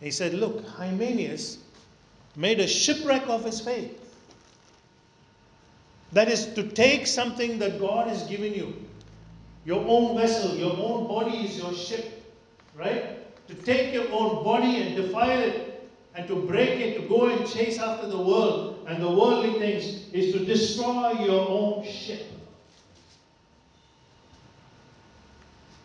He 0.00 0.10
said, 0.10 0.34
Look, 0.34 0.66
Hymenaeus 0.66 1.58
made 2.36 2.60
a 2.60 2.66
shipwreck 2.66 3.26
of 3.28 3.44
his 3.44 3.60
faith. 3.60 3.98
That 6.12 6.28
is 6.28 6.52
to 6.54 6.64
take 6.64 7.06
something 7.06 7.58
that 7.60 7.80
God 7.80 8.08
has 8.08 8.24
given 8.24 8.52
you. 8.52 8.74
Your 9.64 9.82
own 9.86 10.16
vessel, 10.18 10.54
your 10.56 10.76
own 10.76 11.08
body 11.08 11.46
is 11.46 11.56
your 11.56 11.72
ship, 11.72 12.23
right? 12.76 13.46
To 13.48 13.54
take 13.54 13.92
your 13.92 14.10
own 14.12 14.44
body 14.44 14.82
and 14.82 14.96
defile 14.96 15.40
it 15.40 15.88
and 16.14 16.26
to 16.28 16.36
break 16.36 16.80
it, 16.80 17.00
to 17.00 17.08
go 17.08 17.26
and 17.26 17.46
chase 17.48 17.78
after 17.78 18.06
the 18.06 18.18
world 18.18 18.86
and 18.88 19.02
the 19.02 19.10
worldly 19.10 19.58
things 19.58 20.12
is 20.12 20.32
to 20.32 20.44
destroy 20.44 21.12
your 21.24 21.48
own 21.48 21.84
ship. 21.84 22.34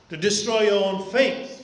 to 0.10 0.18
destroy 0.18 0.62
your 0.62 0.84
own 0.84 1.06
faith. 1.12 1.59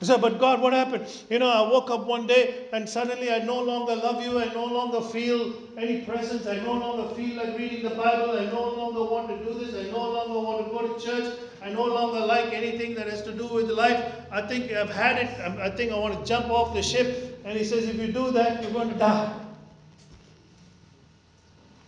You 0.00 0.06
said, 0.06 0.20
but 0.20 0.38
God, 0.38 0.60
what 0.60 0.72
happened? 0.72 1.06
You 1.28 1.40
know, 1.40 1.48
I 1.50 1.68
woke 1.68 1.90
up 1.90 2.06
one 2.06 2.28
day 2.28 2.68
and 2.72 2.88
suddenly 2.88 3.32
I 3.32 3.40
no 3.40 3.60
longer 3.60 3.96
love 3.96 4.22
you. 4.22 4.38
I 4.38 4.44
no 4.54 4.64
longer 4.64 5.00
feel 5.00 5.52
any 5.76 6.02
presence. 6.02 6.46
I 6.46 6.60
no 6.60 6.74
longer 6.74 7.12
feel 7.16 7.36
like 7.36 7.58
reading 7.58 7.82
the 7.82 7.90
Bible. 7.90 8.38
I 8.38 8.44
no 8.44 8.62
longer 8.62 9.02
want 9.02 9.28
to 9.28 9.44
do 9.44 9.58
this. 9.58 9.74
I 9.74 9.90
no 9.90 10.08
longer 10.10 10.38
want 10.38 10.64
to 10.64 10.70
go 10.70 10.94
to 10.94 11.04
church. 11.04 11.38
I 11.60 11.70
no 11.70 11.84
longer 11.84 12.20
like 12.20 12.52
anything 12.52 12.94
that 12.94 13.08
has 13.08 13.22
to 13.22 13.32
do 13.32 13.48
with 13.48 13.70
life. 13.70 14.14
I 14.30 14.40
think 14.42 14.70
I've 14.70 14.90
had 14.90 15.18
it. 15.18 15.28
I 15.58 15.68
think 15.68 15.90
I 15.90 15.98
want 15.98 16.16
to 16.16 16.24
jump 16.24 16.48
off 16.48 16.74
the 16.74 16.82
ship. 16.82 17.40
And 17.44 17.58
he 17.58 17.64
says, 17.64 17.88
if 17.88 17.96
you 17.96 18.12
do 18.12 18.30
that, 18.30 18.62
you're 18.62 18.72
going 18.72 18.90
to 18.90 18.98
die. 18.98 19.34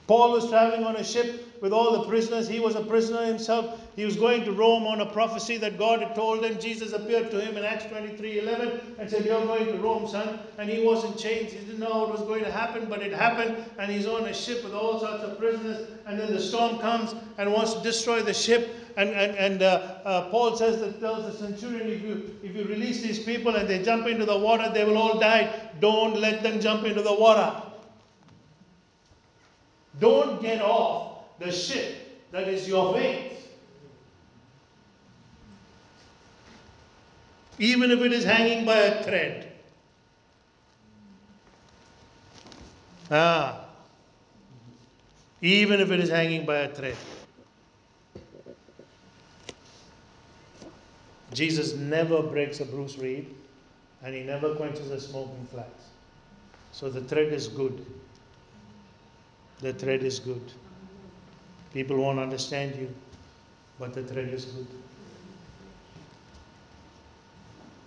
Paul 0.08 0.32
was 0.32 0.48
traveling 0.50 0.82
on 0.82 0.96
a 0.96 1.04
ship 1.04 1.46
with 1.60 1.72
all 1.72 1.92
the 1.92 2.08
prisoners. 2.08 2.48
He 2.48 2.58
was 2.58 2.74
a 2.74 2.80
prisoner 2.80 3.24
himself. 3.24 3.80
He 3.94 4.04
was 4.04 4.16
going 4.16 4.44
to 4.44 4.52
Rome 4.52 4.86
on 4.86 5.00
a 5.00 5.06
prophecy 5.06 5.58
that 5.58 5.78
God 5.78 6.00
had 6.00 6.14
told 6.14 6.44
him. 6.44 6.58
Jesus 6.58 6.92
appeared 6.92 7.30
to 7.30 7.40
him 7.40 7.56
in 7.56 7.64
Acts 7.64 7.84
23 7.86 8.38
11 8.38 8.96
and 8.98 9.10
said, 9.10 9.24
You're 9.24 9.44
going 9.44 9.66
to 9.66 9.74
Rome, 9.74 10.08
son. 10.08 10.38
And 10.58 10.70
he 10.70 10.82
wasn't 10.82 11.18
changed. 11.18 11.52
He 11.52 11.64
didn't 11.66 11.80
know 11.80 11.98
what 11.98 12.12
was 12.12 12.22
going 12.22 12.44
to 12.44 12.50
happen, 12.50 12.86
but 12.86 13.02
it 13.02 13.12
happened. 13.12 13.56
And 13.78 13.90
he's 13.90 14.06
on 14.06 14.24
a 14.24 14.34
ship 14.34 14.64
with 14.64 14.72
all 14.72 14.98
sorts 14.98 15.22
of 15.22 15.38
prisoners. 15.38 15.86
And 16.06 16.18
then 16.18 16.32
the 16.32 16.40
storm 16.40 16.78
comes 16.78 17.14
and 17.36 17.52
wants 17.52 17.74
to 17.74 17.82
destroy 17.82 18.22
the 18.22 18.34
ship. 18.34 18.74
And, 18.96 19.10
and, 19.10 19.36
and 19.36 19.62
uh, 19.62 19.98
uh, 20.04 20.30
Paul 20.30 20.56
says 20.56 20.80
that 20.80 20.98
tells 21.00 21.24
the 21.24 21.46
centurion, 21.46 21.88
if 21.88 22.02
you, 22.02 22.38
if 22.42 22.56
you 22.56 22.64
release 22.64 23.02
these 23.02 23.18
people 23.18 23.56
and 23.56 23.68
they 23.68 23.82
jump 23.82 24.06
into 24.06 24.24
the 24.24 24.38
water, 24.38 24.70
they 24.72 24.84
will 24.84 24.98
all 24.98 25.18
die. 25.18 25.70
Don't 25.80 26.18
let 26.18 26.42
them 26.42 26.60
jump 26.60 26.84
into 26.84 27.02
the 27.02 27.14
water. 27.14 27.62
Don't 29.98 30.40
get 30.40 30.62
off 30.62 31.09
the 31.40 31.50
ship 31.50 32.30
that 32.30 32.46
is 32.46 32.68
your 32.68 32.94
faith. 32.94 33.48
Even 37.58 37.90
if 37.90 38.00
it 38.00 38.12
is 38.12 38.24
hanging 38.24 38.64
by 38.64 38.76
a 38.76 39.02
thread. 39.02 39.52
Ah. 43.10 43.64
Even 45.42 45.80
if 45.80 45.90
it 45.90 46.00
is 46.00 46.10
hanging 46.10 46.46
by 46.46 46.58
a 46.58 46.68
thread. 46.74 46.96
Jesus 51.32 51.74
never 51.74 52.22
breaks 52.22 52.60
a 52.60 52.64
bruised 52.64 52.98
reed 52.98 53.34
and 54.02 54.14
he 54.14 54.22
never 54.22 54.54
quenches 54.54 54.90
a 54.90 55.00
smoking 55.00 55.46
flax. 55.50 55.70
So 56.72 56.90
the 56.90 57.00
thread 57.00 57.32
is 57.32 57.48
good. 57.48 57.84
The 59.60 59.72
thread 59.72 60.02
is 60.02 60.18
good. 60.18 60.52
People 61.72 61.98
won't 61.98 62.18
understand 62.18 62.74
you, 62.74 62.92
but 63.78 63.94
the 63.94 64.02
thread 64.02 64.28
is 64.28 64.46
good. 64.46 64.66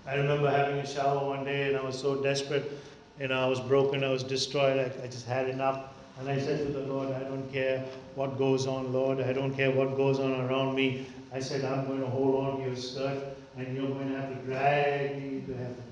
I 0.05 0.15
remember 0.15 0.49
having 0.49 0.77
a 0.79 0.85
shower 0.85 1.25
one 1.25 1.45
day 1.45 1.69
and 1.69 1.77
I 1.77 1.83
was 1.83 1.99
so 1.99 2.21
desperate. 2.21 2.71
You 3.19 3.27
know, 3.27 3.39
I 3.39 3.47
was 3.47 3.59
broken, 3.59 4.03
I 4.03 4.09
was 4.09 4.23
destroyed, 4.23 4.77
I, 4.77 5.03
I 5.03 5.07
just 5.07 5.25
had 5.25 5.49
enough. 5.49 5.85
And 6.19 6.29
I 6.29 6.39
said 6.39 6.65
to 6.65 6.73
the 6.73 6.81
Lord, 6.81 7.11
I 7.13 7.23
don't 7.23 7.51
care 7.51 7.83
what 8.15 8.37
goes 8.37 8.67
on, 8.67 8.93
Lord. 8.93 9.19
I 9.19 9.33
don't 9.33 9.53
care 9.53 9.71
what 9.71 9.97
goes 9.97 10.19
on 10.19 10.31
around 10.41 10.75
me. 10.75 11.05
I 11.33 11.39
said, 11.39 11.65
I'm 11.65 11.87
going 11.87 12.01
to 12.01 12.07
hold 12.07 12.43
on 12.45 12.59
to 12.59 12.65
your 12.67 12.75
skirt 12.75 13.23
and 13.57 13.75
you're 13.75 13.87
going 13.87 14.09
to 14.11 14.19
have 14.19 14.29
to 14.29 14.35
drag 14.45 15.21
me 15.21 15.41
to 15.41 15.53
heaven. 15.53 15.83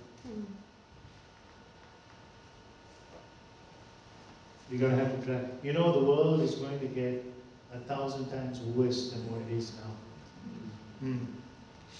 You're 4.70 4.80
going 4.80 4.98
to 4.98 5.04
have 5.04 5.20
to 5.20 5.26
drag. 5.26 5.46
You 5.64 5.74
know, 5.74 5.92
the 5.92 6.06
world 6.06 6.42
is 6.42 6.56
going 6.56 6.80
to 6.80 6.88
get 6.88 7.31
a 7.74 7.80
thousand 7.80 8.30
times 8.30 8.60
worse 8.60 9.12
than 9.12 9.20
what 9.32 9.42
it 9.42 9.58
is 9.58 9.74
now. 9.76 11.08
Mm. 11.10 11.26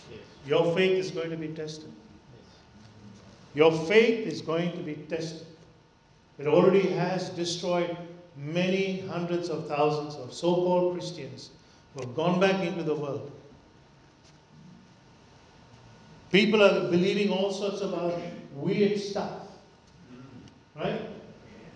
Yes. 0.10 0.20
Your 0.46 0.76
faith 0.76 0.98
is 0.98 1.12
going 1.12 1.30
to 1.30 1.38
be 1.38 1.48
tested. 1.50 1.92
Yes. 2.36 2.56
Your 3.54 3.72
faith 3.88 4.28
is 4.28 4.42
going 4.42 4.72
to 4.74 4.80
be 4.80 4.96
tested. 4.96 5.48
It 6.40 6.48
already 6.48 6.88
has 6.90 7.30
destroyed 7.30 7.96
many 8.36 9.02
hundreds 9.02 9.50
of 9.50 9.68
thousands 9.68 10.16
of 10.16 10.34
so 10.34 10.56
called 10.56 10.94
Christians 10.94 11.52
who 11.94 12.02
have 12.02 12.16
gone 12.16 12.40
back 12.40 12.66
into 12.66 12.84
the 12.84 12.96
world. 12.96 13.32
People 16.32 16.64
are 16.64 16.90
believing 16.90 17.30
all 17.30 17.52
sorts 17.52 17.82
of 17.82 18.22
weird 18.56 18.98
stuff. 19.00 19.34
Right? 20.76 21.02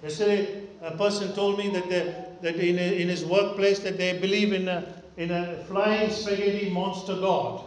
Yesterday, 0.01 0.67
a 0.81 0.95
person 0.95 1.33
told 1.33 1.57
me 1.57 1.69
that, 1.69 2.24
that 2.41 2.55
in, 2.55 2.77
a, 2.77 3.01
in 3.01 3.09
his 3.09 3.25
workplace 3.25 3.79
that 3.79 3.97
they 3.97 4.17
believe 4.17 4.53
in 4.53 4.67
a, 4.67 4.85
in 5.17 5.31
a 5.31 5.63
flying 5.65 6.09
spaghetti 6.09 6.69
monster 6.69 7.15
god. 7.15 7.63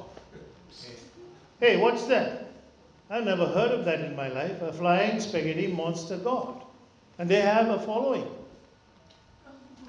Hey, 1.61 1.77
what's 1.77 2.05
that? 2.07 2.51
I've 3.11 3.25
never 3.25 3.47
heard 3.47 3.73
of 3.73 3.85
that 3.87 4.01
in 4.01 4.15
my 4.15 4.29
life, 4.29 4.61
a 4.63 4.73
flying 4.73 5.21
spaghetti 5.21 5.67
monster 5.67 6.19
god. 6.19 6.63
And 7.19 7.29
they 7.29 7.41
have 7.41 7.69
a 7.69 7.81
following. 7.81 8.27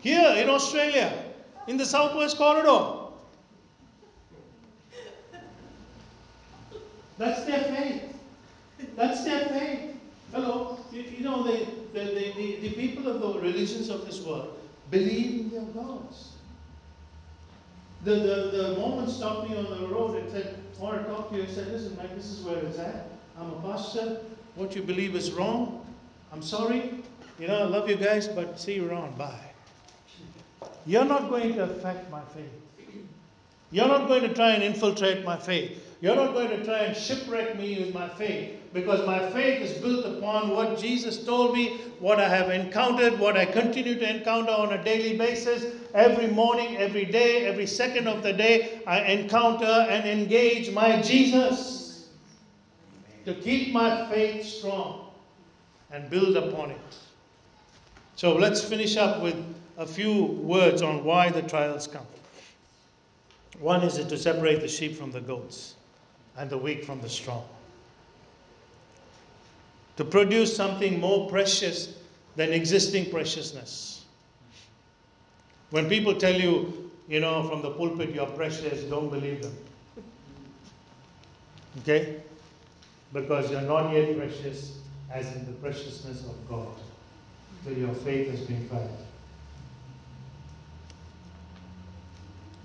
Here 0.01 0.33
in 0.37 0.49
Australia, 0.49 1.11
in 1.67 1.77
the 1.77 1.85
southwest 1.85 2.37
corridor. 2.37 2.95
That's 7.17 7.43
their 7.43 7.63
faith. 7.63 8.01
That's 8.95 9.23
their 9.25 9.45
faith. 9.49 9.95
Hello. 10.31 10.79
You, 10.91 11.01
you 11.01 11.23
know, 11.23 11.43
the, 11.43 11.65
the, 11.93 12.05
the, 12.05 12.59
the, 12.61 12.69
people 12.71 13.07
of 13.07 13.19
the 13.19 13.39
religions 13.41 13.89
of 13.89 14.05
this 14.05 14.21
world 14.21 14.58
believe 14.89 15.41
in 15.41 15.49
their 15.51 15.83
gods. 15.83 16.33
The, 18.03 18.15
the, 18.15 18.57
the 18.57 18.75
Mormon 18.79 19.09
stopped 19.09 19.49
me 19.49 19.57
on 19.57 19.65
the 19.65 19.87
road 19.87 20.17
and 20.17 20.31
said, 20.31 20.55
I 20.79 20.81
want 20.81 21.01
to 21.01 21.09
talk 21.09 21.31
to 21.31 21.37
you. 21.37 21.43
I 21.43 21.47
said, 21.47 21.67
listen, 21.67 21.97
Mike, 21.97 22.15
this 22.15 22.25
is 22.25 22.45
where 22.45 22.57
it's 22.57 22.79
at. 22.79 23.07
I'm 23.37 23.51
a 23.51 23.61
pastor. 23.61 24.21
What 24.55 24.75
you 24.75 24.81
believe 24.81 25.15
is 25.15 25.31
wrong. 25.31 25.85
I'm 26.31 26.41
sorry. 26.41 26.93
You 27.39 27.47
know, 27.47 27.59
I 27.59 27.63
love 27.65 27.89
you 27.89 27.95
guys, 27.95 28.27
but 28.27 28.59
see 28.59 28.75
you 28.75 28.89
around. 28.89 29.17
Bye. 29.17 29.39
You're 30.85 31.05
not 31.05 31.29
going 31.29 31.53
to 31.53 31.63
affect 31.63 32.09
my 32.09 32.21
faith. 32.33 32.95
You're 33.71 33.87
not 33.87 34.07
going 34.07 34.21
to 34.21 34.33
try 34.33 34.51
and 34.51 34.63
infiltrate 34.63 35.23
my 35.23 35.37
faith. 35.37 35.95
You're 36.01 36.15
not 36.15 36.33
going 36.33 36.49
to 36.49 36.63
try 36.63 36.79
and 36.79 36.95
shipwreck 36.95 37.57
me 37.57 37.79
with 37.79 37.93
my 37.93 38.09
faith 38.09 38.58
because 38.73 39.05
my 39.05 39.29
faith 39.31 39.61
is 39.61 39.77
built 39.81 40.05
upon 40.05 40.49
what 40.49 40.77
Jesus 40.77 41.25
told 41.25 41.55
me, 41.55 41.77
what 41.99 42.19
I 42.19 42.29
have 42.29 42.49
encountered, 42.51 43.19
what 43.19 43.35
I 43.35 43.45
continue 43.45 43.95
to 43.95 44.09
encounter 44.17 44.51
on 44.51 44.73
a 44.73 44.83
daily 44.83 45.17
basis. 45.17 45.75
Every 45.95 46.27
morning, 46.27 46.77
every 46.77 47.05
day, 47.05 47.47
every 47.47 47.65
second 47.65 48.07
of 48.07 48.21
the 48.21 48.31
day, 48.31 48.81
I 48.85 49.01
encounter 49.01 49.65
and 49.65 50.07
engage 50.07 50.71
my 50.71 51.01
Jesus 51.01 52.09
to 53.25 53.33
keep 53.33 53.73
my 53.73 54.07
faith 54.09 54.45
strong 54.45 55.11
and 55.91 56.09
build 56.09 56.37
upon 56.37 56.69
it. 56.71 56.77
So 58.15 58.35
let's 58.35 58.63
finish 58.63 58.97
up 58.97 59.23
with 59.23 59.35
a 59.77 59.85
few 59.85 60.23
words 60.23 60.83
on 60.83 61.03
why 61.03 61.29
the 61.29 61.41
trials 61.41 61.87
come. 61.87 62.05
One 63.59 63.81
is 63.81 63.95
to 63.95 64.17
separate 64.17 64.61
the 64.61 64.67
sheep 64.67 64.95
from 64.95 65.11
the 65.11 65.21
goats 65.21 65.75
and 66.37 66.49
the 66.49 66.57
weak 66.57 66.85
from 66.85 67.01
the 67.01 67.09
strong. 67.09 67.45
To 69.99 70.05
produce 70.05 70.55
something 70.55 70.97
more 70.97 71.27
precious 71.29 71.93
than 72.37 72.53
existing 72.53 73.11
preciousness. 73.11 74.05
When 75.71 75.89
people 75.89 76.15
tell 76.15 76.39
you, 76.39 76.89
you 77.09 77.19
know, 77.19 77.43
from 77.49 77.61
the 77.61 77.71
pulpit, 77.71 78.11
you're 78.11 78.25
precious, 78.27 78.85
don't 78.85 79.09
believe 79.09 79.41
them. 79.41 79.57
Okay? 81.79 82.21
Because 83.11 83.51
you're 83.51 83.59
not 83.59 83.93
yet 83.93 84.17
precious 84.17 84.77
as 85.11 85.35
in 85.35 85.45
the 85.45 85.51
preciousness 85.51 86.23
of 86.23 86.47
God 86.47 86.69
till 87.65 87.77
your 87.77 87.93
faith 87.93 88.31
has 88.31 88.39
been 88.39 88.69
tried. 88.69 88.89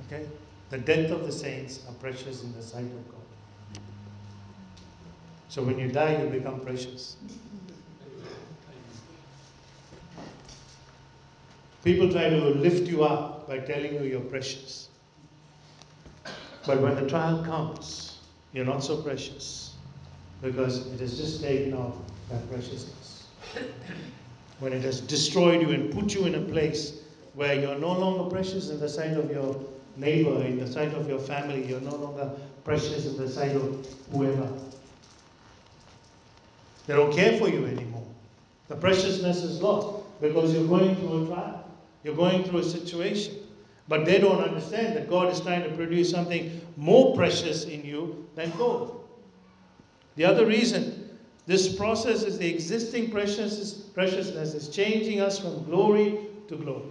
Okay? 0.07 0.25
The 0.71 0.79
death 0.79 1.11
of 1.11 1.27
the 1.27 1.33
saints 1.33 1.81
are 1.89 1.95
precious 1.95 2.45
in 2.45 2.55
the 2.55 2.63
sight 2.63 2.85
of 2.85 3.11
God. 3.11 3.14
So 5.49 5.63
when 5.63 5.79
you 5.79 5.89
die, 5.89 6.23
you 6.23 6.29
become 6.29 6.61
precious. 6.61 7.17
People 11.85 12.11
try 12.11 12.31
to 12.31 12.37
lift 12.37 12.89
you 12.89 13.05
up 13.05 13.47
by 13.47 13.59
telling 13.59 13.95
you 13.95 14.05
you're 14.05 14.21
precious. 14.21 14.89
But 16.67 16.81
when 16.81 16.95
the 16.95 17.07
trial 17.09 17.45
comes, 17.45 18.19
you're 18.55 18.65
not 18.65 18.83
so 18.83 19.03
precious 19.03 19.75
because 20.41 20.87
it 20.93 21.01
has 21.01 21.19
just 21.19 21.43
taken 21.43 21.75
off 21.75 21.95
that 22.31 22.49
preciousness. 22.51 23.27
When 24.61 24.73
it 24.73 24.83
has 24.83 25.01
destroyed 25.01 25.61
you 25.61 25.71
and 25.71 25.93
put 25.93 26.15
you 26.15 26.25
in 26.25 26.37
a 26.37 26.41
place 26.41 27.01
where 27.35 27.55
you're 27.55 27.79
no 27.79 27.93
longer 27.93 28.31
precious 28.31 28.71
in 28.71 28.81
the 28.81 28.89
sight 28.89 29.13
of 29.17 29.31
your 29.31 29.55
neighbor, 29.97 30.43
in 30.43 30.59
the 30.59 30.67
sight 30.67 30.95
of 30.95 31.09
your 31.09 31.19
family, 31.19 31.67
you're 31.67 31.81
no 31.81 31.97
longer 31.97 32.31
precious 32.65 33.05
in 33.07 33.17
the 33.19 33.29
sight 33.29 33.55
of 33.57 33.87
whoever. 34.11 34.49
They 36.87 36.95
don't 36.95 37.15
care 37.15 37.39
for 37.39 37.49
you 37.49 37.67
anymore. 37.67 38.07
The 38.69 38.77
preciousness 38.77 39.43
is 39.43 39.61
lost 39.61 40.05
because 40.21 40.55
you're 40.55 40.67
going 40.67 40.97
through 40.97 41.25
a 41.25 41.27
trial, 41.27 41.65
you're 42.03 42.17
going 42.17 42.45
through 42.45 42.61
a 42.61 42.65
situation. 42.65 43.37
But 43.87 44.07
they 44.07 44.19
don't 44.19 44.41
understand 44.41 44.97
that 44.97 45.11
God 45.11 45.31
is 45.31 45.41
trying 45.41 45.63
to 45.63 45.77
produce 45.77 46.11
something 46.11 46.61
more 46.77 47.15
precious 47.15 47.65
in 47.65 47.85
you 47.85 48.27
than 48.35 48.51
gold. 48.53 49.07
The 50.17 50.25
other 50.25 50.47
reason 50.47 51.05
this 51.47 51.75
process 51.75 52.23
is 52.23 52.39
the 52.39 52.49
existing 52.49 53.11
preciousness, 53.11 53.75
preciousness 53.75 54.55
is 54.55 54.69
changing 54.69 55.21
us 55.21 55.39
from 55.39 55.65
glory 55.65 56.19
to 56.49 56.57
glory. 56.57 56.89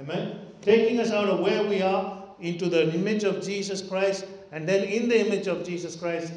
Amen? 0.00 0.40
Taking 0.62 0.98
us 0.98 1.12
out 1.12 1.28
of 1.28 1.40
where 1.40 1.64
we 1.68 1.80
are 1.80 2.24
into 2.40 2.68
the 2.68 2.92
image 2.92 3.22
of 3.22 3.40
Jesus 3.42 3.80
Christ, 3.80 4.26
and 4.50 4.68
then 4.68 4.82
in 4.84 5.08
the 5.08 5.18
image 5.24 5.46
of 5.46 5.64
Jesus 5.64 5.94
Christ, 5.94 6.32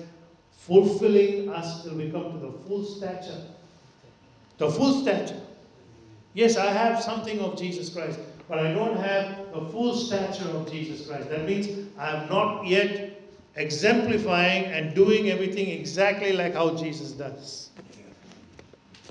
fulfilling 0.65 1.49
us 1.49 1.83
till 1.83 1.95
we 1.95 2.09
come 2.09 2.31
to 2.31 2.37
the 2.39 2.51
full 2.67 2.83
stature. 2.83 3.39
The 4.57 4.69
full 4.69 5.01
stature. 5.01 5.39
Yes, 6.33 6.57
I 6.57 6.71
have 6.71 7.01
something 7.01 7.39
of 7.39 7.57
Jesus 7.57 7.89
Christ, 7.89 8.19
but 8.49 8.59
I 8.59 8.73
don't 8.73 8.97
have 8.97 9.53
the 9.53 9.61
full 9.69 9.95
stature 9.95 10.49
of 10.49 10.71
Jesus 10.71 11.07
Christ. 11.07 11.29
That 11.29 11.45
means 11.45 11.87
I 11.99 12.15
am 12.15 12.29
not 12.29 12.65
yet 12.65 13.21
exemplifying 13.55 14.65
and 14.65 14.95
doing 14.95 15.29
everything 15.29 15.69
exactly 15.69 16.33
like 16.33 16.55
how 16.55 16.75
Jesus 16.75 17.11
does. 17.11 17.69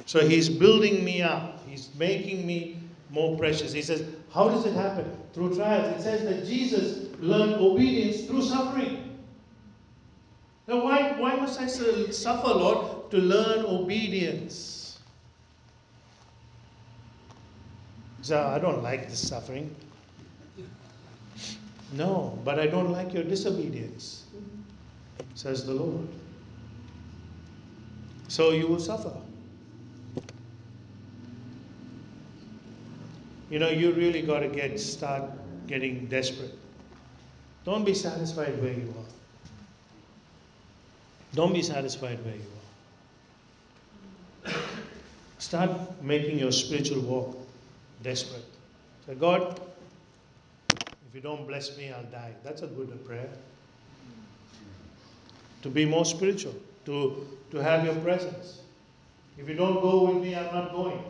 So 0.07 0.27
he's 0.27 0.49
building 0.49 1.05
me 1.05 1.23
up, 1.23 1.67
he's 1.69 1.89
making 1.97 2.47
me 2.47 2.79
more 3.11 3.39
precious. 3.39 3.73
He 3.73 3.81
says, 3.81 4.05
How 4.33 4.49
does 4.49 4.67
it 4.67 4.75
happen? 4.75 5.11
Through 5.33 5.55
trials. 5.55 6.01
It 6.01 6.03
says 6.03 6.25
that 6.25 6.47
Jesus 6.47 7.09
learned 7.21 7.55
obedience 7.55 8.27
through 8.27 8.43
suffering. 8.43 9.04
Now, 10.67 10.83
why, 10.83 11.13
why 11.19 11.37
must 11.37 11.61
I 11.61 11.67
suffer, 11.67 12.49
Lord? 12.49 13.11
To 13.11 13.19
learn 13.19 13.67
obedience. 13.67 14.99
So 18.23 18.43
I 18.43 18.59
don't 18.59 18.83
like 18.83 19.09
this 19.11 19.29
suffering. 19.29 19.75
No, 21.93 22.39
but 22.45 22.59
I 22.59 22.67
don't 22.67 22.91
like 22.91 23.13
your 23.13 23.23
disobedience, 23.23 24.25
says 25.35 25.67
the 25.67 25.75
Lord. 25.75 26.09
So 28.29 28.51
you 28.51 28.67
will 28.67 28.81
suffer. 28.81 29.13
You 33.51 33.59
know, 33.59 33.69
you 33.69 33.93
really 33.93 34.23
got 34.23 34.41
to 34.41 34.49
get 34.49 34.81
start 34.81 35.25
getting 35.67 36.07
desperate. 36.07 36.59
Don't 37.65 37.85
be 37.85 37.95
satisfied 37.95 38.61
where 38.61 38.73
you 38.73 38.93
are. 38.99 39.14
Don't 41.35 41.53
be 41.53 41.63
satisfied 41.63 42.25
where 42.25 42.35
you 42.35 42.51
are. 44.47 44.53
Start 45.39 46.03
making 46.03 46.39
your 46.39 46.53
spiritual 46.53 47.01
walk 47.01 47.37
desperate. 48.03 48.45
Say, 49.07 49.15
God, 49.15 49.61
if 50.71 51.15
you 51.15 51.21
don't 51.21 51.47
bless 51.47 51.77
me, 51.77 51.91
I'll 51.91 52.05
die. 52.05 52.33
That's 52.45 52.63
a 52.63 52.67
good 52.67 53.05
prayer. 53.05 53.29
To 55.63 55.69
be 55.69 55.85
more 55.85 56.05
spiritual, 56.05 56.55
to, 56.87 57.27
to 57.51 57.59
have 57.59 57.85
your 57.85 57.97
presence. 57.97 58.61
If 59.37 59.49
you 59.49 59.55
don't 59.55 59.81
go 59.81 60.05
with 60.05 60.23
me, 60.23 60.37
I'm 60.37 60.55
not 60.55 60.71
going. 60.73 61.03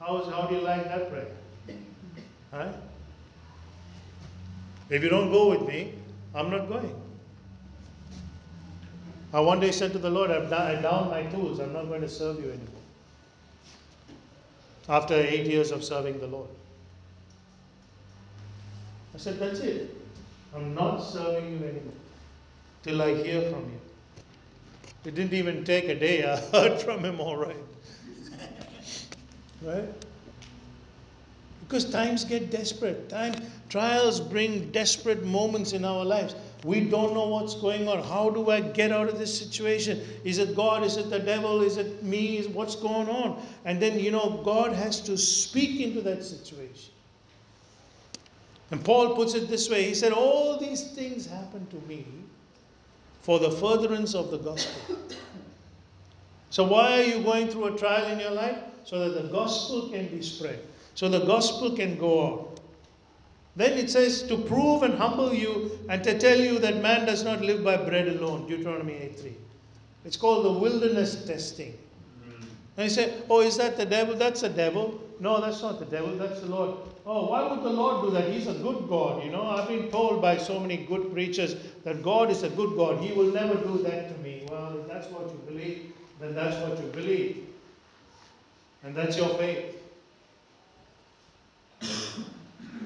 How, 0.00 0.18
is, 0.18 0.28
how 0.32 0.42
do 0.46 0.56
you 0.56 0.62
like 0.62 0.84
that 0.84 1.10
prayer? 1.10 1.28
Huh? 2.50 2.72
If 4.90 5.02
you 5.02 5.08
don't 5.08 5.30
go 5.30 5.50
with 5.50 5.68
me, 5.68 5.94
I'm 6.34 6.50
not 6.50 6.68
going. 6.68 7.07
I 9.32 9.40
one 9.40 9.60
day 9.60 9.72
said 9.72 9.92
to 9.92 9.98
the 9.98 10.08
Lord, 10.08 10.30
I've 10.30 10.52
I 10.52 10.80
down 10.80 11.10
my 11.10 11.22
tools. 11.24 11.58
I'm 11.60 11.72
not 11.72 11.88
going 11.88 12.00
to 12.00 12.08
serve 12.08 12.38
you 12.38 12.50
anymore. 12.50 12.68
After 14.88 15.14
eight 15.14 15.46
years 15.46 15.70
of 15.70 15.84
serving 15.84 16.18
the 16.18 16.26
Lord. 16.26 16.48
I 19.14 19.18
said, 19.18 19.38
That's 19.38 19.60
it. 19.60 19.94
I'm 20.54 20.74
not 20.74 20.98
serving 20.98 21.50
you 21.50 21.66
anymore 21.66 21.92
till 22.82 23.02
I 23.02 23.14
hear 23.22 23.42
from 23.50 23.64
you. 23.64 23.80
It 25.04 25.14
didn't 25.14 25.34
even 25.34 25.64
take 25.64 25.84
a 25.88 25.94
day. 25.94 26.24
I 26.30 26.36
heard 26.36 26.80
from 26.80 27.04
him 27.04 27.20
all 27.20 27.36
right. 27.36 27.56
right? 29.62 29.84
Because 31.60 31.84
times 31.90 32.24
get 32.24 32.50
desperate. 32.50 33.10
Time 33.10 33.34
trials 33.68 34.20
bring 34.20 34.70
desperate 34.70 35.22
moments 35.24 35.72
in 35.74 35.84
our 35.84 36.04
lives. 36.04 36.34
We 36.64 36.80
don't 36.80 37.14
know 37.14 37.28
what's 37.28 37.54
going 37.54 37.86
on. 37.88 38.02
How 38.02 38.30
do 38.30 38.50
I 38.50 38.60
get 38.60 38.90
out 38.90 39.08
of 39.08 39.18
this 39.18 39.36
situation? 39.38 40.00
Is 40.24 40.38
it 40.38 40.56
God? 40.56 40.82
Is 40.82 40.96
it 40.96 41.08
the 41.08 41.20
devil? 41.20 41.62
Is 41.62 41.76
it 41.76 42.02
me? 42.02 42.46
What's 42.52 42.74
going 42.74 43.08
on? 43.08 43.40
And 43.64 43.80
then 43.80 43.98
you 43.98 44.10
know 44.10 44.40
God 44.44 44.72
has 44.72 45.00
to 45.02 45.16
speak 45.16 45.80
into 45.80 46.00
that 46.02 46.24
situation. 46.24 46.92
And 48.70 48.84
Paul 48.84 49.14
puts 49.14 49.34
it 49.34 49.48
this 49.48 49.70
way 49.70 49.84
he 49.84 49.94
said, 49.94 50.12
All 50.12 50.58
these 50.58 50.90
things 50.92 51.26
happen 51.26 51.66
to 51.68 51.76
me 51.88 52.04
for 53.22 53.38
the 53.38 53.50
furtherance 53.50 54.14
of 54.14 54.30
the 54.30 54.38
gospel. 54.38 54.96
So, 56.50 56.64
why 56.64 57.00
are 57.00 57.04
you 57.04 57.22
going 57.22 57.48
through 57.48 57.74
a 57.74 57.78
trial 57.78 58.06
in 58.06 58.18
your 58.18 58.30
life? 58.30 58.58
So 58.84 59.06
that 59.06 59.22
the 59.22 59.28
gospel 59.28 59.90
can 59.90 60.08
be 60.08 60.22
spread, 60.22 60.60
so 60.94 61.08
the 61.08 61.26
gospel 61.26 61.76
can 61.76 61.98
go 61.98 62.26
out. 62.26 62.47
Then 63.58 63.76
it 63.76 63.90
says 63.90 64.22
to 64.28 64.36
prove 64.38 64.84
and 64.84 64.94
humble 64.94 65.34
you 65.34 65.76
and 65.88 66.04
to 66.04 66.16
tell 66.16 66.38
you 66.38 66.60
that 66.60 66.80
man 66.80 67.06
does 67.06 67.24
not 67.24 67.40
live 67.40 67.64
by 67.64 67.76
bread 67.76 68.06
alone, 68.06 68.46
Deuteronomy 68.46 68.94
8 68.94 69.18
3. 69.18 69.32
It's 70.04 70.16
called 70.16 70.44
the 70.44 70.52
wilderness 70.52 71.24
testing. 71.24 71.76
And 72.76 72.84
you 72.84 72.88
say, 72.88 73.14
Oh, 73.28 73.40
is 73.40 73.56
that 73.56 73.76
the 73.76 73.84
devil? 73.84 74.14
That's 74.14 74.42
the 74.42 74.48
devil. 74.48 75.00
No, 75.18 75.40
that's 75.40 75.60
not 75.60 75.80
the 75.80 75.86
devil, 75.86 76.16
that's 76.16 76.38
the 76.38 76.46
Lord. 76.46 76.76
Oh, 77.04 77.30
why 77.30 77.50
would 77.50 77.64
the 77.64 77.70
Lord 77.70 78.04
do 78.04 78.10
that? 78.12 78.30
He's 78.30 78.46
a 78.46 78.54
good 78.54 78.88
God. 78.88 79.24
You 79.24 79.32
know, 79.32 79.44
I've 79.48 79.66
been 79.66 79.90
told 79.90 80.22
by 80.22 80.36
so 80.36 80.60
many 80.60 80.76
good 80.76 81.12
preachers 81.12 81.56
that 81.82 82.00
God 82.04 82.30
is 82.30 82.44
a 82.44 82.50
good 82.50 82.76
God. 82.76 83.02
He 83.02 83.12
will 83.12 83.32
never 83.32 83.56
do 83.56 83.82
that 83.82 84.14
to 84.14 84.22
me. 84.22 84.46
Well, 84.48 84.78
if 84.78 84.86
that's 84.86 85.08
what 85.08 85.22
you 85.22 85.40
believe, 85.48 85.92
then 86.20 86.36
that's 86.36 86.56
what 86.64 86.78
you 86.80 86.86
believe. 86.90 87.44
And 88.84 88.94
that's 88.94 89.16
your 89.16 89.30
faith. 89.30 89.74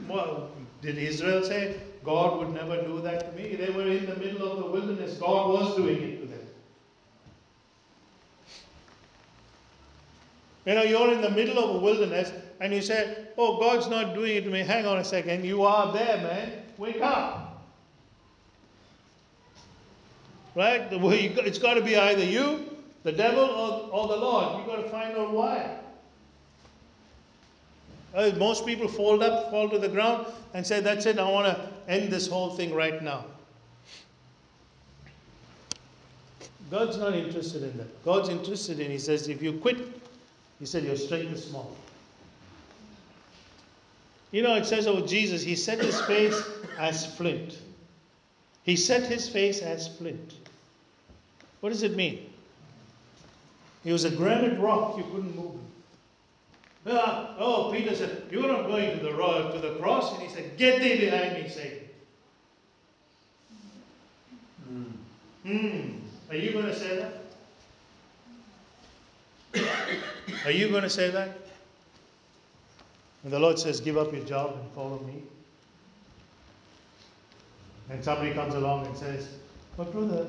well, 0.09 0.49
Did 0.83 0.99
Israel 0.99 1.45
say, 1.45 1.77
God 2.05 2.39
would 2.39 2.51
never 2.51 2.83
do 2.83 3.01
that 3.03 3.31
to 3.31 3.41
me? 3.41 3.55
They 3.55 3.71
were 3.71 3.87
in 3.87 4.05
the 4.05 4.17
middle 4.17 4.51
of 4.51 4.59
the 4.59 4.67
wilderness. 4.67 5.17
God 5.17 5.51
was 5.51 5.77
doing 5.77 6.03
it 6.03 6.21
to 6.21 6.27
them. 6.27 6.41
You 10.67 10.75
know, 10.75 10.83
you're 10.83 11.13
in 11.13 11.21
the 11.23 11.31
middle 11.31 11.59
of 11.59 11.77
a 11.77 11.79
wilderness 11.79 12.33
and 12.61 12.73
you 12.73 12.83
say, 12.83 13.29
Oh, 13.39 13.61
God's 13.61 13.89
not 13.89 14.15
doing 14.15 14.37
it 14.37 14.43
to 14.43 14.51
me. 14.51 14.61
Hang 14.61 14.85
on 14.85 14.99
a 14.99 15.05
second. 15.05 15.45
You 15.45 15.63
are 15.63 15.93
there, 15.93 16.17
man. 16.19 16.53
Wake 16.79 17.01
up. 17.01 17.65
Right? 20.55 20.83
It's 20.91 21.59
got 21.59 21.75
to 21.75 21.81
be 21.81 21.97
either 21.97 22.25
you, 22.25 22.77
the 23.05 23.13
devil, 23.13 23.45
or, 23.45 23.89
or 23.91 24.09
the 24.09 24.17
Lord. 24.17 24.59
You've 24.59 24.67
got 24.67 24.83
to 24.83 24.89
find 24.91 25.17
out 25.17 25.33
why. 25.33 25.79
Uh, 28.15 28.31
most 28.37 28.67
people 28.67 28.89
fold 28.89 29.23
up, 29.23 29.51
fall 29.51 29.69
to 29.69 29.79
the 29.79 29.89
ground, 29.89 30.27
and 30.55 30.67
say, 30.67 30.81
That's 30.81 31.07
it, 31.07 31.19
I 31.19 31.31
want 31.31 31.47
to 31.47 31.69
end 31.89 32.13
this 32.13 32.27
whole 32.27 32.51
thing 32.51 32.75
right 32.75 33.03
now. 33.03 33.25
God's 36.71 36.97
not 36.97 37.15
interested 37.15 37.63
in 37.63 37.77
that. 37.79 38.05
God's 38.05 38.29
interested 38.29 38.81
in, 38.81 38.91
He 38.91 38.99
says, 38.99 39.29
if 39.29 39.43
you 39.43 39.53
quit, 39.53 39.77
He 40.59 40.67
said, 40.67 40.85
your 40.85 40.97
strength 40.97 41.33
is 41.33 41.45
small. 41.45 41.77
You 44.31 44.43
know, 44.43 44.55
it 44.55 44.65
says 44.65 44.87
of 44.87 45.07
Jesus, 45.07 45.43
He 45.43 45.55
set 45.55 45.81
His 45.81 46.01
face 46.03 46.43
as 46.79 47.15
flint. 47.17 47.59
He 48.63 48.77
set 48.77 49.03
His 49.03 49.29
face 49.29 49.61
as 49.61 49.89
flint. 49.99 50.35
What 51.61 51.71
does 51.71 51.83
it 51.83 51.95
mean? 51.95 52.31
He 53.85 53.93
was 53.93 54.05
a 54.05 54.11
granite 54.11 54.59
rock, 54.59 54.97
you 54.97 55.05
couldn't 55.05 55.37
move 55.37 55.53
him. 55.53 55.72
Uh, 56.85 57.35
oh, 57.39 57.71
Peter 57.73 57.95
said, 57.95 58.25
You're 58.31 58.49
not 58.49 58.67
going 58.67 58.99
to 58.99 59.05
the, 59.05 59.11
to 59.11 59.59
the 59.61 59.75
cross. 59.81 60.15
And 60.15 60.23
he 60.23 60.29
said, 60.29 60.57
Get 60.57 60.81
thee 60.81 60.99
behind 60.99 61.43
me, 61.43 61.49
Satan. 61.49 61.79
Hmm. 65.45 65.81
Are 66.31 66.37
you 66.37 66.53
going 66.53 66.67
to 66.67 66.75
say 66.75 66.97
that? 66.97 67.23
Are 70.45 70.51
you 70.51 70.71
going 70.71 70.83
to 70.83 70.91
say 70.91 71.11
that? 71.11 71.39
And 73.25 73.33
the 73.33 73.39
Lord 73.39 73.59
says, 73.59 73.81
Give 73.81 73.97
up 73.97 74.13
your 74.13 74.25
job 74.25 74.57
and 74.61 74.71
follow 74.73 74.99
me. 75.01 75.23
And 77.91 78.03
somebody 78.03 78.33
comes 78.33 78.55
along 78.55 78.87
and 78.87 78.97
says, 78.97 79.29
But 79.77 79.93
brother, 79.93 80.27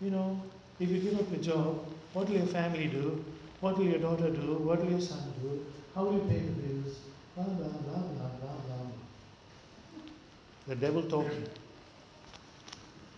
you 0.00 0.10
know, 0.10 0.40
if 0.80 0.90
you 0.90 0.98
give 0.98 1.18
up 1.18 1.30
your 1.30 1.40
job, 1.40 1.86
what 2.12 2.28
will 2.28 2.36
your 2.36 2.46
family 2.46 2.88
do? 2.88 3.24
What 3.60 3.78
will 3.78 3.86
your 3.86 4.00
daughter 4.00 4.30
do? 4.30 4.54
What 4.54 4.82
will 4.82 4.90
your 4.90 5.00
son 5.00 5.32
do? 5.40 5.64
How 5.94 6.04
will 6.04 6.14
you 6.14 6.20
pay 6.20 6.40
the 6.40 6.52
bills? 6.52 6.96
Blah, 7.36 7.44
blah, 7.44 7.68
blah, 7.68 7.98
blah, 7.98 8.28
blah, 8.40 8.56
blah. 8.66 8.86
The 10.66 10.76
devil 10.76 11.02
talking. 11.02 11.44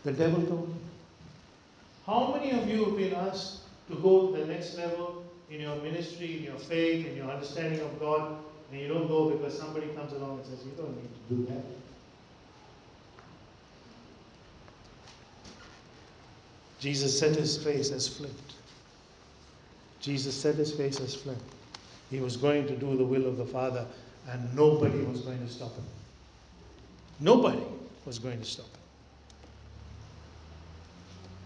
The 0.04 0.12
devil 0.12 0.42
talking. 0.42 0.80
How 2.06 2.34
many 2.34 2.52
of 2.52 2.68
you 2.68 2.84
have 2.84 2.96
been 2.96 3.14
asked 3.14 3.60
to 3.88 3.96
go 3.96 4.28
to 4.28 4.38
the 4.38 4.46
next 4.46 4.76
level 4.76 5.24
in 5.50 5.60
your 5.60 5.76
ministry, 5.76 6.38
in 6.38 6.42
your 6.44 6.58
faith, 6.58 7.06
in 7.06 7.16
your 7.16 7.30
understanding 7.30 7.80
of 7.80 7.98
God, 7.98 8.36
and 8.70 8.80
you 8.80 8.88
don't 8.88 9.08
go 9.08 9.30
because 9.30 9.56
somebody 9.56 9.88
comes 9.88 10.12
along 10.12 10.38
and 10.38 10.46
says, 10.46 10.64
You 10.64 10.72
don't 10.76 10.96
need 10.96 11.08
to 11.28 11.34
do 11.34 11.46
that. 11.52 11.64
Jesus 16.78 17.18
set 17.18 17.34
his 17.36 17.56
face 17.56 17.90
as 17.90 18.06
flint. 18.06 18.34
Jesus 20.00 20.34
set 20.34 20.56
his 20.56 20.72
face 20.72 21.00
as 21.00 21.14
flint. 21.14 21.40
He 22.10 22.20
was 22.20 22.36
going 22.36 22.66
to 22.66 22.76
do 22.76 22.96
the 22.96 23.04
will 23.04 23.26
of 23.26 23.36
the 23.36 23.44
Father, 23.44 23.84
and 24.30 24.54
nobody 24.54 24.98
was 25.00 25.22
going 25.22 25.44
to 25.44 25.52
stop 25.52 25.74
him. 25.74 25.84
Nobody 27.20 27.62
was 28.04 28.18
going 28.18 28.38
to 28.38 28.44
stop 28.44 28.66
him. 28.66 28.72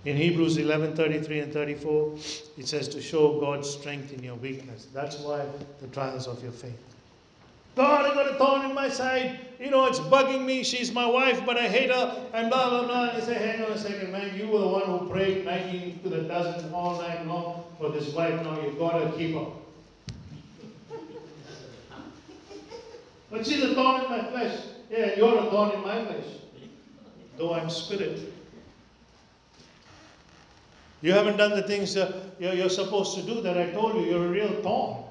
In 0.06 0.16
Hebrews 0.16 0.56
11 0.56 0.96
33 0.96 1.40
and 1.40 1.52
34, 1.52 2.14
it 2.58 2.66
says 2.66 2.88
to 2.88 3.02
show 3.02 3.38
God's 3.38 3.68
strength 3.68 4.12
in 4.12 4.22
your 4.22 4.36
weakness. 4.36 4.86
That's 4.94 5.18
why 5.18 5.44
the 5.80 5.88
trials 5.88 6.26
of 6.26 6.42
your 6.42 6.52
faith. 6.52 6.78
God, 7.76 8.10
I 8.10 8.14
got 8.14 8.34
a 8.34 8.34
thorn 8.34 8.64
in 8.68 8.74
my 8.74 8.88
side. 8.88 9.38
You 9.60 9.70
know, 9.70 9.86
it's 9.86 10.00
bugging 10.00 10.44
me. 10.44 10.64
She's 10.64 10.92
my 10.92 11.06
wife, 11.06 11.44
but 11.46 11.56
I 11.56 11.68
hate 11.68 11.90
her, 11.90 12.28
and 12.32 12.50
blah, 12.50 12.70
blah, 12.70 12.86
blah. 12.86 13.10
I 13.14 13.20
say, 13.20 13.34
hang 13.34 13.62
on 13.64 13.72
a 13.72 13.78
second, 13.78 14.10
man. 14.10 14.36
You 14.36 14.48
were 14.48 14.58
the 14.58 14.68
one 14.68 14.82
who 14.86 15.08
prayed 15.08 15.44
19 15.44 16.00
to 16.02 16.08
the 16.08 16.22
dozen 16.22 16.72
all 16.72 16.98
night 16.98 17.26
long 17.26 17.64
for 17.78 17.90
this 17.90 18.12
wife. 18.12 18.42
Now 18.42 18.60
you've 18.60 18.78
got 18.78 18.98
to 18.98 19.16
keep 19.16 19.34
her. 19.34 19.46
But 23.30 23.46
she's 23.46 23.62
a 23.62 23.74
thorn 23.74 24.04
in 24.04 24.10
my 24.10 24.24
flesh. 24.30 24.60
Yeah, 24.90 25.14
you're 25.16 25.38
a 25.38 25.50
thorn 25.50 25.70
in 25.72 25.80
my 25.82 26.04
flesh. 26.04 26.24
Though 27.38 27.54
I'm 27.54 27.70
spirit. 27.70 28.32
You 31.02 31.12
haven't 31.12 31.36
done 31.36 31.52
the 31.52 31.62
things 31.62 31.96
uh, 31.96 32.28
you're, 32.38 32.52
you're 32.52 32.68
supposed 32.68 33.14
to 33.14 33.22
do 33.22 33.40
that 33.40 33.56
I 33.56 33.70
told 33.70 33.94
you. 33.94 34.10
You're 34.10 34.26
a 34.26 34.28
real 34.28 34.62
thorn. 34.62 35.04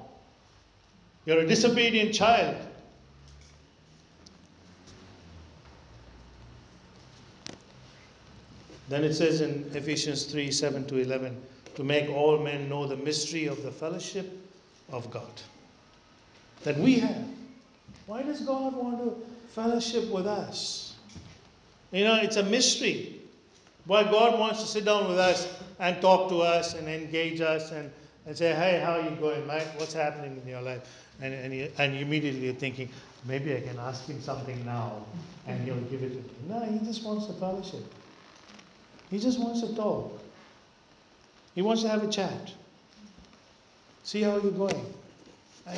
You're 1.26 1.40
a 1.40 1.46
disobedient 1.46 2.14
child. 2.14 2.56
Then 8.88 9.04
it 9.04 9.14
says 9.14 9.40
in 9.40 9.70
Ephesians 9.74 10.24
3 10.24 10.50
7 10.50 10.86
to 10.86 10.98
11, 10.98 11.40
to 11.76 11.84
make 11.84 12.10
all 12.10 12.38
men 12.38 12.68
know 12.68 12.86
the 12.86 12.96
mystery 12.96 13.46
of 13.46 13.62
the 13.62 13.70
fellowship 13.70 14.36
of 14.90 15.10
God 15.10 15.30
that 16.64 16.76
we 16.76 16.98
have 16.98 17.24
why 18.06 18.22
does 18.22 18.40
God 18.40 18.74
want 18.74 18.98
to 18.98 19.16
fellowship 19.50 20.10
with 20.10 20.26
us? 20.26 20.94
You 21.92 22.04
know, 22.04 22.16
it's 22.16 22.36
a 22.36 22.42
mystery. 22.42 23.20
Why 23.86 24.04
God 24.04 24.38
wants 24.38 24.60
to 24.62 24.68
sit 24.68 24.84
down 24.84 25.08
with 25.08 25.18
us 25.18 25.48
and 25.78 26.00
talk 26.00 26.28
to 26.28 26.40
us 26.42 26.74
and 26.74 26.88
engage 26.88 27.40
us 27.40 27.72
and, 27.72 27.90
and 28.26 28.36
say, 28.36 28.54
hey, 28.54 28.80
how 28.84 28.92
are 28.92 29.02
you 29.02 29.16
going, 29.16 29.46
mate? 29.46 29.66
What's 29.76 29.94
happening 29.94 30.40
in 30.42 30.48
your 30.48 30.62
life? 30.62 30.82
And, 31.20 31.34
and, 31.34 31.54
you, 31.54 31.70
and 31.78 31.96
immediately 31.96 32.40
you're 32.40 32.54
thinking, 32.54 32.88
maybe 33.26 33.56
I 33.56 33.60
can 33.60 33.78
ask 33.78 34.06
him 34.06 34.20
something 34.20 34.64
now 34.64 35.04
and 35.46 35.60
he'll 35.64 35.80
give 35.82 36.02
it 36.02 36.10
to 36.10 36.16
me. 36.16 36.24
No, 36.48 36.64
he 36.64 36.78
just 36.84 37.04
wants 37.04 37.26
to 37.26 37.32
fellowship. 37.34 37.84
He 39.10 39.18
just 39.18 39.40
wants 39.40 39.60
to 39.62 39.74
talk. 39.74 40.20
He 41.54 41.62
wants 41.62 41.82
to 41.82 41.88
have 41.88 42.04
a 42.04 42.10
chat. 42.10 42.52
See 44.04 44.22
how 44.22 44.38
you're 44.38 44.52
going. 44.52 44.94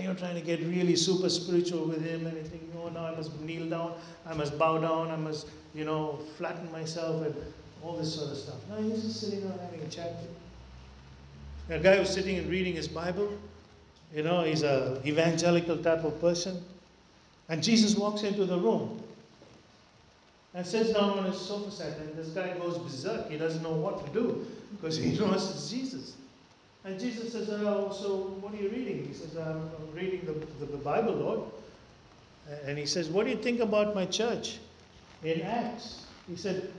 You're 0.01 0.15
trying 0.15 0.35
to 0.35 0.41
get 0.41 0.61
really 0.61 0.97
super 0.97 1.29
spiritual 1.29 1.87
with 1.87 2.05
him 2.05 2.27
and 2.27 2.37
you 2.37 2.45
think, 2.45 2.63
oh, 2.79 2.89
now 2.89 3.07
I 3.07 3.15
must 3.15 3.39
kneel 3.41 3.69
down, 3.69 3.95
I 4.27 4.35
must 4.35 4.59
bow 4.59 4.79
down, 4.79 5.11
I 5.11 5.17
must, 5.17 5.49
you 5.75 5.85
know, 5.85 6.19
flatten 6.37 6.71
myself 6.73 7.25
and 7.27 7.35
all 7.83 7.97
this 7.97 8.15
sort 8.15 8.31
of 8.31 8.37
stuff. 8.37 8.57
No, 8.71 8.77
he's 8.77 9.03
just 9.03 9.21
sitting 9.21 9.41
there 9.41 9.59
having 9.59 9.81
a 9.81 9.89
chat 9.89 10.15
with. 11.69 11.77
A 11.77 11.83
guy 11.83 11.97
who's 11.97 12.11
sitting 12.11 12.39
and 12.39 12.49
reading 12.49 12.75
his 12.75 12.89
Bible, 12.89 13.33
you 14.15 14.23
know, 14.23 14.43
he's 14.45 14.63
a 14.63 15.01
evangelical 15.07 15.77
type 15.79 16.05
of 16.05 16.21
person. 16.21 16.63
And 17.49 17.63
Jesus 17.63 17.97
walks 17.97 18.23
into 18.23 18.45
the 18.45 18.59
room 18.59 19.03
and 20.55 20.67
sits 20.67 20.93
down 20.93 21.19
on 21.19 21.25
his 21.25 21.41
sofa 21.41 21.71
set, 21.71 21.99
and 21.99 22.15
this 22.15 22.29
guy 22.29 22.57
goes 22.59 22.79
berserk. 22.79 23.31
He 23.31 23.37
doesn't 23.37 23.63
know 23.63 23.73
what 23.73 24.07
to 24.07 24.13
do 24.13 24.47
because 24.77 24.97
he 24.97 25.13
knows 25.19 25.51
it's 25.51 25.71
Jesus. 25.71 26.15
And 26.85 26.99
Jesus 26.99 27.33
says, 27.33 27.49
Oh, 27.51 27.93
so 27.93 28.17
what 28.41 28.53
are 28.53 28.57
you 28.57 28.69
reading? 28.69 29.07
He 29.07 29.15
says, 29.15 29.37
I'm 29.37 29.71
reading 29.95 30.23
the, 30.27 30.33
the, 30.65 30.73
the 30.73 30.79
Bible, 30.79 31.15
Lord. 31.15 31.41
And 32.67 32.77
he 32.77 32.87
says, 32.87 33.09
What 33.09 33.25
do 33.25 33.31
you 33.31 33.37
think 33.37 33.61
about 33.61 33.95
my 33.95 34.07
church 34.07 34.59
in 35.23 35.43
Acts? 35.43 36.07
He 36.29 36.37
said, 36.37 36.73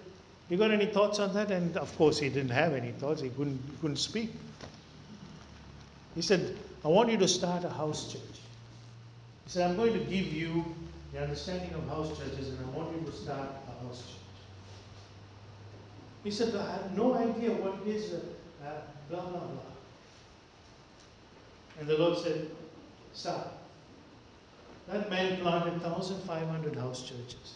You 0.49 0.57
got 0.57 0.71
any 0.71 0.87
thoughts 0.87 1.19
on 1.19 1.33
that? 1.33 1.51
And 1.51 1.77
of 1.77 1.95
course, 1.97 2.19
he 2.19 2.29
didn't 2.29 2.51
have 2.51 2.73
any 2.73 2.91
thoughts. 2.91 3.21
He 3.21 3.29
couldn't, 3.29 3.61
he 3.69 3.77
couldn't 3.81 3.97
speak. 3.97 4.31
He 6.15 6.21
said, 6.21 6.57
I 6.83 6.89
want 6.89 7.09
you 7.09 7.17
to 7.17 7.27
start 7.27 7.63
a 7.63 7.69
house 7.69 8.11
church. 8.11 8.21
He 9.45 9.49
said, 9.49 9.69
I'm 9.69 9.77
going 9.77 9.93
to 9.93 9.99
give 9.99 10.27
you 10.31 10.65
the 11.13 11.21
understanding 11.21 11.73
of 11.73 11.87
house 11.87 12.09
churches, 12.17 12.49
and 12.49 12.59
I 12.59 12.77
want 12.77 12.95
you 12.99 13.05
to 13.05 13.11
start 13.15 13.47
a 13.67 13.85
house 13.85 14.01
church. 14.01 14.17
He 16.23 16.31
said, 16.31 16.55
I 16.55 16.71
have 16.71 16.97
no 16.97 17.15
idea 17.15 17.51
what 17.51 17.85
it 17.85 17.95
is, 17.95 18.13
uh, 18.13 18.19
uh, 18.65 18.71
blah, 19.09 19.21
blah, 19.21 19.39
blah. 19.39 19.72
And 21.79 21.87
the 21.87 21.97
Lord 21.97 22.17
said, 22.17 22.49
Start. 23.13 23.47
That 24.87 25.09
man 25.09 25.39
planted 25.41 25.81
1,500 25.81 26.75
house 26.75 27.03
churches. 27.03 27.55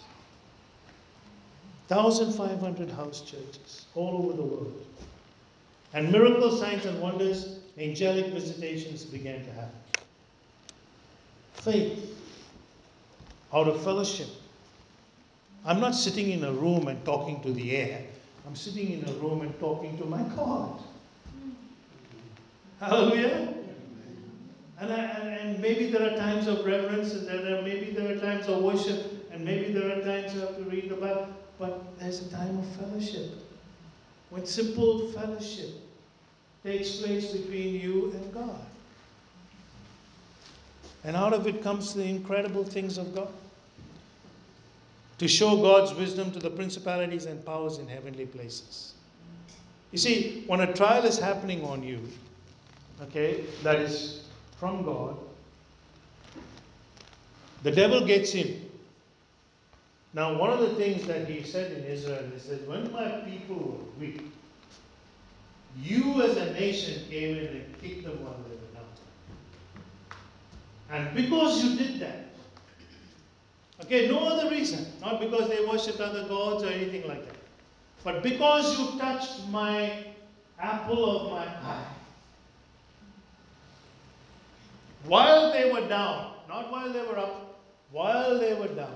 1,500 1.87 2.91
house 2.91 3.21
churches 3.21 3.85
all 3.95 4.23
over 4.23 4.33
the 4.33 4.43
world. 4.43 4.85
And 5.93 6.11
miracle 6.11 6.55
signs 6.57 6.85
and 6.85 7.01
wonders, 7.01 7.59
angelic 7.77 8.27
visitations 8.27 9.03
began 9.03 9.43
to 9.45 9.51
happen. 9.51 9.79
Faith 11.53 12.17
out 13.53 13.67
of 13.67 13.81
fellowship. 13.83 14.27
I'm 15.65 15.79
not 15.79 15.95
sitting 15.95 16.31
in 16.31 16.43
a 16.43 16.51
room 16.51 16.87
and 16.87 17.03
talking 17.03 17.41
to 17.41 17.51
the 17.51 17.75
air. 17.75 18.03
I'm 18.45 18.55
sitting 18.55 18.91
in 18.91 19.09
a 19.09 19.11
room 19.13 19.41
and 19.41 19.57
talking 19.59 19.97
to 19.97 20.05
my 20.05 20.21
God. 20.35 20.79
Hallelujah. 22.79 23.56
And, 24.79 24.93
I, 24.93 24.97
and 24.97 25.59
maybe 25.59 25.89
there 25.89 26.13
are 26.13 26.17
times 26.17 26.47
of 26.47 26.65
reverence, 26.65 27.13
and 27.13 27.27
there 27.27 27.57
are, 27.57 27.61
maybe 27.61 27.91
there 27.91 28.15
are 28.15 28.19
times 28.19 28.47
of 28.47 28.61
worship, 28.61 29.31
and 29.31 29.43
maybe 29.43 29.73
there 29.73 29.97
are 29.97 30.01
times 30.01 30.33
you 30.35 30.41
have 30.41 30.55
to 30.57 30.63
read 30.63 30.89
the 30.89 30.95
Bible, 30.95 31.27
but 31.57 31.97
there's 31.99 32.21
a 32.21 32.29
time 32.29 32.59
of 32.59 32.65
fellowship. 32.75 33.31
When 34.29 34.45
simple 34.45 35.07
fellowship 35.13 35.69
takes 36.63 36.97
place 36.97 37.31
between 37.31 37.79
you 37.79 38.11
and 38.11 38.33
God. 38.33 38.65
And 41.03 41.15
out 41.15 41.33
of 41.33 41.47
it 41.47 41.63
comes 41.63 41.93
the 41.93 42.03
incredible 42.03 42.63
things 42.63 42.97
of 42.97 43.15
God. 43.15 43.29
To 45.19 45.27
show 45.27 45.57
God's 45.57 45.93
wisdom 45.95 46.31
to 46.31 46.39
the 46.39 46.49
principalities 46.49 47.25
and 47.25 47.43
powers 47.43 47.79
in 47.79 47.87
heavenly 47.87 48.25
places. 48.25 48.93
You 49.91 49.97
see, 49.97 50.43
when 50.47 50.59
a 50.59 50.71
trial 50.73 51.05
is 51.05 51.17
happening 51.17 51.63
on 51.63 51.81
you, 51.81 52.01
okay, 53.01 53.45
that 53.63 53.79
is 53.79 54.26
from 54.59 54.83
God, 54.83 55.17
the 57.63 57.71
devil 57.71 58.05
gets 58.05 58.33
in. 58.35 58.67
Now, 60.13 60.37
one 60.37 60.49
of 60.49 60.59
the 60.59 60.73
things 60.75 61.05
that 61.05 61.27
he 61.27 61.43
said 61.43 61.71
in 61.73 61.83
Israel, 61.83 62.23
he 62.33 62.39
said, 62.39 62.67
When 62.67 62.91
my 62.91 63.07
people 63.29 63.55
were 63.55 63.99
weak, 63.99 64.21
you 65.79 66.21
as 66.23 66.37
a 66.37 66.53
nation 66.53 67.03
came 67.09 67.37
in 67.37 67.47
and 67.47 67.81
kicked 67.81 68.03
them 68.03 68.23
while 68.23 68.35
they 68.47 68.55
were 68.55 68.71
down. 68.73 68.85
And 70.89 71.15
because 71.15 71.63
you 71.63 71.77
did 71.77 71.99
that, 71.99 72.25
okay, 73.83 74.07
no 74.07 74.27
other 74.27 74.49
reason, 74.49 74.87
not 75.01 75.19
because 75.19 75.49
they 75.49 75.63
worshipped 75.65 75.99
other 75.99 76.27
gods 76.27 76.63
or 76.63 76.69
anything 76.69 77.07
like 77.07 77.23
that, 77.25 77.35
but 78.03 78.23
because 78.23 78.79
you 78.79 78.99
touched 78.99 79.47
my 79.49 80.05
apple 80.59 81.19
of 81.19 81.31
my 81.31 81.45
eye, 81.45 81.85
while 85.07 85.51
they 85.53 85.71
were 85.71 85.87
down, 85.87 86.33
not 86.47 86.71
while 86.71 86.91
they 86.91 87.01
were 87.01 87.17
up, 87.17 87.59
while 87.91 88.37
they 88.39 88.53
were 88.53 88.67
down, 88.67 88.95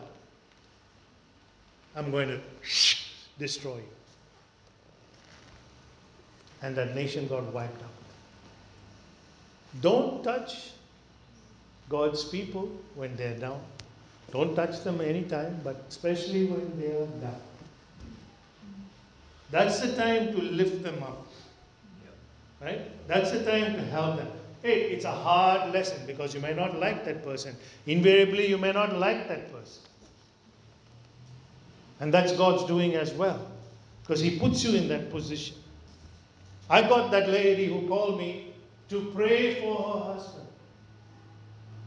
I'm 1.95 2.11
going 2.11 2.27
to 2.29 2.39
destroy 3.39 3.77
you. 3.77 3.95
And 6.61 6.75
that 6.75 6.95
nation 6.95 7.27
got 7.27 7.43
wiped 7.53 7.81
out. 7.81 7.89
Don't 9.81 10.23
touch 10.23 10.71
God's 11.89 12.23
people 12.25 12.69
when 12.95 13.15
they're 13.15 13.37
down. 13.37 13.61
Don't 14.31 14.55
touch 14.55 14.83
them 14.83 15.01
anytime, 15.01 15.59
but 15.63 15.83
especially 15.89 16.45
when 16.45 16.79
they 16.79 16.87
are 16.87 17.05
down. 17.21 17.41
That's 19.49 19.79
the 19.81 19.93
time 19.95 20.31
to 20.31 20.41
lift 20.41 20.83
them 20.83 21.03
up. 21.03 21.27
Right? 22.61 23.07
That's 23.07 23.31
the 23.31 23.43
time 23.43 23.73
to 23.73 23.81
help 23.81 24.17
them. 24.17 24.27
Hey, 24.61 24.91
it's 24.91 25.05
a 25.05 25.11
hard 25.11 25.73
lesson 25.73 26.05
because 26.05 26.35
you 26.35 26.39
may 26.39 26.53
not 26.53 26.77
like 26.79 27.03
that 27.05 27.23
person. 27.23 27.55
Invariably, 27.87 28.47
you 28.47 28.57
may 28.57 28.71
not 28.71 28.95
like 28.97 29.27
that 29.27 29.51
person. 29.51 29.81
And 31.99 32.13
that's 32.13 32.31
God's 32.33 32.65
doing 32.65 32.95
as 32.95 33.11
well. 33.13 33.47
Because 34.01 34.19
He 34.19 34.39
puts 34.39 34.63
you 34.63 34.75
in 34.75 34.87
that 34.89 35.09
position. 35.09 35.55
I 36.69 36.81
got 36.81 37.11
that 37.11 37.29
lady 37.29 37.65
who 37.65 37.87
called 37.87 38.19
me 38.19 38.53
to 38.89 39.11
pray 39.15 39.61
for 39.61 39.75
her 39.75 40.13
husband. 40.13 40.47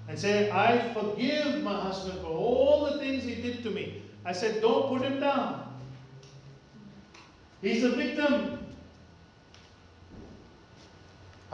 And 0.08 0.18
say, 0.18 0.50
I 0.50 0.92
forgive 0.92 1.62
my 1.62 1.80
husband 1.80 2.20
for 2.20 2.28
all 2.28 2.90
the 2.90 2.98
things 2.98 3.24
he 3.24 3.36
did 3.36 3.62
to 3.62 3.70
me. 3.70 4.02
I 4.24 4.32
said, 4.32 4.60
don't 4.60 4.88
put 4.88 5.02
him 5.02 5.20
down. 5.20 5.66
He's 7.62 7.84
a 7.84 7.90
victim. 7.90 8.63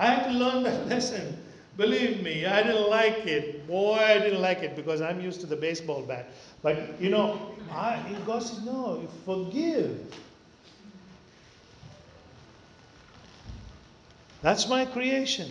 I 0.00 0.06
had 0.06 0.32
to 0.32 0.38
learn 0.38 0.62
that 0.62 0.86
lesson. 0.88 1.36
Believe 1.76 2.22
me, 2.22 2.46
I 2.46 2.62
didn't 2.62 2.88
like 2.88 3.26
it. 3.26 3.66
Boy, 3.66 3.96
I 3.96 4.18
didn't 4.18 4.40
like 4.40 4.58
it 4.58 4.74
because 4.74 5.00
I'm 5.00 5.20
used 5.20 5.40
to 5.42 5.46
the 5.46 5.56
baseball 5.56 6.02
bat. 6.02 6.30
But 6.62 7.00
you 7.00 7.10
know, 7.10 7.54
I, 7.70 8.02
God 8.26 8.42
says, 8.42 8.64
no, 8.64 9.06
forgive. 9.24 10.14
That's 14.42 14.68
my 14.68 14.86
creation. 14.86 15.50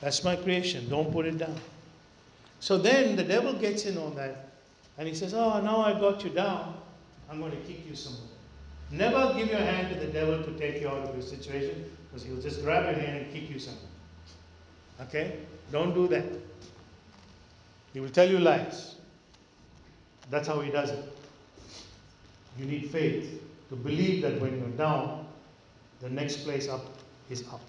That's 0.00 0.22
my 0.22 0.36
creation. 0.36 0.88
Don't 0.88 1.12
put 1.12 1.26
it 1.26 1.38
down. 1.38 1.56
So 2.60 2.78
then 2.78 3.16
the 3.16 3.24
devil 3.24 3.52
gets 3.52 3.84
in 3.84 3.98
on 3.98 4.14
that 4.14 4.52
and 4.96 5.08
he 5.08 5.14
says, 5.14 5.34
Oh, 5.34 5.60
now 5.60 5.80
I 5.80 5.92
got 5.92 6.22
you 6.24 6.30
down. 6.30 6.76
I'm 7.30 7.40
going 7.40 7.50
to 7.50 7.58
kick 7.58 7.86
you 7.88 7.96
somewhere. 7.96 8.33
Never 8.90 9.34
give 9.34 9.48
your 9.48 9.58
hand 9.58 9.92
to 9.94 10.00
the 10.00 10.12
devil 10.12 10.42
to 10.42 10.58
take 10.58 10.80
you 10.80 10.88
out 10.88 11.08
of 11.08 11.14
your 11.14 11.22
situation 11.22 11.90
because 12.08 12.26
he'll 12.26 12.40
just 12.40 12.62
grab 12.62 12.84
your 12.84 12.94
hand 12.94 13.24
and 13.24 13.32
kick 13.32 13.50
you 13.50 13.58
somewhere. 13.58 13.82
Okay? 15.00 15.38
Don't 15.72 15.94
do 15.94 16.06
that. 16.08 16.24
He 17.92 18.00
will 18.00 18.10
tell 18.10 18.28
you 18.28 18.38
lies. 18.38 18.96
That's 20.30 20.48
how 20.48 20.60
he 20.60 20.70
does 20.70 20.90
it. 20.90 21.04
You 22.58 22.66
need 22.66 22.90
faith 22.90 23.42
to 23.68 23.76
believe 23.76 24.22
that 24.22 24.40
when 24.40 24.58
you're 24.58 24.68
down, 24.68 25.26
the 26.00 26.10
next 26.10 26.44
place 26.44 26.68
up 26.68 26.84
is 27.30 27.44
up. 27.48 27.62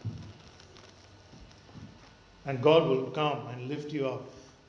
And 2.46 2.62
God 2.62 2.88
will 2.88 3.06
come 3.12 3.48
and 3.48 3.68
lift 3.68 3.92
you 3.92 4.08
up 4.08 4.24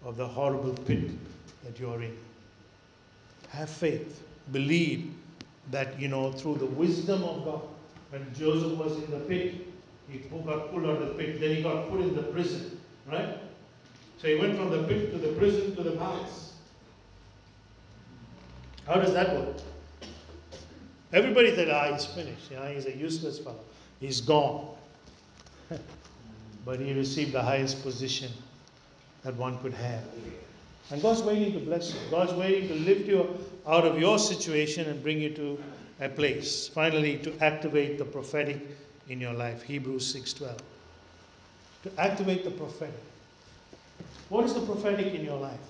of 0.05 0.17
the 0.17 0.27
horrible 0.27 0.73
pit 0.73 1.11
that 1.65 1.79
you 1.79 1.91
are 1.91 2.03
in. 2.03 2.17
Have 3.51 3.69
faith. 3.69 4.23
Believe 4.53 5.13
that, 5.71 5.99
you 6.01 6.09
know, 6.09 6.33
through 6.33 6.57
the 6.57 6.67
wisdom 6.67 7.23
of 7.25 7.45
God, 7.45 7.63
when 8.11 8.27
Joseph 8.35 8.79
was 8.79 8.97
in 9.03 9.11
the 9.11 9.19
pit, 9.21 9.55
he 10.09 10.19
got 10.19 10.71
pulled 10.71 10.85
out 10.85 11.03
of 11.03 11.09
the 11.09 11.15
pit, 11.15 11.41
then 11.41 11.57
he 11.57 11.63
got 11.63 11.89
put 11.91 12.01
in 12.01 12.15
the 12.15 12.23
prison, 12.23 12.81
right? 13.11 13.39
So 14.19 14.29
he 14.29 14.37
went 14.37 14.57
from 14.57 14.71
the 14.71 14.83
pit 14.85 15.11
to 15.13 15.19
the 15.19 15.33
prison 15.35 15.75
to 15.77 15.83
the 15.83 15.93
palace. 15.93 16.55
How 18.87 18.95
does 18.95 19.13
that 19.13 19.35
work? 19.35 19.57
Everybody 21.13 21.55
said, 21.55 21.69
ah, 21.71 21.93
he's 21.93 22.05
finished. 22.05 22.51
Know, 22.51 22.63
he's 22.67 22.87
a 22.87 22.97
useless 22.97 23.39
fellow. 23.39 23.61
He's 24.01 24.21
gone. 24.21 24.69
but 26.65 26.81
he 26.81 26.93
received 26.93 27.33
the 27.33 27.43
highest 27.43 27.83
position 27.83 28.31
that 29.25 29.35
one 29.35 29.59
could 29.59 29.75
have. 29.75 30.05
And 30.91 31.03
God's 31.03 31.23
waiting 31.23 31.53
to 31.55 31.59
bless 31.59 31.93
you. 31.93 32.01
God's 32.11 32.33
waiting 32.35 32.69
to 32.69 32.75
lift 32.75 33.09
you 33.09 33.39
out 33.67 33.85
of 33.85 33.99
your 33.99 34.19
situation 34.19 34.89
and 34.89 35.03
bring 35.03 35.21
you 35.21 35.31
to 35.31 35.59
a 36.01 36.09
place. 36.09 36.69
Finally, 36.69 37.19
to 37.19 37.33
activate 37.41 37.99
the 37.99 38.05
prophetic 38.05 38.61
in 39.09 39.21
your 39.21 39.33
life. 39.33 39.63
Hebrews 39.63 40.07
6:12. 40.15 40.59
To 41.83 41.91
activate 41.99 42.45
the 42.45 42.51
prophetic. 42.51 42.95
What 44.29 44.45
is 44.45 44.55
the 44.55 44.61
prophetic 44.61 45.15
in 45.15 45.25
your 45.25 45.39
life? 45.39 45.61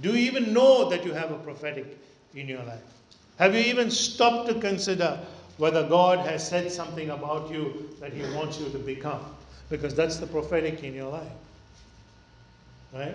Do 0.00 0.10
you 0.10 0.16
even 0.16 0.52
know 0.52 0.88
that 0.90 1.04
you 1.04 1.12
have 1.12 1.30
a 1.30 1.38
prophetic 1.38 1.98
in 2.34 2.48
your 2.48 2.62
life? 2.64 2.82
Have 3.38 3.54
you 3.54 3.60
even 3.60 3.90
stopped 3.90 4.48
to 4.48 4.60
consider 4.60 5.18
whether 5.56 5.86
God 5.88 6.20
has 6.20 6.46
said 6.46 6.70
something 6.70 7.10
about 7.10 7.50
you 7.50 7.90
that 8.00 8.12
He 8.12 8.22
wants 8.34 8.58
you 8.58 8.68
to 8.70 8.78
become? 8.78 9.24
Because 9.70 9.94
that's 9.94 10.16
the 10.16 10.26
prophetic 10.26 10.82
in 10.82 10.94
your 10.94 11.10
life. 11.10 11.32
Right? 12.92 13.14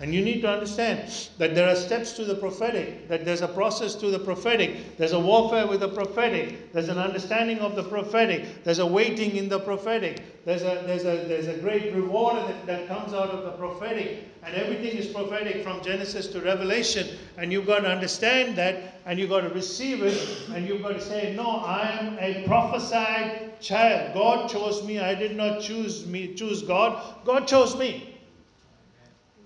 And 0.00 0.14
you 0.14 0.22
need 0.22 0.40
to 0.40 0.48
understand 0.48 1.12
that 1.36 1.54
there 1.54 1.68
are 1.68 1.76
steps 1.76 2.14
to 2.14 2.24
the 2.24 2.34
prophetic, 2.34 3.06
that 3.08 3.26
there's 3.26 3.42
a 3.42 3.48
process 3.48 3.94
to 3.96 4.10
the 4.10 4.18
prophetic, 4.18 4.96
there's 4.96 5.12
a 5.12 5.20
warfare 5.20 5.66
with 5.66 5.80
the 5.80 5.88
prophetic, 5.88 6.72
there's 6.72 6.88
an 6.88 6.96
understanding 6.96 7.58
of 7.58 7.76
the 7.76 7.82
prophetic, 7.82 8.64
there's 8.64 8.78
a 8.78 8.86
waiting 8.86 9.36
in 9.36 9.50
the 9.50 9.60
prophetic, 9.60 10.44
there's 10.46 10.62
a, 10.62 10.82
there's 10.86 11.04
a, 11.04 11.28
there's 11.28 11.48
a 11.48 11.58
great 11.58 11.94
reward 11.94 12.36
that, 12.36 12.66
that 12.66 12.88
comes 12.88 13.12
out 13.12 13.28
of 13.28 13.44
the 13.44 13.50
prophetic, 13.50 14.24
and 14.42 14.54
everything 14.54 14.96
is 14.96 15.06
prophetic 15.06 15.62
from 15.62 15.82
Genesis 15.82 16.28
to 16.28 16.40
Revelation, 16.40 17.06
and 17.36 17.52
you've 17.52 17.66
got 17.66 17.80
to 17.80 17.88
understand 17.90 18.56
that, 18.56 19.02
and 19.04 19.18
you've 19.18 19.28
got 19.28 19.42
to 19.42 19.50
receive 19.50 20.02
it, 20.02 20.48
and 20.54 20.66
you've 20.66 20.80
got 20.80 20.94
to 20.94 21.00
say, 21.02 21.34
No, 21.36 21.58
I 21.58 21.98
am 22.00 22.18
a 22.18 22.46
prophesied 22.46 23.60
child. 23.60 24.14
God 24.14 24.48
chose 24.48 24.82
me, 24.82 24.98
I 24.98 25.14
did 25.14 25.36
not 25.36 25.60
choose 25.60 26.06
me, 26.06 26.32
choose 26.32 26.62
God, 26.62 27.22
God 27.26 27.46
chose 27.46 27.76
me. 27.76 28.18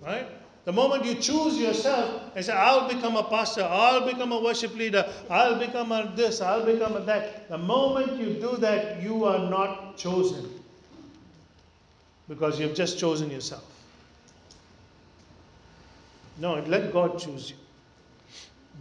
Right? 0.00 0.28
The 0.64 0.72
moment 0.72 1.04
you 1.04 1.14
choose 1.14 1.58
yourself 1.58 2.22
and 2.34 2.44
say, 2.44 2.52
I'll 2.52 2.88
become 2.88 3.16
a 3.16 3.24
pastor, 3.24 3.64
I'll 3.64 4.06
become 4.06 4.32
a 4.32 4.40
worship 4.40 4.74
leader, 4.74 5.06
I'll 5.28 5.58
become 5.58 5.92
a 5.92 6.10
this, 6.16 6.40
I'll 6.40 6.64
become 6.64 6.96
a 6.96 7.00
that. 7.00 7.50
The 7.50 7.58
moment 7.58 8.18
you 8.18 8.34
do 8.34 8.56
that, 8.56 9.02
you 9.02 9.26
are 9.26 9.50
not 9.50 9.98
chosen. 9.98 10.48
Because 12.28 12.58
you've 12.58 12.74
just 12.74 12.98
chosen 12.98 13.30
yourself. 13.30 13.62
No, 16.38 16.54
let 16.66 16.92
God 16.92 17.18
choose 17.18 17.50
you. 17.50 17.56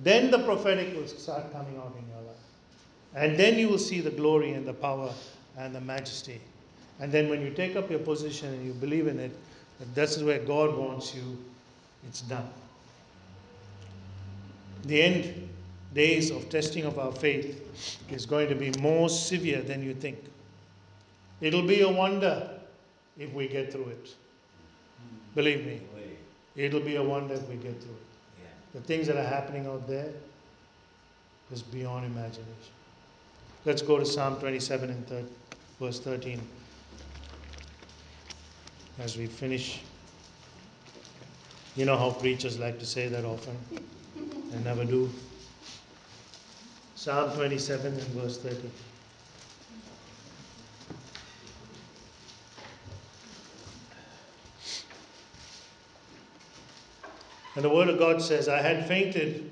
Then 0.02 0.32
the 0.32 0.40
prophetic 0.40 0.96
will 0.96 1.08
start 1.08 1.52
coming 1.52 1.78
out 1.78 1.94
in 2.00 2.08
your 2.10 2.22
life. 2.22 2.36
And 3.14 3.38
then 3.38 3.60
you 3.60 3.68
will 3.68 3.78
see 3.78 4.00
the 4.00 4.10
glory 4.10 4.54
and 4.54 4.66
the 4.66 4.74
power 4.74 5.12
and 5.58 5.76
the 5.76 5.82
majesty. 5.82 6.40
And 7.00 7.12
then 7.12 7.30
when 7.30 7.42
you 7.42 7.52
take 7.52 7.76
up 7.76 7.90
your 7.90 8.00
position 8.00 8.48
and 8.54 8.66
you 8.66 8.74
believe 8.74 9.08
in 9.08 9.20
it, 9.20 9.32
that 9.80 9.94
this 9.94 10.16
is 10.16 10.24
where 10.24 10.40
God 10.40 10.76
wants 10.76 11.14
you, 11.14 11.38
it's 12.08 12.22
done. 12.22 12.50
The 14.86 15.02
end 15.02 15.50
days 15.94 16.32
of 16.32 16.50
testing 16.50 16.86
of 16.86 17.00
our 17.00 17.12
faith 17.12 17.62
is 18.10 18.26
going 18.26 18.50
to 18.50 18.56
be 18.56 18.72
more 18.80 19.10
severe 19.10 19.62
than 19.62 19.84
you 19.84 19.94
think. 19.94 20.18
It'll 21.42 21.68
be 21.68 21.82
a 21.82 21.90
wonder 21.90 22.50
if 23.18 23.32
we 23.34 23.48
get 23.48 23.72
through 23.72 23.90
it. 23.90 24.16
Believe 25.36 25.66
me. 25.66 25.82
It'll 26.56 26.80
be 26.82 26.96
a 26.98 27.04
wonder 27.04 27.34
if 27.36 27.48
we 27.48 27.56
get 27.56 27.82
through 27.82 27.94
it. 27.94 28.44
The 28.74 28.82
things 28.82 29.08
that 29.08 29.18
are 29.18 29.28
happening 29.28 29.68
out 29.68 29.88
there 29.88 30.10
is 31.52 31.62
beyond 31.62 32.06
imagination. 32.06 32.74
Let's 33.66 33.82
go 33.82 33.98
to 34.00 34.06
Psalm 34.06 34.40
27 34.40 34.90
and 34.90 35.08
thir- 35.08 35.24
verse 35.80 36.00
13 36.00 36.42
as 39.00 39.18
we 39.18 39.28
finish. 39.28 39.82
You 41.76 41.86
know 41.86 41.98
how 41.98 42.12
preachers 42.12 42.60
like 42.60 42.78
to 42.80 42.86
say 42.86 43.08
that 43.08 43.26
often 43.26 43.58
and 44.16 44.64
never 44.64 44.86
do. 44.86 45.10
Psalm 46.96 47.32
27 47.32 47.88
and 47.88 48.02
verse 48.10 48.38
30. 48.38 48.70
And 57.56 57.66
the 57.66 57.70
Word 57.70 57.90
of 57.90 57.98
God 57.98 58.22
says, 58.22 58.48
I 58.48 58.62
had 58.62 58.88
fainted 58.88 59.50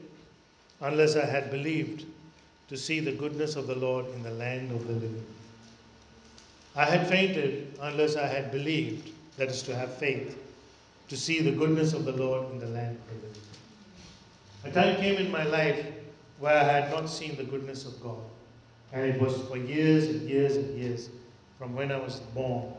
unless 0.79 1.15
I 1.15 1.25
had 1.25 1.49
believed 1.49 2.05
to 2.69 2.77
see 2.77 2.99
the 2.99 3.11
goodness 3.11 3.55
of 3.55 3.67
the 3.67 3.75
Lord 3.75 4.05
in 4.13 4.23
the 4.23 4.31
land 4.31 4.71
of 4.71 4.87
the 4.87 4.93
living. 4.93 5.25
I 6.75 6.85
had 6.85 7.07
fainted 7.07 7.77
unless 7.81 8.15
I 8.15 8.27
had 8.27 8.51
believed, 8.51 9.11
that 9.37 9.49
is 9.49 9.61
to 9.63 9.75
have 9.75 9.97
faith, 9.97 10.37
to 11.11 11.17
see 11.17 11.41
the 11.41 11.51
goodness 11.51 11.91
of 11.91 12.05
the 12.05 12.13
Lord 12.13 12.49
in 12.53 12.59
the 12.59 12.67
land 12.67 12.97
of 12.97 13.21
the 13.21 13.27
living. 13.27 13.41
A 14.63 14.71
time 14.71 14.95
came 14.95 15.17
in 15.17 15.29
my 15.29 15.43
life 15.43 15.85
where 16.39 16.55
I 16.57 16.63
had 16.63 16.89
not 16.89 17.09
seen 17.09 17.35
the 17.35 17.43
goodness 17.43 17.85
of 17.85 18.01
God. 18.01 18.23
And 18.93 19.05
it 19.05 19.19
was 19.19 19.35
for 19.49 19.57
years 19.57 20.05
and 20.05 20.21
years 20.21 20.55
and 20.55 20.79
years 20.79 21.09
from 21.59 21.75
when 21.75 21.91
I 21.91 21.99
was 21.99 22.21
born. 22.33 22.71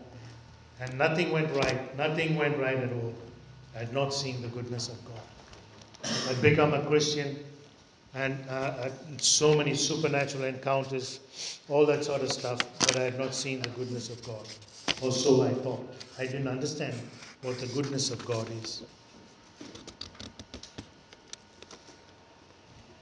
And 0.80 0.96
nothing 0.96 1.30
went 1.30 1.54
right, 1.56 1.94
nothing 1.98 2.36
went 2.36 2.56
right 2.56 2.78
at 2.78 2.90
all. 2.90 3.12
I 3.76 3.80
had 3.80 3.92
not 3.92 4.14
seen 4.14 4.40
the 4.40 4.48
goodness 4.48 4.88
of 4.88 4.96
God. 5.04 6.10
I'd 6.30 6.40
become 6.40 6.72
a 6.72 6.80
Christian 6.86 7.36
and 8.14 8.42
uh, 8.48 8.88
so 9.18 9.54
many 9.54 9.74
supernatural 9.74 10.44
encounters, 10.44 11.20
all 11.68 11.84
that 11.84 12.02
sort 12.02 12.22
of 12.22 12.32
stuff, 12.32 12.60
but 12.78 12.96
I 12.96 13.02
had 13.02 13.18
not 13.18 13.34
seen 13.34 13.60
the 13.60 13.68
goodness 13.68 14.08
of 14.08 14.24
God. 14.24 14.48
Or 15.02 15.12
so 15.12 15.42
I 15.42 15.50
thought. 15.50 15.86
I 16.18 16.24
didn't 16.24 16.48
understand 16.48 16.94
what 17.42 17.58
the 17.58 17.66
goodness 17.66 18.10
of 18.10 18.24
God 18.24 18.46
is. 18.62 18.82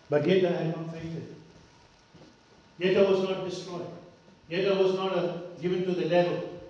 But 0.09 0.27
yet 0.27 0.45
I 0.51 0.57
had 0.57 0.77
not 0.77 0.93
fainted. 0.93 1.35
Yet 2.79 2.97
I 2.97 3.11
was 3.11 3.29
not 3.29 3.45
destroyed. 3.45 3.87
Yet 4.49 4.73
I 4.73 4.81
was 4.81 4.95
not 4.95 5.61
given 5.61 5.85
to 5.85 5.93
the 5.93 6.09
devil. 6.09 6.61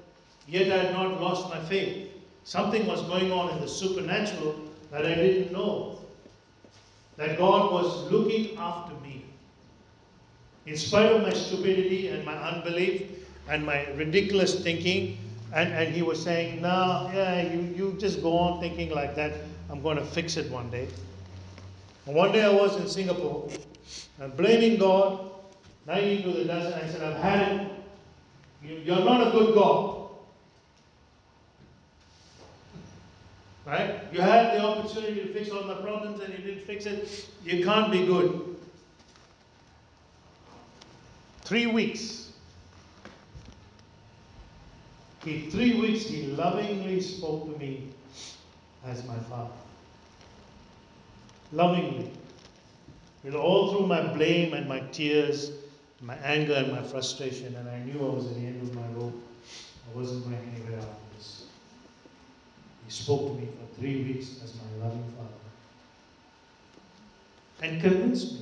Yet 0.49 0.71
I 0.73 0.85
had 0.85 0.93
not 0.93 1.21
lost 1.21 1.49
my 1.49 1.61
faith. 1.61 2.11
Something 2.43 2.87
was 2.87 3.03
going 3.03 3.31
on 3.31 3.51
in 3.55 3.61
the 3.61 3.68
supernatural 3.68 4.57
that 4.91 5.07
I 5.07 5.14
didn't 5.14 5.53
know. 5.53 6.01
That 7.16 7.39
God 7.39 7.73
was 7.73 8.11
looking 8.11 8.57
after 8.59 8.95
me. 8.97 9.25
In 10.66 10.77
spite 10.77 11.12
of 11.12 11.23
my 11.23 11.33
stupidity 11.33 12.09
and 12.09 12.25
my 12.25 12.35
unbelief 12.35 13.03
and 13.49 13.64
my 13.64 13.87
ridiculous 13.93 14.61
thinking, 14.61 15.18
and, 15.53 15.72
and 15.72 15.94
He 15.94 16.03
was 16.03 16.22
saying, 16.22 16.62
No, 16.62 17.11
yeah, 17.12 17.42
you, 17.42 17.61
you 17.76 17.96
just 17.98 18.22
go 18.22 18.36
on 18.38 18.61
thinking 18.61 18.90
like 18.90 19.14
that. 19.16 19.32
I'm 19.70 19.82
going 19.82 19.96
to 19.96 20.05
fix 20.05 20.36
it 20.36 20.51
one 20.51 20.70
day. 20.70 20.88
And 22.07 22.14
one 22.14 22.32
day 22.32 22.44
I 22.44 22.53
was 22.53 22.76
in 22.76 22.88
Singapore, 22.88 23.48
and 24.18 24.36
blaming 24.36 24.78
God, 24.78 25.30
lying 25.86 26.18
into 26.18 26.38
the 26.38 26.44
dust, 26.44 26.74
and 26.74 26.84
I 26.84 26.92
said, 26.92 27.03
I've 27.03 27.22
had 27.22 27.61
it. 27.61 27.70
You, 28.62 28.76
you're 28.78 29.05
not 29.05 29.28
a 29.28 29.30
good 29.30 29.55
God. 29.55 30.01
Right? 33.66 34.01
You 34.12 34.20
had 34.20 34.55
the 34.55 34.64
opportunity 34.64 35.22
to 35.22 35.32
fix 35.32 35.51
all 35.51 35.62
my 35.64 35.74
problems 35.74 36.20
and 36.20 36.32
you 36.32 36.38
didn't 36.38 36.64
fix 36.66 36.86
it. 36.86 37.28
You 37.44 37.64
can't 37.64 37.92
be 37.92 38.05
good. 38.05 38.57
Three 41.42 41.66
weeks. 41.66 42.30
He 45.25 45.51
three 45.51 45.79
weeks 45.79 46.05
he 46.05 46.23
lovingly 46.29 47.01
spoke 47.01 47.53
to 47.53 47.59
me 47.59 47.89
as 48.87 49.05
my 49.07 49.18
father. 49.18 49.51
Lovingly. 51.53 52.11
With 53.23 53.35
all 53.35 53.73
through 53.73 53.87
my 53.87 54.14
blame 54.14 54.55
and 54.55 54.66
my 54.66 54.81
tears, 54.93 55.53
my 56.01 56.16
anger 56.16 56.55
and 56.55 56.73
my 56.73 56.83
frustration, 56.83 57.55
and 57.55 57.68
I 57.68 57.81
knew 57.81 57.99
I 58.01 58.14
was 58.14 58.27
at 58.29 58.35
the 58.37 58.47
end 58.47 58.62
of 58.62 58.75
my 58.75 58.87
rope. 58.99 59.23
I 59.93 59.97
wasn't 59.97 60.25
going 60.25 60.39
anywhere 60.55 60.79
after 60.79 61.16
this. 61.16 61.45
He 62.87 62.91
spoke 62.91 63.27
to 63.27 63.35
me 63.35 63.47
for 63.47 63.81
three 63.81 64.03
weeks 64.05 64.41
as 64.43 64.55
my 64.55 64.87
loving 64.87 65.05
father. 65.16 65.29
And 67.62 67.83
convinced 67.83 68.37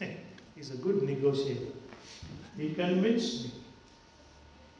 me. 0.00 0.16
He's 0.56 0.70
a 0.70 0.76
good 0.76 1.02
negotiator. 1.02 1.72
He 2.56 2.72
convinced 2.72 3.44
me 3.44 3.59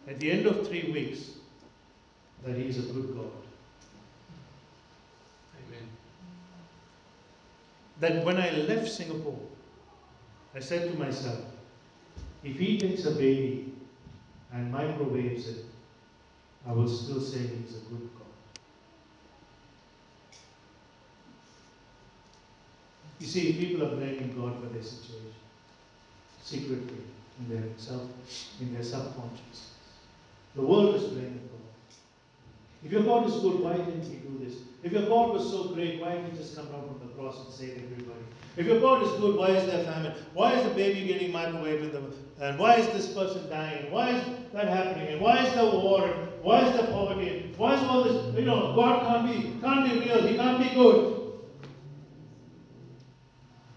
at 0.09 0.19
the 0.19 0.31
end 0.31 0.47
of 0.47 0.67
three 0.67 0.91
weeks 0.93 1.31
that 2.45 2.57
he 2.57 2.65
is 2.65 2.79
a 2.79 2.93
good 2.93 3.15
God. 3.15 3.31
Amen. 5.59 5.89
That 8.01 8.25
when 8.25 8.37
I 8.39 8.51
left 8.51 8.89
Singapore, 8.89 9.39
I 10.55 10.61
said 10.61 10.91
to 10.91 10.99
myself, 10.99 11.41
if 12.43 12.59
he 12.59 12.79
takes 12.79 13.05
a 13.05 13.13
baby 13.13 13.73
and 14.53 14.73
microwaves 14.73 15.49
it, 15.49 15.65
I 16.67 16.73
will 16.73 16.89
still 16.89 17.21
say 17.21 17.39
he's 17.39 17.77
a 17.77 17.81
good 17.91 18.09
God. 18.15 18.27
You 23.19 23.27
see, 23.27 23.53
people 23.53 23.87
are 23.87 23.97
blaming 23.97 24.35
God 24.35 24.61
for 24.61 24.67
their 24.73 24.83
situation 24.83 25.35
secretly 26.43 27.05
in 27.39 27.49
their 27.49 27.69
self, 27.77 28.03
in 28.61 28.75
their 28.75 28.83
subconscious. 28.83 29.75
The 30.57 30.63
world 30.63 30.95
is 30.97 31.05
blaming 31.05 31.49
God. 31.51 31.95
If 32.85 32.93
your 32.93 33.03
God 33.03 33.27
is 33.29 33.35
good, 33.35 33.61
why 33.61 33.75
didn't 33.75 34.03
He 34.05 34.17
do 34.17 34.45
this? 34.45 34.59
If 34.83 34.93
your 34.93 35.07
God 35.07 35.33
was 35.33 35.49
so 35.49 35.75
great, 35.75 36.01
why 36.01 36.13
didn't 36.13 36.33
He 36.33 36.39
just 36.39 36.57
come 36.57 36.67
down 36.67 36.89
from 36.89 37.07
the 37.07 37.15
cross 37.15 37.45
and 37.45 37.55
save 37.55 37.83
everybody? 37.85 38.21
If 38.57 38.67
your 38.67 38.81
God 38.81 39.03
is 39.03 39.11
good, 39.21 39.37
why 39.37 39.51
is 39.51 39.67
there 39.67 39.85
famine? 39.85 40.13
Why 40.35 40.55
is 40.55 40.65
the 40.69 40.75
baby 40.75 41.07
getting 41.07 41.33
microwaved 41.33 41.83
in 41.83 41.93
the 41.93 42.01
and 42.41 42.59
why 42.59 42.77
is 42.77 42.87
this 42.89 43.13
person 43.13 43.49
dying? 43.51 43.91
Why 43.91 44.11
is 44.11 44.25
that 44.55 44.67
happening? 44.67 45.09
And 45.09 45.21
why 45.21 45.45
is 45.45 45.53
there 45.53 45.65
war? 45.65 46.09
Why 46.41 46.67
is 46.67 46.75
there 46.75 46.87
poverty? 46.87 47.53
Why 47.59 47.75
is 47.75 47.83
all 47.83 48.03
this? 48.03 48.35
You 48.35 48.47
know, 48.47 48.75
God 48.75 49.07
can't 49.07 49.27
be 49.27 49.61
can't 49.61 49.85
be 49.85 50.01
real. 50.01 50.27
He 50.27 50.37
can't 50.37 50.59
be 50.59 50.75
good. 50.75 51.33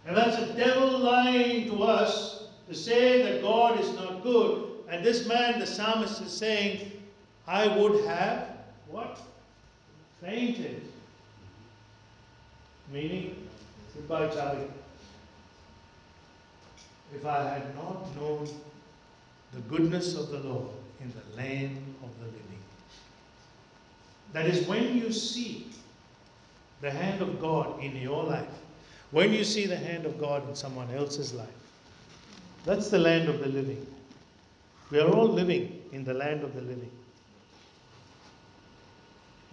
And 0.05 0.15
that's 0.15 0.37
the 0.37 0.53
devil 0.53 0.99
lying 0.99 1.69
to 1.69 1.83
us 1.83 2.47
to 2.69 2.73
say 2.73 3.21
that 3.23 3.41
God 3.41 3.79
is 3.81 3.93
not 3.95 4.23
good. 4.23 4.69
And 4.93 5.03
this 5.03 5.25
man, 5.25 5.59
the 5.59 5.65
psalmist, 5.65 6.21
is 6.21 6.31
saying, 6.31 6.91
I 7.47 7.65
would 7.79 8.05
have 8.05 8.47
what? 8.91 9.19
Fainted. 10.21 10.83
Meaning, 12.91 13.35
goodbye, 13.95 14.27
Charlie. 14.27 14.67
If 17.15 17.25
I 17.25 17.55
had 17.55 17.75
not 17.75 18.15
known 18.15 18.47
the 19.55 19.61
goodness 19.61 20.15
of 20.15 20.29
the 20.29 20.37
Lord 20.37 20.69
in 21.01 21.11
the 21.11 21.37
land 21.41 21.75
of 22.03 22.09
the 22.19 22.25
living. 22.25 22.61
That 24.31 24.45
is 24.45 24.67
when 24.67 24.95
you 24.95 25.11
see 25.11 25.69
the 26.81 26.91
hand 26.91 27.23
of 27.23 27.41
God 27.41 27.81
in 27.81 27.95
your 27.95 28.23
life, 28.23 28.45
when 29.09 29.33
you 29.33 29.43
see 29.43 29.65
the 29.65 29.75
hand 29.75 30.05
of 30.05 30.19
God 30.19 30.47
in 30.47 30.55
someone 30.55 30.91
else's 30.91 31.33
life, 31.33 31.47
that's 32.63 32.91
the 32.91 32.99
land 32.99 33.27
of 33.27 33.39
the 33.39 33.47
living. 33.47 33.87
We 34.91 34.99
are 34.99 35.09
all 35.09 35.27
living 35.27 35.81
in 35.91 36.03
the 36.03 36.13
land 36.13 36.43
of 36.43 36.53
the 36.55 36.61
living. 36.61 36.91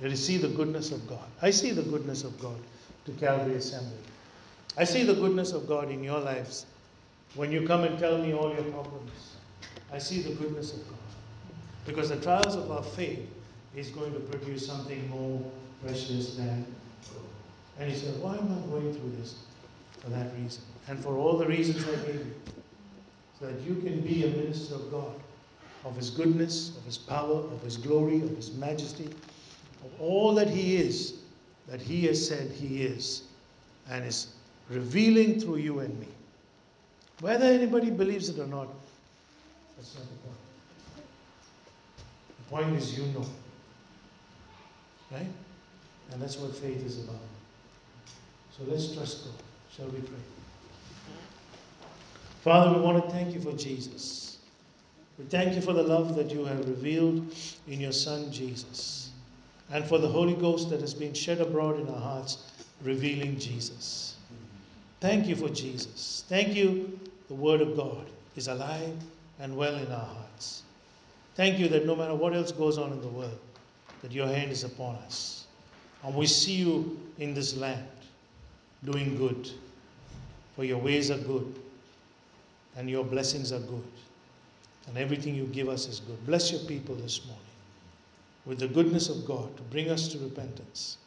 Let 0.00 0.10
you 0.10 0.16
see 0.16 0.38
the 0.38 0.48
goodness 0.48 0.92
of 0.92 1.06
God. 1.08 1.28
I 1.42 1.50
see 1.50 1.72
the 1.72 1.82
goodness 1.82 2.24
of 2.24 2.38
God 2.40 2.56
to 3.04 3.12
Calvary 3.12 3.54
Assembly. 3.54 3.98
I 4.78 4.84
see 4.84 5.02
the 5.02 5.14
goodness 5.14 5.52
of 5.52 5.66
God 5.66 5.90
in 5.90 6.02
your 6.02 6.20
lives 6.20 6.66
when 7.34 7.52
you 7.52 7.66
come 7.66 7.84
and 7.84 7.98
tell 7.98 8.18
me 8.18 8.32
all 8.32 8.52
your 8.52 8.64
problems. 8.64 9.36
I 9.92 9.98
see 9.98 10.22
the 10.22 10.34
goodness 10.34 10.72
of 10.72 10.88
God. 10.88 10.98
Because 11.86 12.08
the 12.08 12.16
trials 12.16 12.56
of 12.56 12.70
our 12.70 12.82
faith 12.82 13.28
is 13.74 13.90
going 13.90 14.12
to 14.12 14.20
produce 14.20 14.66
something 14.66 15.08
more 15.10 15.42
precious 15.82 16.36
than 16.36 16.64
gold. 17.12 17.26
And 17.78 17.90
he 17.90 17.96
said, 17.96 18.20
Why 18.20 18.36
am 18.36 18.52
I 18.52 18.70
going 18.70 18.92
through 18.92 19.12
this? 19.18 19.36
For 20.00 20.10
that 20.10 20.32
reason. 20.38 20.62
And 20.88 20.98
for 20.98 21.16
all 21.16 21.36
the 21.36 21.46
reasons 21.46 21.84
I 21.86 22.06
gave 22.06 22.14
you. 22.16 22.34
That 23.40 23.58
you 23.62 23.76
can 23.76 24.00
be 24.00 24.24
a 24.24 24.28
minister 24.28 24.74
of 24.74 24.90
God, 24.90 25.14
of 25.84 25.96
his 25.96 26.10
goodness, 26.10 26.76
of 26.76 26.84
his 26.84 26.98
power, 26.98 27.38
of 27.38 27.62
his 27.62 27.76
glory, 27.76 28.22
of 28.22 28.36
his 28.36 28.52
majesty, 28.52 29.06
of 29.84 30.00
all 30.00 30.34
that 30.34 30.48
he 30.48 30.76
is, 30.76 31.14
that 31.68 31.80
he 31.80 32.06
has 32.06 32.26
said 32.26 32.50
he 32.50 32.82
is, 32.82 33.22
and 33.88 34.04
is 34.04 34.34
revealing 34.68 35.40
through 35.40 35.56
you 35.56 35.80
and 35.80 35.98
me. 35.98 36.08
Whether 37.20 37.46
anybody 37.46 37.90
believes 37.90 38.28
it 38.28 38.38
or 38.38 38.46
not, 38.46 38.68
that's 39.76 39.94
not 39.94 40.04
the 40.04 40.16
point. 40.28 41.06
The 42.38 42.50
point 42.50 42.82
is 42.82 42.98
you 42.98 43.06
know. 43.06 43.26
Right? 45.10 45.26
And 46.12 46.20
that's 46.20 46.36
what 46.36 46.54
faith 46.54 46.84
is 46.84 47.04
about. 47.04 47.20
So 48.56 48.64
let's 48.68 48.94
trust 48.94 49.24
God. 49.24 49.34
Shall 49.74 49.86
we 49.86 50.00
pray? 50.00 50.18
Father, 52.42 52.74
we 52.74 52.80
want 52.82 53.04
to 53.04 53.10
thank 53.10 53.34
you 53.34 53.40
for 53.40 53.52
Jesus. 53.52 54.38
We 55.18 55.26
thank 55.26 55.54
you 55.54 55.60
for 55.60 55.74
the 55.74 55.82
love 55.82 56.16
that 56.16 56.30
you 56.30 56.46
have 56.46 56.66
revealed 56.66 57.34
in 57.68 57.80
your 57.80 57.92
Son 57.92 58.32
Jesus, 58.32 59.10
and 59.70 59.84
for 59.84 59.98
the 59.98 60.08
Holy 60.08 60.32
Ghost 60.32 60.70
that 60.70 60.80
has 60.80 60.94
been 60.94 61.12
shed 61.12 61.42
abroad 61.42 61.78
in 61.78 61.86
our 61.90 62.00
hearts, 62.00 62.50
revealing 62.82 63.38
Jesus. 63.38 64.16
Thank 65.00 65.26
you 65.26 65.36
for 65.36 65.50
Jesus. 65.50 66.24
Thank 66.30 66.54
you, 66.54 66.98
the 67.28 67.34
Word 67.34 67.60
of 67.60 67.76
God 67.76 68.06
is 68.36 68.48
alive 68.48 68.96
and 69.38 69.54
well 69.54 69.74
in 69.74 69.92
our 69.92 70.06
hearts. 70.06 70.62
Thank 71.34 71.58
you 71.58 71.68
that 71.68 71.84
no 71.84 71.94
matter 71.94 72.14
what 72.14 72.34
else 72.34 72.52
goes 72.52 72.78
on 72.78 72.90
in 72.90 73.02
the 73.02 73.08
world, 73.08 73.38
that 74.00 74.12
your 74.12 74.26
hand 74.26 74.50
is 74.50 74.64
upon 74.64 74.94
us. 74.96 75.44
And 76.02 76.14
we 76.14 76.26
see 76.26 76.54
you 76.54 76.98
in 77.18 77.34
this 77.34 77.54
land 77.54 77.86
doing 78.84 79.16
good, 79.16 79.50
for 80.56 80.64
your 80.64 80.78
ways 80.78 81.10
are 81.10 81.18
good, 81.18 81.54
and 82.76 82.88
your 82.88 83.04
blessings 83.04 83.52
are 83.52 83.60
good, 83.60 83.84
and 84.86 84.96
everything 84.96 85.34
you 85.34 85.44
give 85.46 85.68
us 85.68 85.86
is 85.86 86.00
good. 86.00 86.24
Bless 86.26 86.50
your 86.52 86.60
people 86.62 86.94
this 86.94 87.24
morning 87.26 87.44
with 88.46 88.58
the 88.58 88.68
goodness 88.68 89.08
of 89.08 89.26
God 89.26 89.54
to 89.56 89.62
bring 89.64 89.90
us 89.90 90.08
to 90.08 90.18
repentance, 90.18 90.98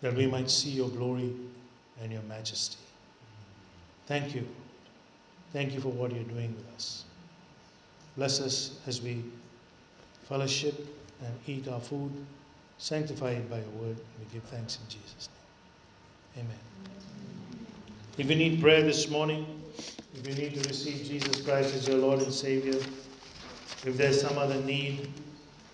that 0.00 0.14
we 0.14 0.26
might 0.26 0.50
see 0.50 0.70
your 0.70 0.88
glory 0.88 1.32
and 2.02 2.12
your 2.12 2.22
majesty. 2.22 2.78
Thank 4.06 4.34
you. 4.34 4.46
Thank 5.52 5.72
you 5.72 5.80
for 5.80 5.90
what 5.90 6.12
you're 6.12 6.24
doing 6.24 6.54
with 6.56 6.66
us. 6.74 7.04
Bless 8.16 8.40
us 8.40 8.78
as 8.86 9.00
we 9.00 9.24
fellowship 10.28 10.74
and 11.24 11.34
eat 11.46 11.68
our 11.68 11.80
food. 11.80 12.12
Sanctify 12.78 13.30
it 13.30 13.48
by 13.48 13.58
your 13.58 13.68
word. 13.80 13.96
We 14.18 14.32
give 14.32 14.42
thanks 14.44 14.78
in 14.82 14.88
Jesus' 14.88 15.28
name. 16.34 16.46
Amen. 16.46 16.58
If 18.18 18.28
you 18.28 18.36
need 18.36 18.60
prayer 18.60 18.82
this 18.82 19.08
morning, 19.08 19.46
if 19.76 20.26
you 20.26 20.34
need 20.34 20.54
to 20.54 20.68
receive 20.68 21.06
Jesus 21.06 21.44
Christ 21.44 21.74
as 21.74 21.88
your 21.88 21.98
Lord 21.98 22.20
and 22.20 22.32
Savior, 22.32 22.74
if 23.84 23.96
there's 23.96 24.20
some 24.20 24.38
other 24.38 24.60
need 24.62 25.12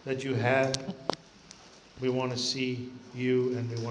that 0.04 0.24
you 0.24 0.34
have, 0.34 0.94
we 2.00 2.08
want 2.08 2.32
to 2.32 2.38
see 2.38 2.90
you 3.14 3.56
and 3.56 3.68
we 3.70 3.76
want 3.76 3.88